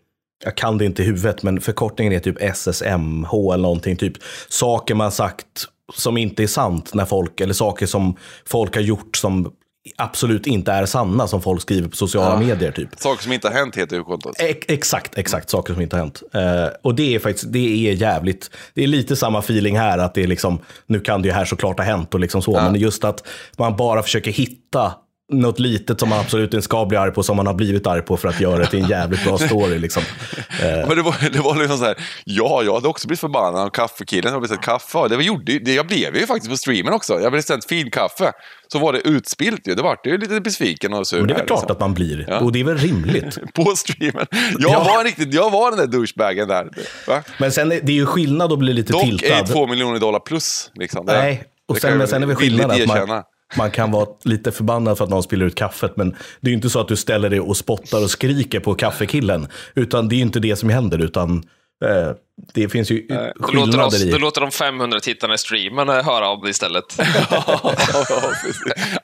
jag 0.44 0.56
kan 0.56 0.78
det 0.78 0.84
inte 0.84 1.02
i 1.02 1.04
huvudet, 1.06 1.42
men 1.42 1.60
förkortningen 1.60 2.12
är 2.12 2.18
typ 2.18 2.42
SSMH 2.42 3.32
eller 3.52 3.62
någonting. 3.62 3.96
Typ 3.96 4.12
saker 4.48 4.94
man 4.94 5.12
sagt 5.12 5.46
som 5.94 6.16
inte 6.16 6.42
är 6.42 6.46
sant 6.46 6.94
när 6.94 7.04
folk, 7.04 7.40
eller 7.40 7.54
saker 7.54 7.86
som 7.86 8.16
folk 8.46 8.74
har 8.74 8.82
gjort 8.82 9.16
som 9.16 9.52
absolut 9.96 10.46
inte 10.46 10.72
är 10.72 10.86
sanna 10.86 11.28
som 11.28 11.42
folk 11.42 11.62
skriver 11.62 11.88
på 11.88 11.96
sociala 11.96 12.38
medier. 12.38 12.72
typ. 12.72 12.88
Saker 12.98 13.22
som 13.22 13.32
inte 13.32 13.48
har 13.48 13.54
hänt 13.54 13.76
heter 13.76 13.96
ju 13.96 14.04
kontot. 14.04 14.36
Ex- 14.38 14.66
Exakt, 14.68 15.18
exakt. 15.18 15.50
Saker 15.50 15.72
som 15.72 15.82
inte 15.82 15.96
har 15.96 16.00
hänt. 16.00 16.22
Eh, 16.34 16.66
och 16.82 16.94
det 16.94 17.14
är 17.14 17.18
faktiskt, 17.18 17.52
det 17.52 17.88
är 17.88 17.92
jävligt, 17.92 18.50
det 18.74 18.82
är 18.82 18.86
lite 18.86 19.16
samma 19.16 19.38
feeling 19.38 19.78
här, 19.78 19.98
att 19.98 20.14
det 20.14 20.22
är 20.22 20.26
liksom, 20.26 20.58
nu 20.86 21.00
kan 21.00 21.22
det 21.22 21.28
ju 21.28 21.34
här 21.34 21.44
såklart 21.44 21.78
ha 21.78 21.84
hänt 21.84 22.14
och 22.14 22.20
liksom 22.20 22.42
så, 22.42 22.52
men 22.52 22.74
just 22.74 23.04
att 23.04 23.26
man 23.58 23.76
bara 23.76 24.02
försöker 24.02 24.30
hitta 24.30 24.92
något 25.32 25.58
litet 25.60 26.00
som 26.00 26.08
man 26.08 26.18
absolut 26.20 26.54
inte 26.54 26.62
ska 26.64 26.86
bli 26.86 26.96
arg 26.96 27.10
på, 27.12 27.22
som 27.22 27.36
man 27.36 27.46
har 27.46 27.54
blivit 27.54 27.86
arg 27.86 28.02
på 28.02 28.16
för 28.16 28.28
att 28.28 28.40
göra 28.40 28.58
det 28.58 28.66
till 28.66 28.82
en 28.82 28.88
jävligt 28.88 29.24
bra 29.24 29.38
story. 29.38 29.78
Liksom. 29.78 30.02
Men 30.60 30.96
det 30.96 31.02
var, 31.02 31.30
det 31.32 31.38
var 31.38 31.56
liksom 31.56 31.78
så 31.78 31.84
här, 31.84 31.96
ja, 32.24 32.62
jag 32.64 32.74
hade 32.74 32.88
också 32.88 33.08
blivit 33.08 33.20
förbannad 33.20 33.62
av 33.62 33.70
kaffekillen. 33.70 34.24
Jag 34.24 34.30
hade 34.30 34.40
beställt 34.40 34.62
kaffe. 34.62 35.08
Det 35.08 35.16
var, 35.16 35.22
gjorde, 35.22 35.58
det, 35.58 35.74
jag 35.74 35.86
blev 35.86 36.16
ju 36.16 36.26
faktiskt 36.26 36.50
på 36.50 36.56
streamen 36.56 36.92
också. 36.92 37.12
Jag 37.14 37.20
hade 37.20 37.30
beställt 37.36 37.64
fin 37.64 37.90
kaffe. 37.90 38.32
Så 38.72 38.78
var 38.78 38.92
det 38.92 39.00
utspilt 39.08 39.68
ju. 39.68 39.74
Det 39.74 39.82
vart 39.82 40.06
ju 40.06 40.18
lite 40.18 40.40
besviken 40.40 40.92
och 40.94 41.06
sur. 41.06 41.20
Och 41.20 41.26
det 41.26 41.32
är 41.32 41.34
väl 41.34 41.40
här, 41.40 41.46
klart 41.46 41.60
liksom. 41.60 41.72
att 41.72 41.80
man 41.80 41.94
blir, 41.94 42.24
Ja. 42.28 42.38
och 42.38 42.52
det 42.52 42.60
är 42.60 42.64
väl 42.64 42.78
rimligt. 42.78 43.38
På 43.54 43.76
streamen. 43.76 44.26
Jag, 44.58 44.70
Ja. 44.72 44.84
var 44.84 45.04
riktigt, 45.04 45.34
jag 45.34 45.50
var 45.50 45.70
den 45.70 45.78
där 45.80 45.86
douchebagen 45.98 46.48
där. 46.48 46.68
Va? 47.06 47.22
Men 47.38 47.52
sen 47.52 47.68
det 47.68 47.76
är 47.76 47.90
ju 47.90 48.06
skillnad 48.06 48.52
att 48.52 48.58
bli 48.58 48.72
lite 48.72 48.92
Dock 48.92 49.02
tiltad. 49.02 49.26
är 49.38 49.46
två 49.46 49.66
miljoner 49.66 49.98
dollar 50.00 50.20
plus. 50.20 50.70
Liksom. 50.74 51.06
Det, 51.06 51.12
Nej, 51.12 51.42
och 51.68 51.74
det 51.74 51.80
sen, 51.80 51.98
men 51.98 52.08
sen 52.08 52.22
är 52.22 52.26
väl 52.26 52.36
villigt 52.36 52.60
skillnaden 52.66 53.02
att 53.02 53.08
man. 53.08 53.22
Man 53.56 53.70
kan 53.70 53.90
vara 53.90 54.06
lite 54.24 54.52
förbannad 54.52 54.98
för 54.98 55.04
att 55.04 55.10
någon 55.10 55.22
spiller 55.22 55.46
ut 55.46 55.54
kaffet, 55.54 55.96
men 55.96 56.10
det 56.40 56.48
är 56.48 56.50
ju 56.50 56.56
inte 56.56 56.70
så 56.70 56.80
att 56.80 56.88
du 56.88 56.96
ställer 56.96 57.30
dig 57.30 57.40
och 57.40 57.56
spottar 57.56 58.02
och 58.02 58.10
skriker 58.10 58.60
på 58.60 58.74
kaffekillen. 58.74 59.48
Utan 59.74 60.08
det 60.08 60.14
är 60.14 60.16
ju 60.16 60.22
inte 60.22 60.40
det 60.40 60.56
som 60.56 60.68
händer, 60.68 60.98
utan 60.98 61.42
eh, 61.84 62.10
det 62.54 62.68
finns 62.68 62.90
ju 62.90 63.06
låter, 63.08 63.32
skillnader 63.42 63.86
oss, 63.86 64.02
i. 64.02 64.10
då 64.10 64.18
låter 64.18 64.40
de 64.40 64.50
500 64.50 65.00
tittarna 65.00 65.34
i 65.34 65.38
streamen 65.38 65.88
höra 65.88 66.28
av 66.28 66.40
det 66.42 66.50
istället. 66.50 66.84
ja, 67.30 67.74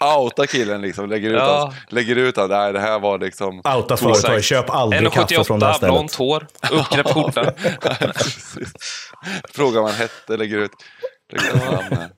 ja. 0.00 0.18
Outa 0.20 0.46
killen 0.46 0.80
liksom. 0.80 1.08
Lägger 1.10 1.30
ut 1.30 1.36
Ja. 1.36 1.60
hans, 1.60 1.74
lägger 1.92 2.16
ut 2.16 2.38
att 2.38 2.50
nej, 2.50 2.72
det 2.72 2.80
här 2.80 2.98
var 2.98 3.18
liksom... 3.18 3.62
Outa 3.76 3.96
företag, 3.96 4.44
köp 4.44 4.70
aldrig 4.70 5.12
kaffe 5.12 5.44
från 5.44 5.60
det 5.60 5.66
här 5.66 5.72
1,78, 5.72 5.76
stället. 5.76 5.92
blont 5.94 6.14
hår, 6.14 6.46
uppknäppt 6.72 7.12
skjorta. 7.12 7.44
Frågar 9.52 9.82
han 9.82 9.92
hette, 9.92 10.36
lägger 10.36 10.58
ut. 10.58 10.70
Det 11.32 11.38
kan 11.38 11.58
vara 11.58 11.82
han. 11.90 12.08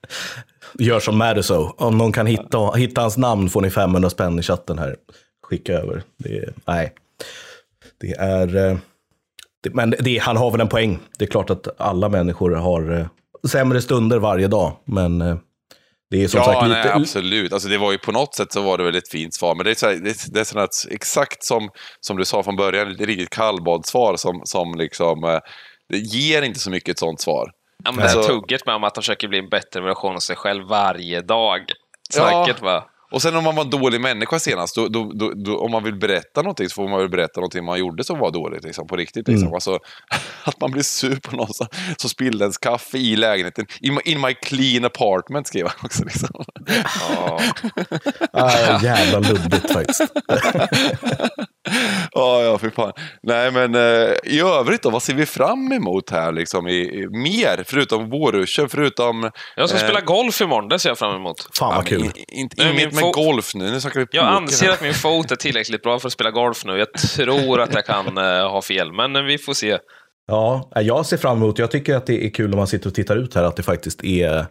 Gör 0.79 0.99
som 0.99 1.17
Madison. 1.17 1.71
Om 1.77 1.97
någon 1.97 2.11
kan 2.11 2.25
hitta, 2.27 2.71
hitta 2.71 3.01
hans 3.01 3.17
namn 3.17 3.49
får 3.49 3.61
ni 3.61 3.69
500 3.69 4.09
spänn 4.09 4.39
i 4.39 4.43
chatten 4.43 4.79
här. 4.79 4.95
Skicka 5.47 5.73
över. 5.73 6.03
Det 6.17 6.37
är, 6.37 6.53
nej. 6.65 6.93
Det 8.01 8.11
är... 8.13 8.55
eh, 8.71 8.77
Det, 9.63 9.73
men 9.73 9.95
det, 9.99 10.17
han 10.17 10.37
har 10.37 10.51
väl 10.51 10.61
en 10.61 10.67
poäng. 10.69 10.99
Det 11.17 11.25
är 11.25 11.29
klart 11.29 11.49
att 11.49 11.81
alla 11.81 12.09
människor 12.09 12.51
har 12.51 12.99
eh, 12.99 13.07
sämre 13.49 13.81
stunder 13.81 14.17
varje 14.19 14.47
dag. 14.47 14.71
Men 14.85 15.21
eh, 15.21 15.37
det 16.09 16.23
är 16.23 16.27
som 16.27 16.37
ja, 16.39 16.45
sagt 16.45 16.67
nej, 16.67 16.69
lite... 16.83 16.93
absolut. 16.93 17.53
Alltså, 17.53 17.69
det 17.69 17.77
var 17.77 17.91
ju 17.91 17.97
på 17.97 18.11
något 18.11 18.35
sätt 18.35 18.51
så 18.53 18.61
var 18.61 18.77
det 18.77 18.83
väl 18.83 18.95
ett 18.95 19.09
fint 19.09 19.33
svar. 19.33 19.55
Men 19.55 19.65
det 19.65 19.71
är, 19.71 19.75
så 19.75 19.85
här, 19.87 19.95
det 19.95 20.33
det 20.33 20.39
är 20.39 20.43
sånt 20.43 20.63
att, 20.63 20.85
exakt 20.91 21.43
som, 21.43 21.69
som 22.01 22.17
du 22.17 22.25
sa 22.25 22.43
från 22.43 22.55
början, 22.55 22.91
ett 22.91 23.01
riktigt 23.01 23.29
kallbadssvar 23.29 24.15
som, 24.17 24.41
som 24.43 24.75
liksom, 24.77 25.39
det 25.89 25.97
ger 25.97 26.41
inte 26.41 26.59
så 26.59 26.69
mycket 26.69 26.89
ett 26.89 26.99
sånt 26.99 27.21
svar. 27.21 27.51
Ja, 27.83 27.91
men 27.91 27.95
det 27.95 28.09
här 28.09 28.17
Alltså- 28.17 28.31
tugget 28.31 28.65
med 28.65 28.75
om 28.75 28.83
att 28.83 28.95
han 28.95 29.03
försöker 29.03 29.27
bli 29.27 29.39
en 29.39 29.49
bättre 29.49 29.81
version 29.81 30.15
av 30.15 30.19
sig 30.19 30.35
själv 30.35 30.63
varje 30.67 31.21
dag. 31.21 31.61
Snacket 32.13 32.61
va? 32.61 32.85
Och 33.11 33.21
sen 33.21 33.35
om 33.35 33.43
man 33.43 33.55
var 33.55 33.63
en 33.63 33.69
dålig 33.69 34.01
människa 34.01 34.39
senast, 34.39 34.75
då, 34.75 34.87
då, 34.87 35.11
då, 35.13 35.33
då, 35.35 35.59
om 35.59 35.71
man 35.71 35.83
vill 35.83 35.95
berätta 35.95 36.41
någonting 36.41 36.69
så 36.69 36.73
får 36.73 36.87
man 36.87 36.99
väl 36.99 37.09
berätta 37.09 37.39
någonting 37.39 37.65
man 37.65 37.79
gjorde 37.79 38.03
som 38.03 38.19
var 38.19 38.31
dåligt, 38.31 38.63
liksom, 38.63 38.87
på 38.87 38.95
riktigt. 38.95 39.27
Liksom. 39.27 39.53
Alltså, 39.53 39.79
att 40.43 40.61
man 40.61 40.71
blir 40.71 40.83
sur 40.83 41.15
på 41.15 41.35
någon 41.35 41.53
som, 41.53 41.67
som 41.97 42.09
spillde 42.09 42.43
ens 42.43 42.57
kaffe 42.57 42.97
i 42.97 43.15
lägenheten. 43.15 43.65
In 43.81 43.93
my, 43.93 44.01
in 44.05 44.21
my 44.21 44.33
clean 44.33 44.85
apartment, 44.85 45.47
skrev 45.47 45.67
han 45.67 45.75
också. 45.83 46.03
Liksom. 46.03 46.29
Ja. 47.09 47.39
Ah, 48.33 48.83
jävla 48.83 49.19
luddigt 49.19 49.73
faktiskt. 49.73 50.01
Ja, 52.11 52.41
ja, 52.43 52.57
för 52.57 52.69
fan. 52.69 52.91
Nej, 53.23 53.51
men 53.51 53.75
eh, 53.75 54.11
i 54.23 54.39
övrigt 54.59 54.81
då, 54.81 54.89
vad 54.89 55.03
ser 55.03 55.13
vi 55.13 55.25
fram 55.25 55.71
emot 55.71 56.09
här 56.09 56.31
liksom 56.31 56.67
i, 56.67 56.73
i 56.73 57.07
mer? 57.09 57.63
Förutom 57.67 58.09
vårruschen, 58.09 58.69
förutom... 58.69 59.31
Jag 59.55 59.69
ska 59.69 59.77
eh, 59.77 59.83
spela 59.83 60.01
golf 60.01 60.41
imorgon, 60.41 60.69
det 60.69 60.79
ser 60.79 60.89
jag 60.89 60.97
fram 60.97 61.15
emot. 61.15 61.47
Fan 61.57 61.69
ja, 61.71 61.75
vad 61.75 61.85
kul. 61.87 62.01
in- 62.03 62.11
in- 62.27 62.49
Nej, 62.57 62.71
Inget 62.71 62.93
min 62.93 63.03
med 63.05 63.13
golf 63.13 63.55
nu, 63.55 63.71
nu 63.71 63.81
snackar 63.81 63.99
vi 63.99 64.05
Jag 64.11 64.25
anser 64.25 64.65
här. 64.65 64.73
att 64.73 64.81
min 64.81 64.93
fot 64.93 65.31
är 65.31 65.35
tillräckligt 65.35 65.83
bra 65.83 65.99
för 65.99 66.07
att 66.07 66.13
spela 66.13 66.31
golf 66.31 66.65
nu. 66.65 66.77
Jag 66.77 66.93
tror 66.93 67.61
att 67.61 67.73
jag 67.73 67.85
kan 67.85 68.17
eh, 68.17 68.23
ha 68.51 68.61
fel, 68.61 68.91
men 68.93 69.15
eh, 69.15 69.21
vi 69.21 69.37
får 69.37 69.53
se. 69.53 69.77
Ja, 70.27 70.69
jag 70.75 71.05
ser 71.05 71.17
fram 71.17 71.37
emot, 71.37 71.59
jag 71.59 71.71
tycker 71.71 71.95
att 71.95 72.05
det 72.05 72.25
är 72.25 72.29
kul 72.29 72.49
när 72.49 72.57
man 72.57 72.67
sitter 72.67 72.87
och 72.89 72.95
tittar 72.95 73.15
ut 73.15 73.35
här, 73.35 73.43
att 73.43 73.55
det 73.55 73.63
faktiskt 73.63 74.03
är 74.03 74.45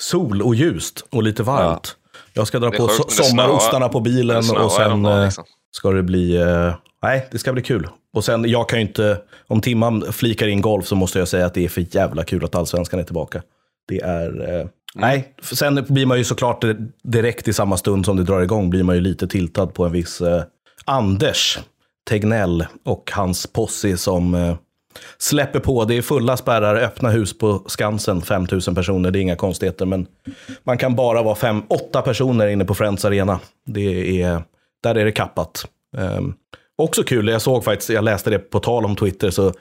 sol 0.00 0.42
och 0.42 0.54
ljust 0.54 1.04
och 1.10 1.22
lite 1.22 1.42
varmt. 1.42 1.96
Jag 2.32 2.46
ska 2.46 2.58
dra 2.58 2.70
på 2.70 2.88
sjukt, 2.88 3.12
sommarostarna 3.12 3.88
på 3.88 4.00
bilen 4.00 4.36
och 4.58 4.72
sen 4.72 5.04
eh, 5.04 5.24
liksom. 5.24 5.44
Ska 5.70 5.90
det 5.90 6.02
bli, 6.02 6.36
eh, 6.36 6.74
nej, 7.02 7.28
det 7.30 7.38
ska 7.38 7.52
bli 7.52 7.62
kul. 7.62 7.88
Och 8.12 8.24
sen, 8.24 8.50
jag 8.50 8.68
kan 8.68 8.78
ju 8.78 8.86
inte, 8.86 9.20
om 9.46 9.60
Timman 9.60 10.12
flikar 10.12 10.46
in 10.48 10.60
golf 10.60 10.86
så 10.86 10.96
måste 10.96 11.18
jag 11.18 11.28
säga 11.28 11.46
att 11.46 11.54
det 11.54 11.64
är 11.64 11.68
för 11.68 11.96
jävla 11.96 12.24
kul 12.24 12.44
att 12.44 12.54
allsvenskan 12.54 13.00
är 13.00 13.04
tillbaka. 13.04 13.42
Det 13.88 14.00
är, 14.00 14.58
eh, 14.58 14.66
nej, 14.94 15.34
för 15.42 15.56
sen 15.56 15.84
blir 15.88 16.06
man 16.06 16.18
ju 16.18 16.24
såklart 16.24 16.64
eh, 16.64 16.70
direkt 17.02 17.48
i 17.48 17.52
samma 17.52 17.76
stund 17.76 18.04
som 18.04 18.16
det 18.16 18.24
drar 18.24 18.40
igång, 18.40 18.70
blir 18.70 18.82
man 18.82 18.94
ju 18.94 19.00
lite 19.00 19.28
tiltad 19.28 19.66
på 19.66 19.84
en 19.84 19.92
viss 19.92 20.20
eh, 20.20 20.42
Anders 20.84 21.58
Tegnell 22.08 22.66
och 22.84 23.10
hans 23.14 23.46
posse 23.46 23.96
som 23.96 24.34
eh, 24.34 24.56
släpper 25.18 25.60
på. 25.60 25.84
Det 25.84 25.94
är 25.94 26.02
fulla 26.02 26.36
spärrar, 26.36 26.76
öppna 26.76 27.10
hus 27.10 27.38
på 27.38 27.64
Skansen, 27.66 28.22
5000 28.22 28.74
personer, 28.74 29.10
det 29.10 29.18
är 29.18 29.20
inga 29.20 29.36
konstigheter. 29.36 29.86
Men 29.86 30.06
man 30.64 30.78
kan 30.78 30.94
bara 30.94 31.22
vara 31.22 31.34
fem, 31.34 31.62
åtta 31.68 32.02
personer 32.02 32.46
inne 32.46 32.64
på 32.64 32.74
Friends 32.74 33.04
Arena. 33.04 33.40
Det 33.66 34.22
är, 34.22 34.42
där 34.82 34.94
är 34.94 35.04
det 35.04 35.12
kappat. 35.12 35.64
Ehm, 35.96 36.34
också 36.78 37.02
kul, 37.02 37.28
jag 37.28 37.42
såg 37.42 37.64
faktiskt, 37.64 37.90
jag 37.90 38.04
läste 38.04 38.30
det 38.30 38.38
på 38.38 38.60
tal 38.60 38.84
om 38.84 38.96
Twitter, 38.96 39.30
så 39.30 39.52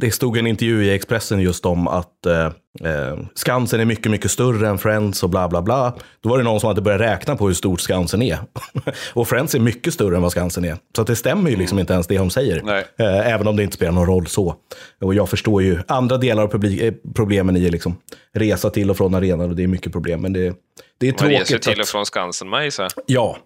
det 0.00 0.10
stod 0.10 0.36
en 0.38 0.46
intervju 0.46 0.84
i 0.84 0.94
Expressen 0.94 1.40
just 1.40 1.66
om 1.66 1.88
att 1.88 2.26
eh, 2.26 2.44
eh, 2.90 3.18
Skansen 3.34 3.80
är 3.80 3.84
mycket, 3.84 4.10
mycket 4.10 4.30
större 4.30 4.68
än 4.68 4.78
Friends 4.78 5.22
och 5.22 5.30
bla 5.30 5.48
bla 5.48 5.62
bla. 5.62 5.94
Då 6.20 6.28
var 6.28 6.38
det 6.38 6.44
någon 6.44 6.60
som 6.60 6.68
hade 6.68 6.80
börjat 6.80 7.00
räkna 7.00 7.36
på 7.36 7.46
hur 7.46 7.54
stort 7.54 7.80
Skansen 7.80 8.22
är. 8.22 8.38
och 9.14 9.28
Friends 9.28 9.54
är 9.54 9.58
mycket 9.58 9.94
större 9.94 10.16
än 10.16 10.22
vad 10.22 10.32
Skansen 10.32 10.64
är. 10.64 10.76
Så 10.96 11.02
det 11.02 11.16
stämmer 11.16 11.50
ju 11.50 11.56
liksom 11.56 11.78
inte 11.78 11.92
ens 11.92 12.06
det 12.06 12.18
hon 12.18 12.30
säger. 12.30 12.68
Eh, 12.98 13.32
Även 13.32 13.46
om 13.48 13.56
det 13.56 13.62
inte 13.62 13.76
spelar 13.76 13.92
någon 13.92 14.06
roll 14.06 14.26
så. 14.26 14.54
Och 15.00 15.14
jag 15.14 15.28
förstår 15.28 15.62
ju 15.62 15.78
andra 15.88 16.16
delar 16.16 16.42
av 16.42 16.64
eh, 16.64 16.94
problemen 17.14 17.56
i 17.56 17.70
liksom 17.70 17.96
resa 18.34 18.70
till 18.70 18.90
och 18.90 18.96
från 18.96 19.14
arenan 19.14 19.50
och 19.50 19.56
det 19.56 19.62
är 19.62 19.66
mycket 19.66 19.92
problem. 19.92 20.20
Men 20.20 20.32
det, 20.32 20.54
det 20.98 21.08
är 21.08 21.12
Man 21.20 21.30
reser 21.30 21.44
tråkigt. 21.44 21.62
till 21.62 21.80
och 21.80 21.86
från 21.86 22.06
Skansen 22.06 22.48
med 22.48 22.72
så. 22.72 22.88
ja, 23.06 23.36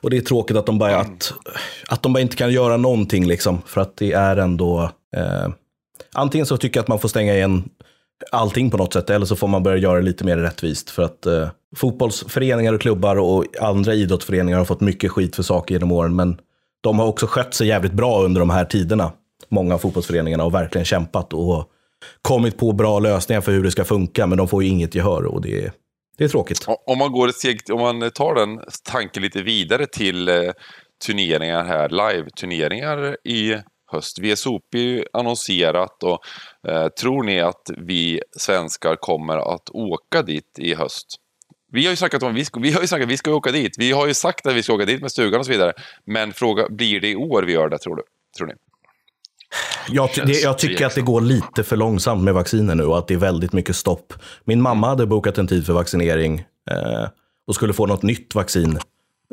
och 0.00 0.10
det 0.10 0.16
är 0.16 0.20
tråkigt 0.20 0.56
att 0.56 0.66
de, 0.66 0.78
bara, 0.78 0.96
att, 0.96 1.32
att 1.88 2.02
de 2.02 2.12
bara 2.12 2.20
inte 2.20 2.36
kan 2.36 2.52
göra 2.52 2.76
någonting. 2.76 3.26
Liksom, 3.26 3.62
för 3.66 3.80
att 3.80 3.96
det 3.96 4.12
är 4.12 4.36
ändå... 4.36 4.90
Eh, 5.16 5.48
antingen 6.14 6.46
så 6.46 6.56
tycker 6.56 6.78
jag 6.78 6.82
att 6.82 6.88
man 6.88 6.98
får 6.98 7.08
stänga 7.08 7.34
igen 7.34 7.64
allting 8.32 8.70
på 8.70 8.76
något 8.76 8.92
sätt. 8.92 9.10
Eller 9.10 9.26
så 9.26 9.36
får 9.36 9.48
man 9.48 9.62
börja 9.62 9.76
göra 9.76 9.96
det 9.96 10.04
lite 10.04 10.24
mer 10.24 10.36
rättvist. 10.36 10.90
För 10.90 11.02
att 11.02 11.26
eh, 11.26 11.48
fotbollsföreningar 11.76 12.72
och 12.72 12.80
klubbar 12.80 13.16
och 13.16 13.44
andra 13.60 13.94
idrottsföreningar 13.94 14.58
har 14.58 14.64
fått 14.64 14.80
mycket 14.80 15.10
skit 15.10 15.36
för 15.36 15.42
saker 15.42 15.74
genom 15.74 15.92
åren. 15.92 16.16
Men 16.16 16.38
de 16.80 16.98
har 16.98 17.06
också 17.06 17.26
skött 17.26 17.54
sig 17.54 17.66
jävligt 17.66 17.92
bra 17.92 18.22
under 18.22 18.40
de 18.40 18.50
här 18.50 18.64
tiderna. 18.64 19.12
Många 19.48 19.74
av 19.74 19.78
fotbollsföreningarna 19.78 20.42
har 20.42 20.50
verkligen 20.50 20.84
kämpat 20.84 21.32
och 21.32 21.70
kommit 22.22 22.58
på 22.58 22.72
bra 22.72 22.98
lösningar 22.98 23.40
för 23.40 23.52
hur 23.52 23.62
det 23.62 23.70
ska 23.70 23.84
funka. 23.84 24.26
Men 24.26 24.38
de 24.38 24.48
får 24.48 24.62
ju 24.62 24.68
inget 24.68 24.94
gehör 24.94 25.24
och 25.24 25.42
det 25.42 25.64
är, 25.64 25.72
det 26.18 26.24
är 26.24 26.28
tråkigt. 26.28 26.64
Om 26.86 26.98
man, 26.98 27.12
går 27.12 27.28
ett 27.28 27.34
steg, 27.34 27.60
om 27.72 27.80
man 27.80 28.10
tar 28.10 28.34
den 28.34 28.60
tanken 28.84 29.22
lite 29.22 29.42
vidare 29.42 29.86
till 29.86 30.28
eh, 30.28 30.34
turneringar 31.06 31.64
här, 31.64 31.88
live-turneringar 31.88 33.16
i 33.24 33.54
höst. 33.86 34.18
VSOP 34.18 34.74
är 34.74 34.78
ju 34.78 35.04
annonserat 35.12 36.02
och 36.02 36.20
eh, 36.68 36.88
tror 36.88 37.22
ni 37.22 37.40
att 37.40 37.70
vi 37.78 38.20
svenskar 38.36 38.96
kommer 38.96 39.54
att 39.54 39.70
åka 39.70 40.22
dit 40.22 40.58
i 40.58 40.74
höst? 40.74 41.06
Vi 41.72 41.84
har 41.84 41.90
ju 41.90 41.96
snackat 41.96 42.22
om 42.22 42.34
vi 42.34 42.44
ska, 42.44 42.60
vi 42.60 42.72
har 42.72 42.80
ju 42.80 42.86
snackat, 42.86 43.04
att 43.04 43.10
vi 43.10 43.16
ska 43.16 43.34
åka 43.34 43.52
dit. 43.52 43.74
Vi 43.78 43.92
har 43.92 44.06
ju 44.06 44.14
sagt 44.14 44.46
att 44.46 44.54
vi 44.54 44.62
ska 44.62 44.74
åka 44.74 44.84
dit 44.84 45.00
med 45.00 45.10
stugan 45.10 45.40
och 45.40 45.46
så 45.46 45.52
vidare. 45.52 45.72
Men 46.04 46.32
fråga, 46.32 46.68
blir 46.68 47.00
det 47.00 47.08
i 47.08 47.16
år 47.16 47.42
vi 47.42 47.52
gör 47.52 47.68
det 47.68 47.78
tror 47.78 47.96
du? 47.96 48.02
Tror 48.36 48.46
ni? 48.46 48.54
Jag, 49.88 50.10
det, 50.26 50.32
jag 50.32 50.58
tycker 50.58 50.86
att 50.86 50.94
det 50.94 51.00
går 51.00 51.20
lite 51.20 51.64
för 51.64 51.76
långsamt 51.76 52.24
med 52.24 52.34
vacciner 52.34 52.74
nu 52.74 52.84
och 52.84 52.98
att 52.98 53.08
det 53.08 53.14
är 53.14 53.18
väldigt 53.18 53.52
mycket 53.52 53.76
stopp. 53.76 54.12
Min 54.44 54.62
mamma 54.62 54.88
hade 54.88 55.06
bokat 55.06 55.38
en 55.38 55.46
tid 55.46 55.66
för 55.66 55.72
vaccinering 55.72 56.44
eh, 56.70 57.08
och 57.46 57.54
skulle 57.54 57.72
få 57.72 57.86
något 57.86 58.02
nytt 58.02 58.34
vaccin. 58.34 58.78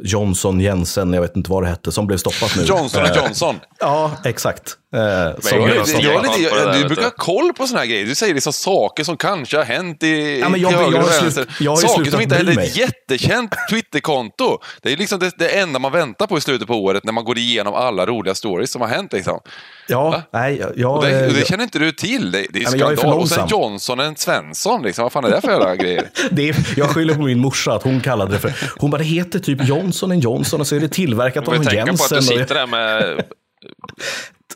Johnson, 0.01 0.59
Jensen, 0.59 1.13
jag 1.13 1.21
vet 1.21 1.35
inte 1.35 1.51
vad 1.51 1.63
det 1.63 1.69
hette, 1.69 1.91
som 1.91 2.07
blev 2.07 2.17
stoppat 2.17 2.55
nu. 2.57 2.63
Johnson 2.63 3.01
och 3.01 3.07
Eh, 3.09 3.15
Johnson. 3.23 3.55
Ja, 3.79 4.11
exakt. 4.23 4.77
Eh, 4.93 5.39
som 5.41 5.59
jag 5.59 5.69
Jag, 5.69 5.87
jag, 5.87 6.39
jag 6.41 6.67
där, 6.67 6.73
du 6.81 6.85
brukar 6.87 7.03
ha 7.03 7.11
koll 7.11 7.53
på 7.53 7.67
såna 7.67 7.79
här 7.79 7.87
grejer. 7.87 8.05
Du 8.05 8.15
säger 8.15 8.33
liksom 8.33 8.53
saker 8.53 9.03
som 9.03 9.17
kanske 9.17 9.57
har 9.57 9.63
hänt 9.63 10.03
i, 10.03 10.39
Ja, 10.39 10.49
men 10.49 10.61
jag- 10.61 10.69
till 10.71 10.79
höger 10.79 10.97
jag 10.97 11.03
och 11.05 11.23
vänster. 11.23 11.45
jag 11.59 11.79
saker 11.79 12.11
som 12.11 12.21
inte 12.21 12.43
bry 12.43 12.53
är 12.55 12.59
ett 12.59 12.77
jättekänt 12.77 13.53
Twitterkonto. 13.69 14.57
Det 14.81 14.93
är 14.93 14.97
liksom 14.97 15.19
det, 15.19 15.31
det 15.37 15.47
enda 15.59 15.79
man 15.79 15.91
väntar 15.91 16.27
på 16.27 16.37
i 16.37 16.41
slutet 16.41 16.67
på 16.67 16.73
året 16.83 17.03
när 17.03 17.13
man 17.13 17.23
går 17.23 17.37
igenom 17.37 17.73
alla 17.73 18.05
roliga 18.05 18.35
stories 18.35 18.71
som 18.71 18.81
har 18.81 18.87
hänt. 18.87 19.13
Liksom. 19.13 19.39
Ja, 19.87 20.21
nej, 20.33 20.57
jag, 20.57 20.71
jag, 20.75 20.95
Och 20.97 21.03
det, 21.05 21.27
och 21.27 21.33
det 21.33 21.47
känner 21.47 21.63
inte 21.63 21.79
du 21.79 21.91
till. 21.91 22.31
Det, 22.31 22.45
det 22.49 22.59
är 22.59 22.63
Ja, 22.63 22.69
jag 22.75 22.91
är 22.91 22.95
skandal. 22.97 23.19
Och 23.19 23.29
sen. 23.29 23.47
Johnson, 23.49 23.99
en 23.99 24.15
Svensson. 24.15 24.83
Liksom. 24.83 25.03
Vad 25.03 25.11
fan 25.11 25.25
är 25.25 25.29
det 25.29 25.41
för 25.41 25.51
jävla 25.51 25.75
grejer? 25.83 26.09
det 26.31 26.49
är, 26.49 26.55
jag 26.75 26.89
skyller 26.89 27.13
på 27.15 27.21
min 27.21 27.39
morsa 27.39 27.73
att 27.73 27.83
hon 27.83 28.01
kallade 28.01 28.31
det 28.31 28.39
för, 28.39 28.53
hon 28.79 28.89
bara 28.91 28.97
det 28.97 29.03
heter 29.03 29.39
typ 29.39 29.67
Johnson 29.67 30.11
en 30.11 30.19
Johnson 30.19 30.61
och 30.61 30.67
så 30.67 30.75
är 30.75 30.79
det 30.79 30.87
tillverkat 30.89 31.47
av 31.47 31.53
en 31.53 31.59
på 31.61 31.63
att 31.67 31.69
du 31.71 31.75
Jensen 31.75 32.23
sitter 32.23 32.55
där 32.55 32.67
med 32.67 33.23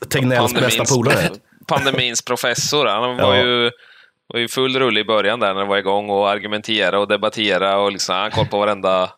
Tegnells 0.10 0.54
bästa 0.54 0.86
polare. 0.96 1.30
pandemins 1.68 2.22
professor. 2.26 2.86
Han 2.86 3.18
var, 3.18 3.36
Ja. 3.36 3.44
ju, 3.44 3.72
var 4.34 4.40
ju 4.40 4.48
full 4.48 4.80
rulle 4.80 5.00
i 5.00 5.04
början 5.04 5.40
där 5.40 5.54
när 5.54 5.62
det 5.62 5.68
var 5.68 5.78
igång 5.78 6.10
och 6.10 6.30
argumentera 6.30 7.00
och 7.00 7.08
debattera 7.08 7.78
och 7.78 7.92
liksom, 7.92 8.16
han 8.16 8.32
koll 8.32 8.46
på 8.46 8.60
varenda, 8.60 9.10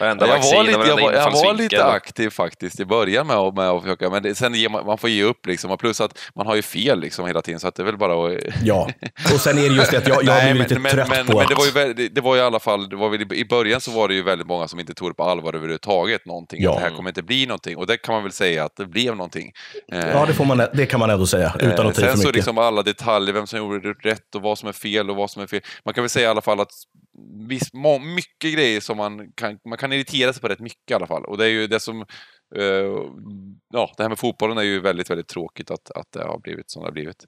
varenda 0.00 0.26
jag, 0.26 0.36
vaccin 0.36 0.52
var 0.54 0.60
och 0.60 0.66
lite, 0.66 0.78
jag, 0.88 0.96
var, 1.00 1.12
jag 1.12 1.30
var 1.30 1.54
lite 1.54 1.84
aktiv 1.84 2.30
faktiskt 2.30 2.80
i 2.80 2.84
början 2.84 3.26
med, 3.26 3.36
att- 3.36 3.54
med 3.54 3.68
att 3.70 3.82
försöka, 3.82 4.10
men 4.10 4.22
det, 4.22 4.34
sen 4.34 4.54
ger 4.54 4.68
man, 4.68 4.86
man 4.86 4.98
får 4.98 5.10
ge 5.10 5.22
upp 5.22 5.46
liksom. 5.46 5.70
Och 5.70 5.80
plus 5.80 6.00
att 6.00 6.18
man 6.34 6.46
har 6.46 6.54
ju 6.56 6.62
fel 6.62 7.00
liksom 7.00 7.26
hela 7.26 7.42
tiden, 7.42 7.60
så 7.60 7.68
att 7.68 7.74
det 7.74 7.82
är 7.82 7.84
väl 7.84 7.96
bara 7.98 8.26
att... 8.32 8.40
Ja, 8.64 8.90
och 9.34 9.40
sen 9.40 9.58
är 9.58 9.62
det 9.68 9.74
just 9.74 9.90
det 9.90 9.96
att 9.98 10.08
jag, 10.08 10.16
jag 10.16 10.26
Nej, 10.26 10.52
blivit 10.52 10.70
lite 10.70 10.80
men, 10.80 10.92
trött 10.92 11.08
men, 11.08 11.26
på 11.26 11.32
men 11.32 11.42
att... 11.42 11.48
det 11.48 11.54
var 11.54 11.86
ju 11.86 12.08
det, 12.08 12.20
var 12.20 12.34
ju 12.34 12.40
i 12.40 12.44
alla 12.44 12.60
fall, 12.60 12.88
det 12.88 12.96
var 12.96 13.08
väl, 13.08 13.32
i 13.32 13.44
början 13.44 13.80
så 13.80 13.90
var 13.90 14.08
det 14.08 14.14
ju 14.14 14.22
väldigt 14.22 14.46
många 14.46 14.68
som 14.68 14.80
inte 14.80 14.94
tog 14.94 15.10
det 15.10 15.14
på 15.14 15.24
allvar 15.24 15.54
överhuvudtaget, 15.54 16.26
någonting. 16.26 16.62
Ja. 16.62 16.70
Att 16.70 16.76
det 16.76 16.82
här 16.88 16.96
kommer 16.96 17.10
inte 17.10 17.22
bli 17.22 17.46
någonting. 17.46 17.76
Och 17.76 17.86
det 17.86 17.96
kan 17.96 18.14
man 18.14 18.22
väl 18.22 18.32
säga 18.32 18.64
att 18.64 18.76
det 18.76 18.86
blev 18.86 19.16
någonting. 19.16 19.52
Eh, 19.92 20.08
Ja, 20.08 20.26
det, 20.26 20.32
får 20.34 20.44
man, 20.44 20.62
det 20.72 20.86
kan 20.86 21.00
man 21.00 21.10
ändå 21.10 21.26
säga, 21.26 21.52
utan 21.60 21.86
att 21.86 21.94
ta 21.94 22.02
Eh, 22.02 22.06
Sen 22.08 22.12
så 22.16 22.18
mycket. 22.18 22.34
liksom 22.34 22.58
alla 22.58 22.82
detaljer, 22.82 23.34
vem 23.34 23.46
som 23.46 23.58
gjorde 23.58 23.92
rätt 23.92 24.34
och 24.34 24.42
vad 24.42 24.58
som 24.58 24.68
är 24.68 24.72
fel 24.72 25.10
och 25.10 25.16
vad 25.16 25.30
som 25.30 25.42
är 25.42 25.46
fel. 25.46 25.60
Man 25.84 25.94
kan 25.94 26.02
väl 26.04 26.08
säga 26.10 26.26
i 26.26 26.30
alla 26.30 26.40
fall 26.40 26.60
att 26.60 26.70
viss, 27.48 27.72
må, 27.72 27.98
mycket 27.98 28.54
grejer 28.54 28.80
som 28.80 28.96
man 28.96 29.32
kan, 29.32 29.58
man 29.68 29.78
kan 29.78 29.92
irritera 29.92 30.32
sig 30.32 30.42
på 30.42 30.48
rätt 30.48 30.60
mycket 30.60 30.90
i 30.90 30.94
alla 30.94 31.06
fall. 31.06 31.24
Och 31.24 31.38
det 31.38 31.44
är 31.44 31.48
ju 31.48 31.66
det 31.66 31.80
som, 31.80 32.00
eh, 32.56 33.00
ja, 33.72 33.92
det 33.96 34.02
här 34.02 34.08
med 34.08 34.18
fotbollen 34.18 34.58
är 34.58 34.62
ju 34.62 34.80
väldigt, 34.80 35.10
väldigt 35.10 35.28
tråkigt 35.28 35.70
att, 35.70 35.90
att 35.90 36.12
det 36.12 36.24
har 36.24 36.38
blivit 36.38 36.70
som 36.70 36.82
det 36.82 36.88
har 36.88 36.92
blivit. 36.92 37.24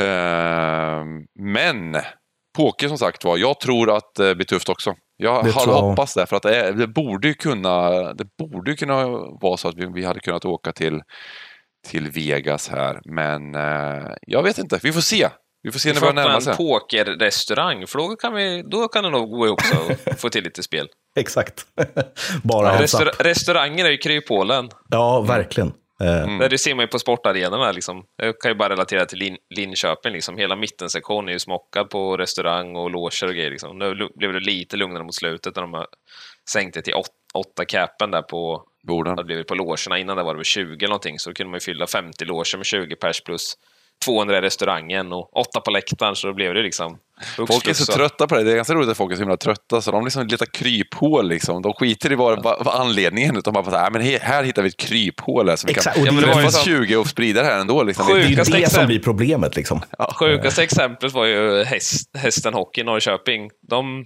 Eh, 0.00 1.04
men 1.40 1.96
poker 2.56 2.88
som 2.88 2.98
sagt 2.98 3.24
var, 3.24 3.36
jag 3.36 3.60
tror 3.60 3.96
att 3.96 4.14
det 4.14 4.34
blir 4.34 4.46
tufft 4.46 4.68
också. 4.68 4.94
Jag 5.16 5.44
Det 5.44 5.52
hade 5.52 5.72
hoppats 5.72 6.14
det, 6.14 6.26
för 6.26 6.36
att 6.36 6.42
det, 6.42 6.56
är, 6.56 6.72
det 6.72 6.86
borde 6.86 7.28
ju 7.28 7.34
kunna, 7.34 7.90
det 8.14 8.26
borde 8.38 8.76
kunna 8.76 9.06
vara 9.40 9.56
så 9.56 9.68
att 9.68 9.74
vi, 9.74 9.86
vi 9.86 10.04
hade 10.04 10.20
kunnat 10.20 10.44
åka 10.44 10.72
till 10.72 11.02
till 11.86 12.10
Vegas 12.10 12.68
här. 12.68 13.00
Men 13.04 13.54
eh, 13.54 14.12
jag 14.26 14.42
vet 14.42 14.58
inte, 14.58 14.80
vi 14.82 14.92
får 14.92 15.00
se. 15.00 15.28
Vi 15.62 15.72
får 15.72 15.78
se 15.78 15.92
Vi 15.92 16.00
när 16.00 16.06
vi 16.06 16.12
närmar 16.12 16.34
en 16.34 16.42
sig. 16.42 16.56
pokerrestaurang, 16.56 17.86
för 17.86 17.98
då 17.98 18.16
kan, 18.16 18.34
vi, 18.34 18.62
då 18.62 18.88
kan 18.88 19.04
det 19.04 19.10
nog 19.10 19.30
gå 19.30 19.46
ihop 19.46 19.60
så 19.62 20.10
och 20.10 20.18
få 20.18 20.28
till 20.28 20.44
lite 20.44 20.62
spel. 20.62 20.88
Exakt. 21.16 21.66
Bara 22.42 22.68
hands 22.68 22.80
Restaur 22.80 23.24
restauranger 23.24 23.84
är 23.84 23.90
ju 23.90 23.96
kryphålen. 23.96 24.70
Ja, 24.90 25.20
verkligen. 25.20 25.68
Eh, 25.68 26.22
Mm. 26.22 26.38
Där 26.38 26.48
det 26.48 26.58
ser 26.58 26.74
man 26.74 26.82
ju 26.82 26.86
på 26.88 26.98
sportarenorna. 26.98 27.72
Liksom. 27.72 28.04
Jag 28.16 28.40
kan 28.40 28.50
ju 28.50 28.54
bara 28.54 28.68
relatera 28.68 29.06
till 29.06 29.18
Lin 29.18 29.36
Linköping. 29.54 30.12
Liksom. 30.12 30.36
Hela 30.38 30.56
mittensektionen 30.56 31.28
är 31.28 31.32
ju 31.32 31.38
smockad 31.38 31.90
på 31.90 32.16
restaurang 32.16 32.76
och 32.76 32.90
loger 32.90 33.26
och 33.28 33.34
grejer. 33.34 33.50
Liksom. 33.50 33.78
Nu 33.78 34.08
blev 34.16 34.32
det 34.32 34.40
lite 34.40 34.76
lugnare 34.76 35.04
mot 35.04 35.14
slutet 35.14 35.56
när 35.56 35.62
de 35.62 35.72
har 35.74 35.86
sänkt 36.50 36.74
det 36.74 36.82
till 36.82 36.94
åt, 36.94 37.06
åtta 37.34 37.64
capen 37.64 38.10
där 38.10 38.22
på, 38.22 38.62
Borden. 38.88 39.16
det 39.16 39.24
blivit 39.24 39.46
på 39.46 39.54
logerna. 39.54 39.98
Innan 39.98 40.16
det 40.16 40.22
var 40.22 40.34
det 40.34 40.38
väl 40.38 40.44
20 40.44 40.62
eller 40.84 40.88
någonting. 40.88 41.18
Så 41.18 41.30
då 41.30 41.34
kunde 41.34 41.50
man 41.50 41.56
ju 41.56 41.60
fylla 41.60 41.86
50 41.86 42.24
loger 42.24 42.56
med 42.56 42.66
20 42.66 42.96
pers 42.96 43.20
plus 43.24 43.54
200 44.04 44.38
i 44.38 44.40
restaurangen 44.40 45.12
och 45.12 45.36
8 45.36 45.60
på 45.60 45.70
läktaren. 45.70 46.16
Så 46.16 46.26
då 46.26 46.34
blev 46.34 46.54
det 46.54 46.62
liksom... 46.62 46.98
hux 47.38 47.52
Folk 47.54 47.68
är 47.68 47.72
så 47.74 47.92
trötta 47.92 48.26
på 48.26 48.34
det. 48.34 48.42
Det 48.42 48.52
är 48.52 48.56
ganska 48.56 48.74
roligt 48.74 48.88
att 48.90 48.96
folk 48.96 49.12
är 49.12 49.16
så 49.16 49.22
himla 49.22 49.36
trötta. 49.36 49.80
Så 49.82 49.90
de 49.90 50.04
liksom 50.04 50.26
letar 50.26 50.46
kryphål. 50.46 51.28
Liksom. 51.28 51.62
De 51.62 51.72
skiter 51.72 52.12
i 52.12 52.14
vad, 52.14 52.42
vad, 52.42 52.64
vad 52.64 52.74
anledningen 52.80 53.36
utan 53.36 53.52
bara, 53.54 53.78
här, 53.78 53.90
men 53.90 54.02
he- 54.02 54.20
här 54.20 54.44
hittar 54.44 54.62
vi 54.62 54.68
ett 54.68 54.76
kryphål. 54.76 55.48
Här, 55.48 55.56
så 55.56 55.66
vi 55.66 55.72
Exakt, 55.72 55.96
kan 55.96 56.02
och 56.02 56.08
Ja, 56.08 56.12
men 56.12 56.20
det 56.22 56.26
var 56.28 56.34
ju 56.34 56.40
träffas 56.42 56.58
så- 56.64 56.70
20 56.70 56.96
och 56.96 57.06
sprida 57.06 57.42
det 57.42 57.48
här 57.48 57.60
ändå. 57.60 57.82
Liksom. 57.82 58.06
det 58.06 58.12
är 58.12 58.16
ju 58.16 58.22
Sjukaste 58.22 58.52
det 58.52 58.56
som 58.56 58.62
exempel. 58.64 58.86
blir 58.86 58.98
problemet. 59.00 59.56
Liksom. 59.56 59.80
Sjukaste 60.18 60.62
exemplet 60.62 61.12
var 61.12 61.24
ju 61.26 61.64
häst, 61.64 62.10
Hästen 62.18 62.54
Hockey 62.54 62.80
i 62.80 62.84
Norrköping. 62.84 63.50
De 63.68 64.04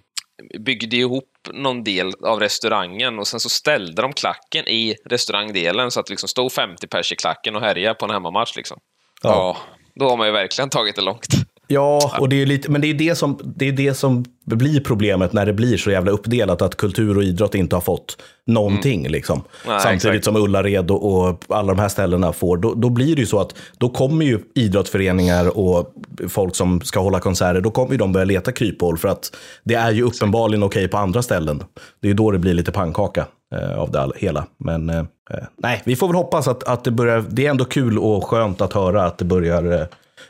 byggde 0.67 0.97
ihop 0.97 1.25
någon 1.53 1.85
del 1.85 2.13
av 2.25 2.41
restaurangen 2.41 3.19
och 3.19 3.27
sen 3.27 3.41
så 3.41 3.49
ställde 3.49 4.03
de 4.03 4.13
klacken 4.13 4.69
i 4.69 4.95
restaurangdelen 5.11 5.91
så 5.91 6.01
att 6.01 6.07
det 6.07 6.13
liksom 6.13 6.29
stod 6.29 6.53
50 6.53 6.87
pers 6.87 7.13
i 7.13 7.17
klacken 7.17 7.57
och 7.57 7.63
härjade 7.63 7.95
på 7.95 8.05
en 8.05 8.11
hemmamatch. 8.11 8.57
Liksom. 8.57 8.79
Ja. 9.23 9.57
Då 9.97 10.09
har 10.09 10.17
man 10.17 10.27
ju 10.27 10.33
verkligen 10.33 10.71
tagit 10.71 10.97
det 10.97 11.03
långt. 11.03 11.27
Ja, 11.69 12.17
och 12.21 12.29
det 12.29 12.43
är 12.43 12.47
lite, 12.47 12.71
men 12.71 12.81
det 12.81 12.87
är 12.87 12.95
det 12.95 13.15
som, 13.15 13.39
det 13.45 13.69
är 13.69 13.73
det 13.73 13.95
som 13.95 14.25
blir 14.45 14.81
problemet 14.81 15.33
när 15.33 15.47
det 15.47 15.53
blir 15.53 15.77
så 15.77 15.91
jävla 15.91 16.11
uppdelat 16.11 16.63
att 16.63 16.77
kultur 16.77 17.17
och 17.17 17.23
idrott 17.23 17.55
inte 17.55 17.77
har 17.77 17.81
fått 17.81 18.23
någonting. 18.47 19.09
Liksom. 19.09 19.43
Nej, 19.67 19.81
Samtidigt 19.81 20.05
exakt. 20.05 20.25
som 20.25 20.37
Ullared 20.37 20.91
och, 20.91 21.29
och 21.29 21.43
alla 21.49 21.75
de 21.75 21.79
här 21.79 21.89
ställena 21.89 22.33
får. 22.33 22.57
Då, 22.57 22.75
då 22.75 22.91
blir 22.91 23.15
det 23.17 23.21
ju 23.21 23.27
så 23.27 23.41
att 23.41 23.55
då 23.79 23.89
kommer 23.89 24.25
ju 24.25 24.41
idrottsföreningar 24.55 25.59
och 25.59 25.95
folk 26.29 26.57
som 26.57 26.81
ska 26.81 27.01
hålla 27.01 27.21
konserter, 27.21 27.61
då 27.61 27.71
kommer 27.71 27.93
ju 27.93 27.99
de 27.99 28.13
börja 28.13 28.25
leta 28.25 28.53
kryphål 28.53 28.99
för 28.99 29.09
att 29.09 29.37
det 29.65 29.75
är 29.75 29.91
ju 29.91 30.03
uppenbarligen 30.03 30.63
okej 30.63 30.89
på 30.89 30.97
andra 30.97 31.23
ställen. 31.23 31.63
Det 32.01 32.07
är 32.07 32.11
ju 32.11 32.15
då 32.15 32.31
det 32.31 32.39
blir 32.39 32.55
lite 32.55 32.73
pannkaka 32.73 33.27
Eh, 33.55 33.79
av 33.79 33.91
det 33.91 34.11
hela. 34.17 34.47
Men 34.57 34.91
eh, 34.91 35.05
eh, 35.31 35.45
nej, 35.57 35.83
vi 35.85 35.97
får 35.97 36.07
väl 36.07 36.17
hoppas 36.17 36.49
att, 36.49 36.65
att 36.65 36.85
det 36.85 36.91
börjar, 36.91 37.25
det 37.29 37.47
är 37.47 37.51
ändå 37.51 37.65
kul 37.65 37.99
och 37.99 38.25
skönt 38.25 38.61
att 38.61 38.73
höra 38.73 39.05
att 39.05 39.19
det 39.19 39.25
börjar 39.25 39.73
eh, 39.73 39.87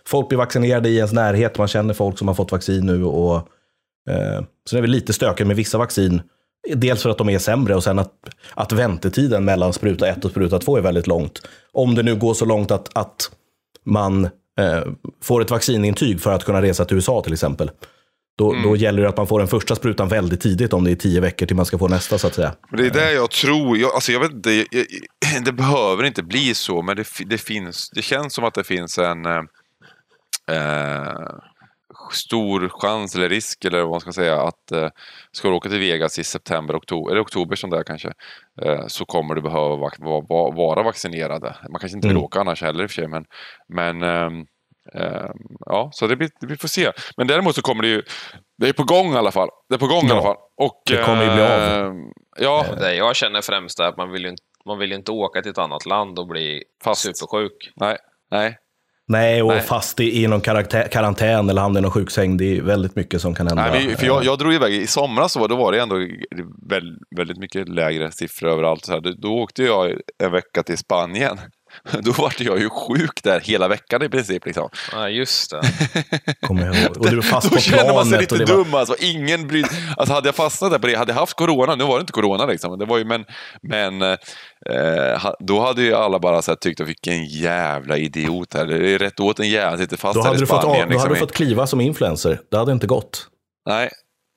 folk 0.06 0.28
blir 0.28 0.38
vaccinerade 0.38 0.88
i 0.88 0.96
ens 0.96 1.12
närhet, 1.12 1.58
man 1.58 1.68
känner 1.68 1.94
folk 1.94 2.18
som 2.18 2.28
har 2.28 2.34
fått 2.34 2.52
vaccin 2.52 2.86
nu. 2.86 3.04
Och, 3.04 3.36
eh, 4.10 4.38
sen 4.38 4.46
det 4.70 4.76
är 4.76 4.80
väl 4.80 4.90
lite 4.90 5.12
stökigt 5.12 5.46
med 5.46 5.56
vissa 5.56 5.78
vaccin. 5.78 6.22
Dels 6.74 7.02
för 7.02 7.10
att 7.10 7.18
de 7.18 7.28
är 7.28 7.38
sämre 7.38 7.74
och 7.74 7.84
sen 7.84 7.98
att, 7.98 8.12
att 8.54 8.72
väntetiden 8.72 9.44
mellan 9.44 9.72
spruta 9.72 10.08
1 10.08 10.24
och 10.24 10.30
spruta 10.30 10.58
2 10.58 10.76
är 10.76 10.80
väldigt 10.80 11.06
långt. 11.06 11.42
Om 11.72 11.94
det 11.94 12.02
nu 12.02 12.16
går 12.16 12.34
så 12.34 12.44
långt 12.44 12.70
att, 12.70 12.90
att 12.92 13.30
man 13.84 14.24
eh, 14.58 14.82
får 15.22 15.40
ett 15.40 15.50
vaccinintyg 15.50 16.20
för 16.20 16.32
att 16.32 16.44
kunna 16.44 16.62
resa 16.62 16.84
till 16.84 16.96
USA 16.96 17.22
till 17.22 17.32
exempel. 17.32 17.70
Då, 18.38 18.52
då 18.64 18.76
gäller 18.76 19.02
det 19.02 19.08
att 19.08 19.16
man 19.16 19.26
får 19.26 19.38
den 19.38 19.48
första 19.48 19.74
sprutan 19.74 20.08
väldigt 20.08 20.40
tidigt 20.40 20.72
om 20.72 20.84
det 20.84 20.90
är 20.90 20.94
tio 20.96 21.20
veckor 21.20 21.46
till 21.46 21.56
man 21.56 21.66
ska 21.66 21.78
få 21.78 21.88
nästa 21.88 22.18
så 22.18 22.26
att 22.26 22.34
säga. 22.34 22.54
Men 22.70 22.80
det 22.80 22.86
är 22.86 22.90
det 22.90 23.12
jag 23.12 23.30
tror. 23.30 23.78
Jag, 23.78 23.94
alltså 23.94 24.12
jag 24.12 24.20
vet 24.20 24.32
inte, 24.32 24.50
jag, 24.50 24.66
jag, 24.70 25.44
det 25.44 25.52
behöver 25.52 26.04
inte 26.04 26.22
bli 26.22 26.54
så, 26.54 26.82
men 26.82 26.96
det, 26.96 27.06
det, 27.26 27.38
finns, 27.38 27.90
det 27.90 28.02
känns 28.02 28.34
som 28.34 28.44
att 28.44 28.54
det 28.54 28.64
finns 28.64 28.98
en 28.98 29.26
eh, 29.26 29.42
eh, 30.50 31.12
stor 32.12 32.68
chans 32.68 33.14
eller 33.14 33.28
risk, 33.28 33.64
eller 33.64 33.80
vad 33.82 33.90
man 33.90 34.00
ska 34.00 34.12
säga, 34.12 34.42
att 34.42 34.72
eh, 34.72 34.88
ska 35.32 35.48
du 35.48 35.54
åka 35.54 35.68
till 35.68 35.78
Vegas 35.78 36.18
i 36.18 36.24
september, 36.24 36.76
oktober, 36.76 37.10
eller 37.10 37.22
oktober 37.22 37.56
som 37.56 37.70
det 37.70 37.78
är 37.78 37.82
kanske, 37.84 38.12
eh, 38.62 38.86
så 38.86 39.04
kommer 39.04 39.34
du 39.34 39.42
behöva 39.42 39.76
va- 39.76 39.90
va- 40.28 40.50
vara 40.50 40.82
vaccinerade. 40.82 41.56
Man 41.70 41.80
kanske 41.80 41.96
inte 41.96 42.08
vill 42.08 42.16
Mm. 42.16 42.24
åka 42.24 42.40
annars 42.40 42.62
heller 42.62 42.82
i 42.82 42.86
och 42.86 42.90
för 42.90 42.94
sig, 42.94 43.08
men, 43.08 43.24
men 43.68 44.02
ehm, 44.02 44.46
ja, 45.66 45.88
så 45.92 46.06
det 46.06 46.16
blir, 46.16 46.30
vi 46.40 46.56
får 46.56 46.68
se. 46.68 46.90
Men 47.16 47.26
däremot 47.26 47.54
så 47.54 47.62
kommer 47.62 47.82
det 47.82 47.88
ju, 47.88 48.02
det 48.58 48.68
är 48.68 48.72
på 48.72 48.84
gång 48.84 49.14
i 49.14 49.16
alla 49.16 49.32
fall. 49.32 49.48
Det 49.68 49.74
är 49.74 49.78
på 49.78 49.86
gång 49.86 50.04
i 50.04 50.08
Ja, 50.08 50.12
alla 50.14 50.22
fall. 50.22 50.36
Och, 50.56 50.82
det 50.86 51.02
kommer 51.04 51.24
ju 51.24 51.30
bli 51.34 51.42
av. 51.42 51.60
eh, 51.86 51.92
Ja, 52.38 52.66
Det 52.80 52.94
jag 52.94 53.16
känner 53.16 53.40
främst 53.42 53.80
är 53.80 53.84
att 53.84 53.96
man 53.96 54.10
vill 54.12 54.22
ju 54.22 54.28
inte, 54.28 54.42
man 54.66 54.78
vill 54.78 54.90
ju 54.90 54.96
inte 54.96 55.12
åka 55.12 55.42
till 55.42 55.50
ett 55.50 55.58
annat 55.58 55.86
land 55.86 56.18
och 56.18 56.26
bli 56.26 56.62
Fast. 56.84 57.00
supersjuk. 57.02 57.52
nej, 57.76 57.96
nej. 58.30 58.58
Nej, 59.08 59.42
och 59.42 59.48
Nej. 59.48 59.60
fast 59.60 60.00
i, 60.00 60.22
i 60.24 60.26
någon 60.26 60.40
karantän 60.90 61.50
eller 61.50 61.62
hamna 61.62 61.78
i 61.78 61.82
någon 61.82 61.90
sjuksäng, 61.90 62.36
det 62.36 62.56
är 62.56 62.62
väldigt 62.62 62.96
mycket 62.96 63.20
som 63.20 63.34
kan 63.34 63.46
hända. 63.46 63.70
Nej, 63.70 63.96
för 63.96 64.06
jag, 64.06 64.24
jag 64.24 64.38
drog 64.38 64.54
iväg, 64.54 64.74
i 64.74 64.86
somras 64.86 65.32
så 65.32 65.40
var, 65.40 65.48
då 65.48 65.56
var 65.56 65.72
det 65.72 65.80
ändå 65.80 65.96
väldigt, 67.16 67.38
mycket 67.38 67.68
lägre 67.68 68.10
siffror 68.12 68.48
överallt. 68.48 68.84
Så 68.84 68.92
här. 68.92 69.00
Då 69.22 69.28
åkte 69.34 69.62
jag 69.62 69.92
en 70.24 70.32
vecka 70.32 70.62
till 70.62 70.78
Spanien. 70.78 71.38
Då 72.02 72.12
var 72.12 72.32
jag 72.38 72.58
ju 72.60 72.70
sjuk 72.70 73.22
där 73.22 73.40
hela 73.40 73.68
veckan 73.68 74.02
i 74.02 74.08
princip. 74.08 74.46
Liksom. 74.46 74.68
Ja, 74.92 75.08
just 75.08 75.50
det. 75.50 75.60
Kommer 76.46 76.66
jag 76.66 76.76
ihåg. 76.76 76.96
Och 76.96 77.10
du 77.10 77.16
var 77.16 77.22
fast 77.22 77.48
Då 77.48 77.54
på 77.54 77.60
känner 77.62 77.94
man 77.94 78.06
sig 78.06 78.18
lite 78.20 78.34
var, 78.38 78.46
dum 78.46 78.74
alltså. 78.74 78.94
Ingen 79.00 79.48
bry... 79.48 79.64
alltså. 79.96 80.14
Hade 80.14 80.28
jag 80.28 80.34
fastnat 80.34 80.70
där 80.72 80.78
på 80.78 80.86
det, 80.86 80.94
hade 80.96 81.12
jag 81.12 81.18
haft 81.20 81.36
corona, 81.36 81.74
nu 81.74 81.84
var 81.84 81.96
det 81.96 82.00
inte 82.00 82.12
corona 82.12 82.46
liksom. 82.46 82.78
Det 82.78 82.84
var 82.84 82.98
ju, 82.98 83.04
men 83.04 83.24
men 83.62 84.02
eh, 84.02 84.16
då 85.40 85.60
hade 85.60 85.82
ju 85.82 85.94
alla 85.94 86.18
bara 86.18 86.42
så 86.42 86.50
här, 86.50 86.56
tyckt 86.56 86.80
att 86.80 86.88
vilken 86.88 87.24
jävla 87.24 87.96
idiot 87.96 88.54
här. 88.54 88.66
Det 88.66 88.90
är 88.94 88.98
rätt 88.98 89.20
åt 89.20 89.40
en 89.40 89.48
jävel, 89.48 89.78
sitter 89.78 89.96
fast 89.96 90.14
då 90.14 90.20
här 90.20 90.26
hade, 90.28 90.38
i 90.38 90.40
du 90.40 90.46
fått, 90.46 90.60
Spanien. 90.62 90.82
av- 90.82 90.88
då 90.88 90.92
liksom, 90.92 91.00
hade 91.08 91.14
du 91.14 91.18
i- 91.18 91.20
fått 91.20 91.32
kliva 91.32 91.66
som 91.66 91.80
influencer. 91.80 92.40
Det 92.50 92.56
hade 92.56 92.72
inte 92.72 92.86
gått. 92.86 93.26
Nej, 93.68 93.90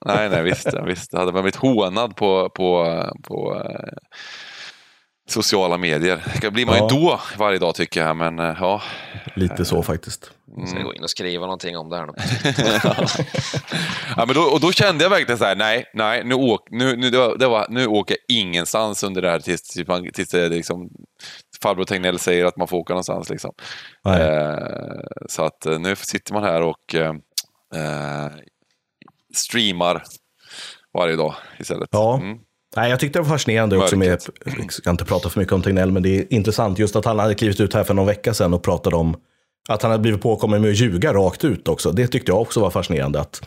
nej, 0.05 0.29
nej 0.29 0.43
visst, 0.43 0.67
visst. 0.85 1.13
Hade 1.13 1.31
man 1.31 1.41
blivit 1.41 1.55
hånad 1.55 2.15
på, 2.15 2.49
på, 2.49 3.03
på 3.27 3.55
eh, 3.55 3.93
sociala 5.31 5.77
medier. 5.77 6.23
Det 6.41 6.51
blir 6.51 6.65
man 6.65 6.77
Ja. 6.77 6.87
ju 6.91 6.97
då 6.99 7.19
varje 7.37 7.59
dag 7.59 7.75
tycker 7.75 8.01
jag, 8.07 8.17
men 8.17 8.39
eh, 8.39 8.57
ja. 8.59 8.81
Lite 9.35 9.65
så 9.65 9.83
faktiskt. 9.83 10.31
Ska 10.67 10.75
jag 10.77 10.85
gå 10.85 10.93
in 10.93 11.03
och 11.03 11.09
skriva 11.09 11.45
någonting 11.45 11.77
om 11.77 11.89
det 11.89 11.97
här 11.97 12.05
nu? 12.05 12.13
ja 14.17 14.25
men 14.25 14.35
då, 14.35 14.41
och 14.41 14.59
då 14.59 14.71
kände 14.71 15.03
jag 15.03 15.09
verkligen 15.09 15.37
så 15.37 15.45
här, 15.45 15.55
nej, 15.55 15.85
nej, 15.93 16.23
nu, 16.23 16.35
åk, 16.35 16.67
nu, 16.71 16.95
nu, 16.95 17.09
det 17.09 17.17
var, 17.17 17.37
det 17.37 17.47
var, 17.47 17.67
nu 17.69 17.87
åker 17.87 18.17
jag 18.27 18.37
ingenstans 18.37 19.03
under 19.03 19.21
det 19.21 19.29
här 19.29 19.39
tills, 19.39 19.61
tills, 19.61 19.87
man, 19.87 20.09
tills 20.13 20.29
det 20.29 20.49
liksom, 20.49 20.89
farbror 21.63 21.85
Tegnell 21.85 22.19
säger 22.19 22.45
att 22.45 22.57
man 22.57 22.67
får 22.67 22.77
åka 22.77 22.93
någonstans. 22.93 23.29
Liksom. 23.29 23.51
Eh, 24.07 24.57
så 25.29 25.43
att 25.43 25.65
eh, 25.65 25.79
nu 25.79 25.95
sitter 25.95 26.33
man 26.33 26.43
här 26.43 26.61
och 26.61 26.95
eh, 26.95 27.13
eh, 27.75 28.27
streamar 29.35 30.03
varje 30.93 31.15
dag 31.15 31.35
istället. 31.59 31.89
Ja. 31.91 32.19
Mm. 32.21 32.37
Nej, 32.79 32.89
jag 32.89 32.99
tyckte 32.99 33.19
det 33.19 33.23
var 33.23 33.29
fascinerande 33.29 33.77
också 33.77 33.97
med, 33.97 34.07
jag 34.45 34.71
ska 34.73 34.89
inte 34.89 35.05
prata 35.05 35.29
för 35.29 35.39
mycket 35.39 35.53
om 35.53 35.61
Tegnell, 35.61 35.91
men 35.91 36.03
det 36.03 36.17
är 36.17 36.33
intressant 36.33 36.79
just 36.79 36.95
att 36.95 37.05
han 37.05 37.19
hade 37.19 37.35
klivit 37.35 37.59
ut 37.59 37.73
här 37.73 37.83
för 37.83 37.93
någon 37.93 38.05
vecka 38.05 38.33
sedan 38.33 38.53
och 38.53 38.63
pratade 38.63 38.95
om 38.95 39.15
att 39.69 39.81
han 39.81 39.91
hade 39.91 40.01
blivit 40.01 40.21
påkommen 40.21 40.61
med 40.61 40.71
att 40.71 40.77
ljuga 40.77 41.13
rakt 41.13 41.45
ut 41.45 41.67
också. 41.67 41.91
Det 41.91 42.07
tyckte 42.07 42.31
jag 42.31 42.41
också 42.41 42.59
var 42.59 42.69
fascinerande. 42.69 43.19
Att 43.19 43.41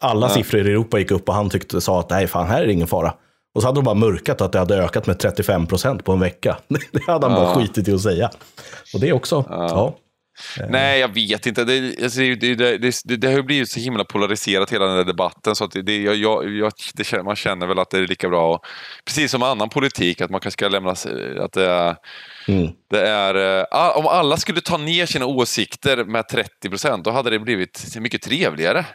alla 0.00 0.28
siffror 0.28 0.66
i 0.66 0.70
Europa 0.70 0.98
gick 0.98 1.10
upp 1.10 1.28
och 1.28 1.34
han 1.34 1.50
tyckte, 1.50 1.80
sa 1.80 2.00
att 2.00 2.10
nej, 2.10 2.26
fan, 2.26 2.46
här 2.46 2.62
är 2.62 2.66
det 2.66 2.72
ingen 2.72 2.86
fara. 2.86 3.14
Och 3.54 3.62
så 3.62 3.68
hade 3.68 3.78
de 3.78 3.84
bara 3.84 3.94
mörkat 3.94 4.40
att 4.40 4.52
det 4.52 4.58
hade 4.58 4.76
ökat 4.76 5.06
med 5.06 5.18
35 5.18 5.66
procent 5.66 6.04
på 6.04 6.12
en 6.12 6.20
vecka. 6.20 6.58
Det 6.92 7.06
hade 7.06 7.26
han 7.26 7.36
bara 7.36 7.54
skitit 7.54 7.88
i 7.88 7.92
att 7.92 8.00
säga. 8.00 8.30
Och 8.94 9.00
det 9.00 9.08
är 9.08 9.12
också, 9.12 9.44
ja. 9.48 9.94
Nej, 10.68 11.00
jag 11.00 11.14
vet 11.14 11.46
inte. 11.46 11.64
Det, 11.64 12.02
alltså, 12.02 12.20
det, 12.20 12.54
det, 12.54 13.16
det, 13.16 13.26
har 13.26 13.34
ju 13.34 13.42
blivit 13.42 13.70
så 13.70 13.80
himla 13.80 14.04
polariserat 14.04 14.72
hela 14.72 14.86
den 14.86 14.96
här 14.96 15.04
debatten. 15.04 15.54
Så 15.56 15.64
att 15.64 15.70
det, 15.84 16.02
jag, 16.02 16.16
jag, 16.16 16.72
det, 16.94 17.22
man 17.22 17.36
känner 17.36 17.66
väl 17.66 17.78
att 17.78 17.90
det 17.90 17.98
är 17.98 18.06
lika 18.06 18.28
bra, 18.28 18.54
att- 18.54 18.60
precis 19.04 19.30
som 19.30 19.42
annan 19.42 19.68
politik, 19.68 20.20
att 20.20 20.30
man 20.30 20.40
kanske 20.40 20.58
ska 20.58 20.68
lämna 20.68 20.90
att 21.40 21.52
det 21.52 21.66
är, 21.66 21.96
Mm. 22.48 22.68
det 22.90 23.08
är 23.08 23.58
eh, 23.58 23.96
om 23.98 24.06
alla 24.06 24.36
skulle 24.36 24.60
ta 24.60 24.76
ner 24.76 25.06
sina 25.06 25.26
åsikter 25.26 26.04
med 26.04 26.28
30 26.28 26.68
procent, 26.68 27.04
då 27.04 27.10
hade 27.10 27.30
det 27.30 27.38
blivit 27.38 27.96
mycket 28.00 28.22
trevligare. 28.22 28.86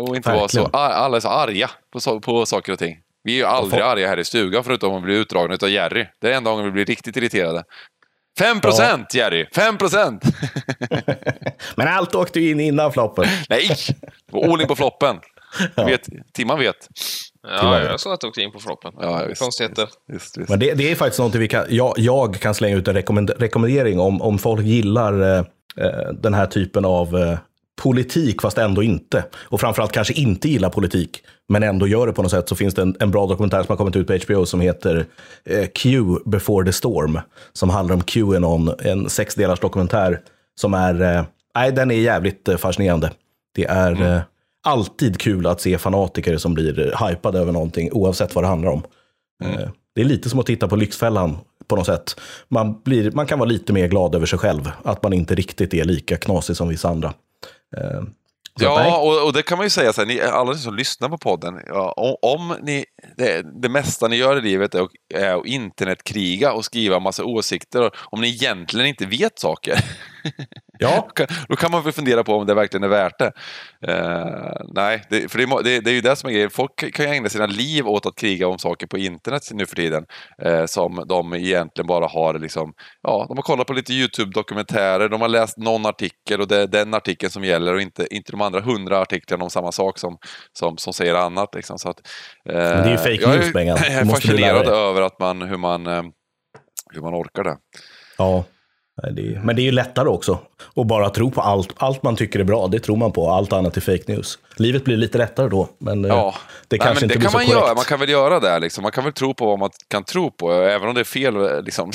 Och 0.00 0.16
inte 0.16 0.32
vara 0.32 0.48
så, 0.48 0.66
alla 0.66 1.16
är 1.16 1.20
så 1.20 1.28
arga 1.28 1.70
på, 1.92 2.20
på 2.20 2.46
saker 2.46 2.72
och 2.72 2.78
ting. 2.78 2.96
Vi 3.24 3.32
är 3.32 3.36
ju 3.36 3.44
aldrig 3.44 3.82
arga 3.82 4.08
här 4.08 4.18
i 4.18 4.24
stugan 4.24 4.64
förutom 4.64 4.92
om 4.92 5.02
vi 5.02 5.06
blir 5.06 5.16
utdragna 5.20 5.56
av 5.62 5.70
Jerry. 5.70 6.06
Det 6.20 6.32
är 6.32 6.36
enda 6.36 6.50
gången 6.50 6.64
vi 6.64 6.70
blir 6.70 6.84
riktigt 6.84 7.16
irriterade. 7.16 7.64
5 8.38 8.60
procent 8.60 9.14
Jerry! 9.14 9.46
5 9.54 9.78
procent! 9.78 10.24
Men 11.76 11.88
allt 11.88 12.14
åkte 12.14 12.40
ju 12.40 12.50
in 12.50 12.60
innan 12.60 12.92
floppen. 12.92 13.24
Nej! 13.48 13.68
Det 14.26 14.32
var 14.32 14.52
all 14.52 14.60
in 14.60 14.68
på 14.68 14.76
floppen. 14.76 15.16
Vet, 15.76 16.08
Timman 16.32 16.58
vet. 16.58 16.88
Ja, 17.42 17.80
jag 17.80 18.00
såg 18.00 18.12
att 18.12 18.20
du 18.20 18.26
åkte 18.26 18.42
in 18.42 18.52
på 18.52 18.58
floppen. 18.58 18.92
Ja, 19.00 19.24
visst. 19.28 19.40
Konstigheter. 19.40 19.88
Visst, 20.08 20.38
visst. 20.38 20.50
Men 20.50 20.58
det, 20.58 20.74
det 20.74 20.90
är 20.90 20.94
faktiskt 20.94 21.18
någonting 21.18 21.40
vi 21.40 21.48
kan, 21.48 21.64
jag, 21.68 21.94
jag 21.96 22.40
kan 22.40 22.54
slänga 22.54 22.76
ut 22.76 22.88
en 22.88 22.94
rekommend, 22.94 23.30
rekommendering 23.38 24.00
om, 24.00 24.22
om 24.22 24.38
folk 24.38 24.66
gillar 24.66 25.22
eh, 25.22 25.44
eh, 25.76 26.12
den 26.12 26.34
här 26.34 26.46
typen 26.46 26.84
av 26.84 27.16
eh, 27.16 27.38
politik, 27.82 28.42
fast 28.42 28.58
ändå 28.58 28.82
inte. 28.82 29.24
Och 29.34 29.60
framförallt 29.60 29.92
kanske 29.92 30.14
inte 30.14 30.48
gillar 30.48 30.70
politik, 30.70 31.22
men 31.48 31.62
ändå 31.62 31.86
gör 31.86 32.06
det 32.06 32.12
på 32.12 32.22
något 32.22 32.30
sätt. 32.30 32.48
Så 32.48 32.54
finns 32.54 32.74
det 32.74 32.82
en, 32.82 32.96
en 33.00 33.10
bra 33.10 33.26
dokumentär 33.26 33.62
som 33.62 33.66
har 33.68 33.76
kommit 33.76 33.96
ut 33.96 34.06
på 34.06 34.18
HBO 34.26 34.46
som 34.46 34.60
heter 34.60 35.06
eh, 35.44 35.66
Q 35.66 36.04
before 36.24 36.66
the 36.66 36.72
storm. 36.72 37.18
Som 37.52 37.70
handlar 37.70 37.94
om 37.94 38.00
Qanon, 38.02 38.70
en 38.78 39.08
sexdelars 39.08 39.60
dokumentär 39.60 40.20
som 40.60 40.74
är 40.74 41.16
eh, 41.16 41.24
nej, 41.54 41.72
den 41.72 41.90
är 41.90 41.94
jävligt 41.94 42.48
eh, 42.48 42.56
fascinerande. 42.56 43.10
Det 43.54 43.64
är 43.64 43.92
Mm. 43.92 44.02
eh, 44.02 44.20
alltid 44.66 45.18
kul 45.20 45.46
att 45.46 45.60
se 45.60 45.78
fanatiker 45.78 46.36
som 46.36 46.54
blir 46.54 46.80
eh, 47.00 47.08
hypade 47.08 47.38
över 47.38 47.52
någonting, 47.52 47.92
oavsett 47.92 48.34
vad 48.34 48.44
det 48.44 48.48
handlar 48.48 48.70
om. 48.70 48.82
Mm. 49.44 49.58
Eh, 49.58 49.68
det 49.94 50.00
är 50.00 50.04
lite 50.04 50.30
som 50.30 50.40
att 50.40 50.46
titta 50.46 50.68
på 50.68 50.76
Lyxfällan 50.76 51.38
på 51.68 51.76
något 51.76 51.86
sätt. 51.86 52.20
Man, 52.48 52.80
blir, 52.84 53.10
man 53.10 53.26
kan 53.26 53.38
vara 53.38 53.48
lite 53.48 53.72
mer 53.72 53.88
glad 53.88 54.14
över 54.14 54.26
sig 54.26 54.38
själv, 54.38 54.70
att 54.84 55.02
man 55.02 55.12
inte 55.12 55.34
riktigt 55.34 55.74
är 55.74 55.84
lika 55.84 56.16
knasig 56.16 56.56
som 56.56 56.68
vissa 56.68 56.88
andra. 56.88 57.12
Eh, 57.76 58.02
så 58.60 58.74
nej. 58.76 58.88
Ja, 58.88 58.98
och, 58.98 59.26
och 59.26 59.32
det 59.32 59.42
kan 59.42 59.58
man 59.58 59.66
ju 59.66 59.70
säga 59.70 59.92
så 59.92 60.00
här, 60.00 60.08
ni, 60.08 60.20
alla 60.20 60.54
som 60.54 60.74
lyssnar 60.76 61.08
på 61.08 61.18
podden, 61.18 61.60
ja, 61.66 61.92
om, 61.92 62.16
om 62.22 62.56
ni, 62.62 62.84
det, 63.16 63.62
det 63.62 63.68
mesta 63.68 64.08
ni 64.08 64.16
gör 64.16 64.38
i 64.38 64.40
livet 64.40 64.74
är, 64.74 64.80
att- 64.82 64.90
är 65.14 65.34
att 65.40 65.46
internetkriga 65.46 66.52
och 66.52 66.64
skriva 66.64 66.98
massa 67.00 67.24
åsikter, 67.24 67.90
om 67.96 68.20
ni 68.20 68.28
egentligen 68.28 68.86
inte 68.86 69.06
vet 69.06 69.38
saker, 69.38 69.84
Ja, 70.82 71.08
då 71.48 71.56
kan- 71.56 71.70
man 71.70 71.82
väl 71.82 71.92
fundera 71.92 72.24
på 72.24 72.34
om 72.34 72.46
det 72.46 72.54
verkligen 72.54 72.84
är 72.84 72.88
värt 72.88 73.18
det. 73.18 73.32
Eh, 73.88 74.52
nej, 74.74 75.02
det, 75.10 75.32
för 75.32 75.38
det, 75.38 75.62
det, 75.62 75.80
det 75.80 75.90
är 75.90 75.94
ju 75.94 76.00
det 76.00 76.16
som 76.16 76.28
är 76.28 76.32
grejen. 76.32 76.50
Folk 76.50 76.94
kan 76.94 77.06
ju 77.06 77.12
ägna 77.12 77.28
sina 77.28 77.46
liv 77.46 77.88
åt 77.88 78.06
att 78.06 78.16
kriga 78.16 78.48
om 78.48 78.58
saker 78.58 78.86
på 78.86 78.98
internet 78.98 79.42
nu 79.52 79.66
för 79.66 79.76
tiden, 79.76 80.04
eh, 80.42 80.64
som 80.66 81.04
de 81.08 81.34
egentligen 81.34 81.86
bara 81.86 82.06
har 82.06 82.38
liksom, 82.38 82.72
ja, 83.02 83.24
de 83.28 83.36
har 83.38 83.42
kollat 83.42 83.66
på 83.66 83.72
lite 83.72 83.92
YouTube-dokumentärer, 83.92 85.08
de 85.08 85.20
har 85.20 85.28
läst 85.28 85.56
någon 85.58 85.86
artikel 85.86 86.40
och 86.40 86.48
det 86.48 86.56
är 86.62 86.66
den 86.66 86.94
artikeln 86.94 87.30
som 87.30 87.44
gäller 87.44 87.74
och 87.74 87.80
inte, 87.80 88.14
inte 88.14 88.32
de 88.32 88.40
andra 88.40 88.60
hundra 88.60 88.98
artiklarna 88.98 89.44
om 89.44 89.50
samma 89.50 89.72
sak 89.72 89.98
som, 89.98 90.18
som, 90.58 90.78
som 90.78 90.92
säger 90.92 91.14
annat. 91.14 91.54
Liksom. 91.54 91.78
Så 91.78 91.88
att, 91.90 91.98
eh, 92.48 92.54
det 92.54 92.60
är 92.62 92.90
ju 92.90 92.96
fake 92.96 93.18
jag 93.20 93.30
news, 93.30 93.52
Bengan. 93.52 93.78
Jag 93.82 93.92
är 93.92 94.04
fascinerad 94.04 94.66
över 94.68 95.02
att 95.02 95.18
man, 95.18 95.42
hur, 95.42 95.56
man, 95.56 95.86
eh, 95.86 96.02
hur 96.94 97.00
man 97.02 97.14
orkar 97.14 97.44
det. 97.44 97.56
ja. 98.18 98.44
Nej, 99.02 99.12
det 99.12 99.34
är, 99.34 99.40
men 99.44 99.56
det 99.56 99.62
är 99.62 99.64
ju 99.64 99.70
lättare 99.72 100.08
också 100.08 100.38
att 100.76 100.86
bara 100.86 101.10
tro 101.10 101.30
på 101.30 101.40
allt. 101.40 101.72
Allt 101.76 102.02
man 102.02 102.16
tycker 102.16 102.38
är 102.40 102.44
bra, 102.44 102.66
det 102.68 102.80
tror 102.80 102.96
man 102.96 103.12
på. 103.12 103.30
Allt 103.30 103.52
annat 103.52 103.76
är 103.76 103.80
fake 103.80 104.12
news. 104.12 104.38
Livet 104.56 104.84
blir 104.84 104.96
lite 104.96 105.18
lättare 105.18 105.48
då, 105.48 105.68
men 105.78 106.04
eh, 106.04 106.08
Ja. 106.08 106.34
det 106.68 106.76
Nej, 106.76 106.86
kanske 106.86 107.04
men 107.06 107.10
inte 107.10 107.14
det 107.14 107.18
blir 107.18 107.24
kan 107.24 107.30
så 107.32 107.38
man 107.38 107.46
korrekt. 107.46 107.62
göra. 107.66 107.74
Man 107.74 107.84
kan 107.84 108.00
väl 108.00 108.08
göra 108.08 108.40
det. 108.40 108.58
Liksom. 108.58 108.82
Man 108.82 108.92
kan 108.92 109.04
väl 109.04 109.12
tro 109.12 109.34
på 109.34 109.46
vad 109.46 109.58
man 109.58 109.70
kan 109.88 110.04
tro 110.04 110.30
på, 110.30 110.52
även 110.52 110.88
om 110.88 110.94
det 110.94 111.00
är 111.00 111.04
fel. 111.04 111.36
eh, 111.36 111.62
Liksom. 111.62 111.90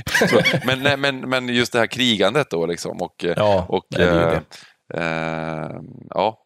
men, 0.66 0.82
nej, 0.82 0.96
men, 0.96 1.20
men 1.20 1.48
just 1.48 1.72
det 1.72 1.78
här 1.78 1.86
krigandet 1.86 2.50
då. 2.50 2.66
Liksom, 2.66 2.96
och, 3.02 3.24
eh, 3.24 3.34
Ja, 3.36 3.66
och, 3.68 3.84
nej, 3.90 4.06
det 4.06 4.10
är 4.12 4.30
det. 4.30 5.00
eh, 5.00 5.80
ja, 6.10 6.38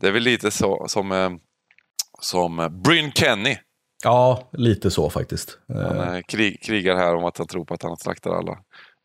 det 0.00 0.06
är 0.08 0.12
väl 0.12 0.22
lite 0.22 0.50
så 0.50 0.84
som, 0.88 1.38
som 2.20 2.80
Bryn 2.84 3.12
Kenny. 3.12 3.56
Ja, 4.04 4.48
lite 4.52 4.90
så 4.90 5.10
faktiskt. 5.10 5.58
Han 5.74 6.22
krig, 6.22 6.62
krigar 6.62 6.96
här 6.96 7.14
om 7.14 7.24
att 7.24 7.38
han 7.38 7.46
tror 7.46 7.64
på 7.64 7.74
att 7.74 7.82
han 7.82 7.96
slaktar 7.96 8.30
alla. 8.30 8.58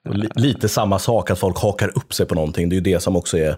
Och 0.10 0.16
li, 0.16 0.28
lite 0.36 0.68
samma 0.70 0.99
sak, 0.99 1.30
att 1.32 1.39
folk 1.39 1.58
hakar 1.60 1.91
upp 1.97 2.14
sig 2.14 2.26
på 2.26 2.36
någonting. 2.36 2.70
Det 2.70 2.74
är 2.74 2.78
ju 2.78 2.82
det 2.93 2.99
som 2.99 3.16
också 3.16 3.38
är... 3.38 3.55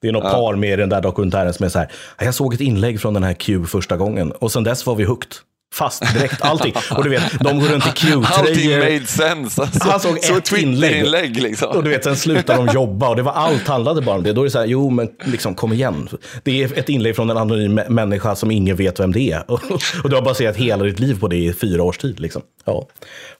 Det 0.00 0.08
är 0.08 0.12
något 0.12 0.32
par 0.32 0.54
med 0.56 0.78
den 0.78 0.88
där 0.88 1.00
dokumentären 1.00 1.54
som 1.54 1.64
är 1.64 1.68
så 1.70 1.78
här, 1.78 1.88
jag 2.18 2.34
såg 2.34 2.54
ett 2.54 2.60
inlägg 2.60 3.00
från 3.00 3.14
den 3.14 3.22
här 3.22 3.34
Q 3.34 3.64
första 3.66 3.96
gången 3.96 4.32
och 4.32 4.52
sen 4.52 4.64
dess 4.64 4.86
var 4.86 4.94
vi 4.94 5.04
hooked. 5.04 5.32
Fast 5.74 6.14
direkt, 6.14 6.42
allting. 6.42 6.74
Och 6.96 7.04
du 7.04 7.10
vet, 7.10 7.22
de 7.40 7.60
går 7.60 7.66
runt 7.66 7.84
i 7.86 7.88
Allting 8.14 8.54
Q-tröjor. 8.54 8.78
made 8.78 9.06
sense. 9.06 9.62
Alltså, 9.62 9.88
Han 9.90 10.00
såg 10.00 10.18
så 10.24 10.36
ett 10.36 10.44
Twitter-inlägg 10.44 11.42
liksom. 11.42 11.68
Och 11.76 11.84
du 11.84 11.90
vet, 11.90 12.04
sen 12.04 12.16
slutar 12.16 12.56
de 12.56 12.74
jobba 12.74 13.08
och 13.08 13.16
det 13.16 13.22
var 13.22 13.32
allt 13.32 13.68
handlade 13.68 14.00
bara 14.02 14.16
om 14.16 14.22
det. 14.22 14.32
Då 14.32 14.40
är 14.40 14.44
det 14.44 14.50
så 14.50 14.58
här, 14.58 14.66
jo 14.66 14.90
men 14.90 15.08
liksom 15.24 15.54
kom 15.54 15.72
igen. 15.72 16.08
Det 16.42 16.62
är 16.62 16.78
ett 16.78 16.88
inlägg 16.88 17.16
från 17.16 17.30
en 17.30 17.36
anonym 17.36 17.78
mä- 17.78 17.88
människa 17.90 18.34
som 18.34 18.50
ingen 18.50 18.76
vet 18.76 19.00
vem 19.00 19.12
det 19.12 19.20
är. 19.32 19.50
Och 19.50 20.10
du 20.10 20.14
har 20.14 20.22
baserat 20.22 20.56
hela 20.56 20.84
ditt 20.84 20.98
liv 21.00 21.20
på 21.20 21.28
det 21.28 21.36
i 21.36 21.52
fyra 21.52 21.82
års 21.82 21.98
tid. 21.98 22.20
Liksom. 22.20 22.42
Ja, 22.64 22.86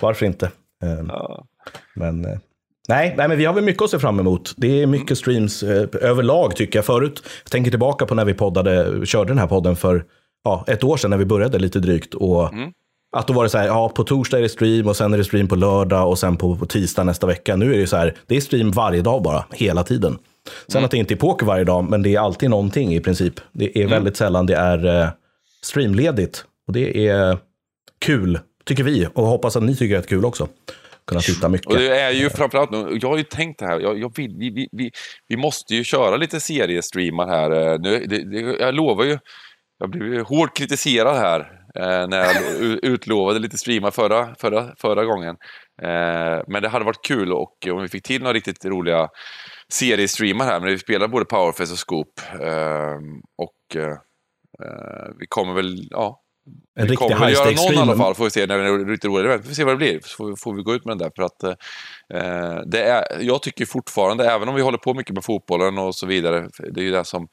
varför 0.00 0.26
inte? 0.26 0.46
Eh, 0.82 1.14
Men 1.94 2.24
eh, 2.24 2.38
nej, 2.88 3.14
nej, 3.16 3.28
men 3.28 3.38
vi 3.38 3.44
har 3.44 3.54
väl 3.54 3.64
mycket 3.64 3.82
att 3.82 3.90
se 3.90 3.98
fram 3.98 4.20
emot. 4.20 4.54
Det 4.56 4.82
är 4.82 4.86
mycket 4.86 5.18
streams 5.18 5.62
eh, 5.62 5.88
överlag 6.00 6.56
tycker 6.56 6.78
jag. 6.78 6.86
Förut, 6.86 7.22
jag 7.44 7.50
tänker 7.50 7.70
tillbaka 7.70 8.06
på 8.06 8.14
när 8.14 8.24
vi 8.24 8.34
poddade, 8.34 9.06
körde 9.06 9.30
den 9.30 9.38
här 9.38 9.46
podden 9.46 9.76
för 9.76 10.04
ja, 10.44 10.64
ett 10.66 10.84
år 10.84 10.96
sedan 10.96 11.10
när 11.10 11.18
vi 11.18 11.24
började 11.24 11.58
lite 11.58 11.78
drygt. 11.80 12.14
Och 12.14 12.52
Att 13.16 13.26
då 13.26 13.32
var 13.32 13.42
det 13.42 13.50
så 13.50 13.58
här, 13.58 13.66
ja 13.66 13.88
på 13.88 14.04
torsdag 14.04 14.38
är 14.38 14.42
det 14.42 14.48
stream 14.48 14.86
och 14.88 14.96
sen 14.96 15.14
är 15.14 15.18
det 15.18 15.24
stream 15.24 15.48
på 15.48 15.56
lördag 15.56 16.08
och 16.08 16.18
sen 16.18 16.36
på, 16.36 16.56
på 16.56 16.66
tisdag 16.66 17.04
nästa 17.04 17.26
vecka. 17.26 17.56
Nu 17.56 17.74
är 17.74 17.78
det 17.78 17.86
så 17.86 17.96
här, 17.96 18.14
det 18.26 18.36
är 18.36 18.40
stream 18.40 18.70
varje 18.70 19.02
dag 19.02 19.22
bara, 19.22 19.44
hela 19.52 19.84
tiden. 19.84 20.18
Sen 20.68 20.84
att 20.84 20.90
det 20.90 20.96
inte 20.96 21.14
är 21.14 21.16
poker 21.16 21.46
varje 21.46 21.64
dag, 21.64 21.90
men 21.90 22.02
det 22.02 22.14
är 22.14 22.20
alltid 22.20 22.50
någonting 22.50 22.94
i 22.94 23.00
princip. 23.00 23.34
Det 23.52 23.78
är 23.78 23.86
väldigt 23.86 24.16
sällan 24.16 24.46
det 24.46 24.54
är 24.54 25.00
eh, 25.02 25.08
streamledigt. 25.62 26.44
Och 26.66 26.72
det 26.72 27.08
är 27.08 27.38
kul, 27.98 28.38
tycker 28.64 28.84
vi. 28.84 29.08
Och 29.14 29.26
hoppas 29.26 29.56
att 29.56 29.62
ni 29.62 29.76
tycker 29.76 29.94
det 29.94 30.04
är 30.04 30.08
kul 30.08 30.24
också. 30.24 30.48
Kunna 31.08 31.20
titta 31.20 31.48
mycket. 31.48 31.66
Och 31.66 31.76
det 31.76 32.00
är 32.00 32.10
ju 32.10 32.30
framförallt 32.30 32.70
nu, 32.70 32.98
jag 33.02 33.08
har 33.08 33.16
ju 33.16 33.24
tänkt 33.24 33.58
det 33.58 33.66
här, 33.66 33.80
jag, 33.80 33.98
jag 33.98 34.16
vill, 34.16 34.34
vi, 34.38 34.68
vi, 34.72 34.90
vi, 35.28 35.36
måste 35.36 35.74
ju 35.74 35.84
köra 35.84 36.16
lite 36.16 36.40
seriestreamar 36.40 37.28
här. 37.28 37.50
eh, 37.50 37.78
Nu, 37.80 38.06
det, 38.06 38.24
det, 38.24 38.40
jag 38.60 38.74
lovar 38.74 39.04
ju, 39.04 39.18
jag 39.78 39.90
blev 39.90 40.14
ju 40.14 40.22
hårt 40.22 40.56
kritiserad 40.56 41.16
här 41.16 41.40
eh, 41.74 42.08
när 42.08 42.18
jag 42.18 42.34
utlovade 42.82 43.38
lite 43.38 43.58
streamar 43.58 43.90
förra, 43.90 44.34
förra, 44.34 44.74
förra 44.76 45.04
gången. 45.04 45.36
Eh, 45.82 46.42
men 46.46 46.62
det 46.62 46.68
hade 46.68 46.84
varit 46.84 47.06
kul 47.06 47.32
och 47.32 47.66
om 47.70 47.82
vi 47.82 47.88
fick 47.88 48.02
till 48.02 48.22
några 48.22 48.34
riktigt 48.34 48.64
roliga 48.64 49.08
seriestreamar 49.72 50.44
här, 50.44 50.60
men 50.60 50.68
vi 50.68 50.78
spelar 50.78 51.08
både 51.08 51.24
Powerface 51.24 51.72
och 51.72 51.78
Scoop. 51.78 52.20
Och 53.38 53.76
vi 55.18 55.26
kommer 55.28 55.54
väl, 55.54 55.88
ja, 55.90 56.20
En 56.76 56.86
vi 56.86 56.96
kommer 56.96 57.28
göra 57.28 57.50
någon 57.50 57.74
i 57.74 57.78
alla 57.78 57.96
fall, 57.96 58.14
får 58.14 58.24
vi 58.24 58.30
se 58.30 58.46
när 58.46 58.58
det 58.58 58.64
är 58.64 58.84
riktigt 58.84 59.10
roligt 59.10 59.24
event. 59.24 59.42
Vi 59.44 59.48
får 59.48 59.54
se 59.54 59.64
vad 59.64 59.74
det 59.74 59.78
blir, 59.78 60.00
så 60.02 60.16
får, 60.16 60.36
får 60.36 60.54
vi 60.54 60.62
gå 60.62 60.74
ut 60.74 60.84
med 60.84 60.98
den 60.98 60.98
där. 60.98 61.12
För 61.16 61.22
att, 61.22 61.42
eh, 62.14 62.62
det 62.66 62.82
är, 62.82 63.04
jag 63.20 63.42
tycker 63.42 63.66
fortfarande, 63.66 64.30
även 64.30 64.48
om 64.48 64.54
vi 64.54 64.62
håller 64.62 64.78
på 64.78 64.94
mycket 64.94 65.14
med 65.14 65.24
fotbollen 65.24 65.78
och 65.78 65.94
så 65.94 66.06
vidare, 66.06 66.48
det 66.72 66.80
är 66.80 66.84
ju 66.84 66.90
det 66.90 67.04
som, 67.04 67.28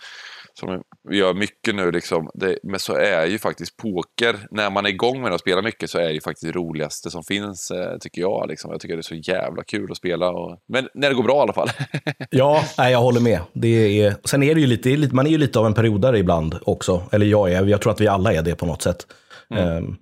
som 0.60 0.82
vi 1.10 1.18
gör 1.18 1.34
mycket 1.34 1.76
nu, 1.76 1.92
liksom, 1.92 2.30
det, 2.34 2.58
men 2.64 2.80
så 2.80 2.96
är 2.96 3.26
ju 3.26 3.40
faktiskt 3.40 3.78
poker, 3.78 4.48
när 4.52 4.70
man 4.70 4.86
är 4.86 4.90
igång 4.90 5.22
med 5.22 5.32
det 5.32 5.34
och 5.34 5.40
spelar 5.40 5.62
mycket, 5.62 5.90
så 5.90 5.98
är 5.98 6.08
det 6.08 6.14
ju 6.14 6.22
faktiskt 6.22 6.54
det 6.54 6.60
roligaste 6.60 7.12
som 7.12 7.24
finns, 7.24 7.72
eh, 7.72 7.98
tycker 7.98 8.22
jag. 8.22 8.50
Liksom. 8.50 8.72
Jag 8.72 8.82
tycker 8.82 8.96
det 8.96 9.00
är 9.00 9.22
så 9.22 9.32
jävla 9.32 9.64
kul 9.64 9.92
att 9.92 9.98
spela, 9.98 10.30
och, 10.30 10.60
men 10.68 10.88
när 10.94 11.10
det 11.10 11.16
går 11.16 11.24
bra 11.24 11.38
i 11.38 11.40
alla 11.40 11.54
fall. 11.54 11.70
Ja, 12.30 12.64
nej, 12.78 12.92
jag 12.92 13.00
håller 13.00 13.22
med. 13.22 13.40
Det 13.54 14.02
är, 14.02 14.16
sen 14.24 14.44
är 14.44 14.56
det 14.56 14.62
ju 14.62 14.68
lite, 14.68 14.90
det 14.90 15.06
är 15.06 15.14
man 15.14 15.28
är 15.28 15.32
ju 15.32 15.38
lite 15.38 15.60
av 15.60 15.66
en 15.66 15.74
periodare 15.74 16.20
ibland 16.20 16.56
också. 16.62 17.04
Eller 17.12 17.26
jag 17.26 17.52
är, 17.52 17.66
jag 17.66 17.82
tror 17.82 17.92
att 17.92 18.02
vi 18.02 18.08
alla 18.08 18.34
är 18.34 18.42
det 18.42 18.56
på 18.56 18.66
något 18.66 18.82
sätt. 18.82 19.08
Ehm, 19.56 19.96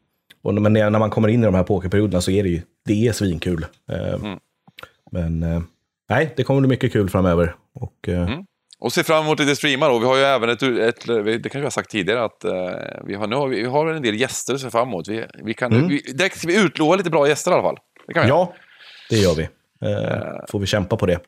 och, 0.43 0.53
men 0.53 0.73
när 0.73 0.89
när 0.89 0.99
man 0.99 1.09
kommer 1.09 1.27
in 1.27 1.41
i 1.43 1.45
de 1.45 1.55
här 1.55 1.63
pokerperioderna 1.63 2.21
så 2.21 2.31
är 2.31 2.43
det 2.43 2.49
ju, 2.49 2.61
det 2.85 3.07
är 3.07 3.11
svinkul. 3.11 3.65
Ehm, 3.91 4.39
Men 5.11 5.43
eh, 5.43 5.61
nej, 6.09 6.33
det 6.35 6.43
kommer 6.43 6.61
bli 6.61 6.69
mycket 6.69 6.91
kul 6.93 7.09
framöver. 7.09 7.55
Och, 7.75 8.09
eh, 8.09 8.29
Och 8.83 8.93
se 8.93 9.03
fram 9.03 9.23
emot 9.23 9.39
lite 9.39 9.55
streamar. 9.55 9.89
Och 9.89 10.01
vi 10.01 10.05
har 10.05 10.17
ju 10.17 10.23
även 10.23 10.49
ett, 10.49 10.61
ett 10.61 11.05
det 11.05 11.41
kanske 11.41 11.59
jag 11.59 11.65
har 11.65 11.69
sagt 11.69 11.91
tidigare, 11.91 12.23
att 12.23 12.43
eh, 12.43 12.53
vi, 13.05 13.15
har, 13.15 13.27
nu 13.27 13.35
har, 13.35 13.47
vi, 13.47 13.65
har 13.65 13.87
en 13.87 14.01
del 14.01 14.15
gäster 14.15 14.53
att 14.53 14.61
se 14.61 14.69
fram 14.69 14.87
emot. 14.87 15.07
Vi, 15.07 15.25
vi 15.43 15.53
kan, 15.53 15.87
vi, 15.87 16.01
direkt 16.01 16.37
ska 16.37 16.47
vi 16.47 16.61
utlova 16.61 16.95
lite 16.95 17.09
bra 17.09 17.27
gäster 17.27 17.51
i 17.51 17.53
alla 17.53 17.63
fall. 17.63 17.77
Det 18.07 18.13
kan 18.13 18.23
vi. 18.23 18.29
ja, 18.29 18.53
det 19.09 19.17
gör 19.17 19.35
vi. 19.35 19.43
Eh, 19.89 20.45
får 20.49 20.59
vi 20.59 20.65
kämpa 20.65 20.97
på 20.97 21.05
det. 21.05 21.19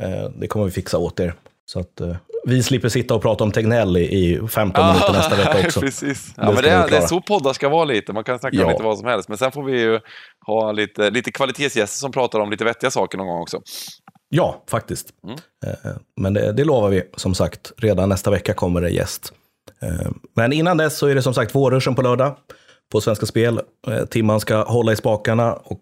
Eh, 0.00 0.30
det 0.36 0.46
kommer 0.46 0.66
vi 0.66 0.72
fixa 0.72 0.98
åt 0.98 1.20
er. 1.20 1.34
Så 1.66 1.80
att 1.80 2.00
eh, 2.00 2.16
vi 2.44 2.62
slipper 2.62 2.88
sitta 2.88 3.14
och 3.14 3.22
prata 3.22 3.44
om 3.44 3.52
Tegnell 3.52 3.96
i, 3.96 4.00
i 4.00 4.48
15 4.48 4.86
minuter 4.86 5.12
nästa 5.12 5.36
vecka 5.36 5.66
också. 5.66 5.80
Precis. 5.86 6.26
Det 6.34 6.42
Ja, 6.42 6.44
men 6.46 6.56
ska 6.56 6.62
det, 6.66 6.70
är, 6.70 6.88
det 6.90 6.96
är 6.96 7.06
så 7.06 7.20
poddar 7.20 7.52
ska 7.52 7.68
vara 7.68 7.84
lite. 7.84 8.12
Man 8.12 8.24
kan 8.24 8.38
snacka 8.38 8.56
om 8.56 8.62
Ja. 8.62 8.70
lite 8.70 8.82
vad 8.82 8.98
som 8.98 9.08
helst. 9.08 9.28
Men 9.28 9.38
sen 9.38 9.52
får 9.52 9.62
vi 9.62 9.80
ju 9.80 10.00
ha 10.46 10.72
lite, 10.72 11.10
lite 11.10 11.32
kvalitetsgäster 11.32 11.98
som 11.98 12.12
pratar 12.12 12.40
om 12.40 12.50
lite 12.50 12.64
vettiga 12.64 12.90
saker 12.90 13.18
någon 13.18 13.26
gång 13.26 13.40
också. 13.42 13.60
Ja, 14.28 14.64
faktiskt. 14.70 15.08
Mm. 15.26 15.38
Eh, 15.66 15.92
Men 16.20 16.34
det, 16.34 16.52
det 16.52 16.64
lovar 16.64 16.88
vi, 16.88 17.02
som 17.16 17.34
sagt. 17.34 17.72
Redan 17.76 18.08
nästa 18.08 18.30
vecka 18.30 18.54
kommer 18.54 18.80
det 18.80 18.90
gäst. 18.90 19.32
Eh, 19.82 20.08
Men 20.36 20.52
innan 20.52 20.76
dess 20.76 20.98
så 20.98 21.06
är 21.06 21.14
det 21.14 21.22
som 21.22 21.34
sagt 21.34 21.54
vårruschen 21.54 21.94
på 21.94 22.02
lördag 22.02 22.36
på 22.92 23.00
Svenska 23.00 23.26
Spel. 23.26 23.60
Eh, 23.88 24.04
Timman 24.04 24.40
ska 24.40 24.62
hålla 24.64 24.92
i 24.92 24.96
spakarna 24.96 25.52
och 25.54 25.80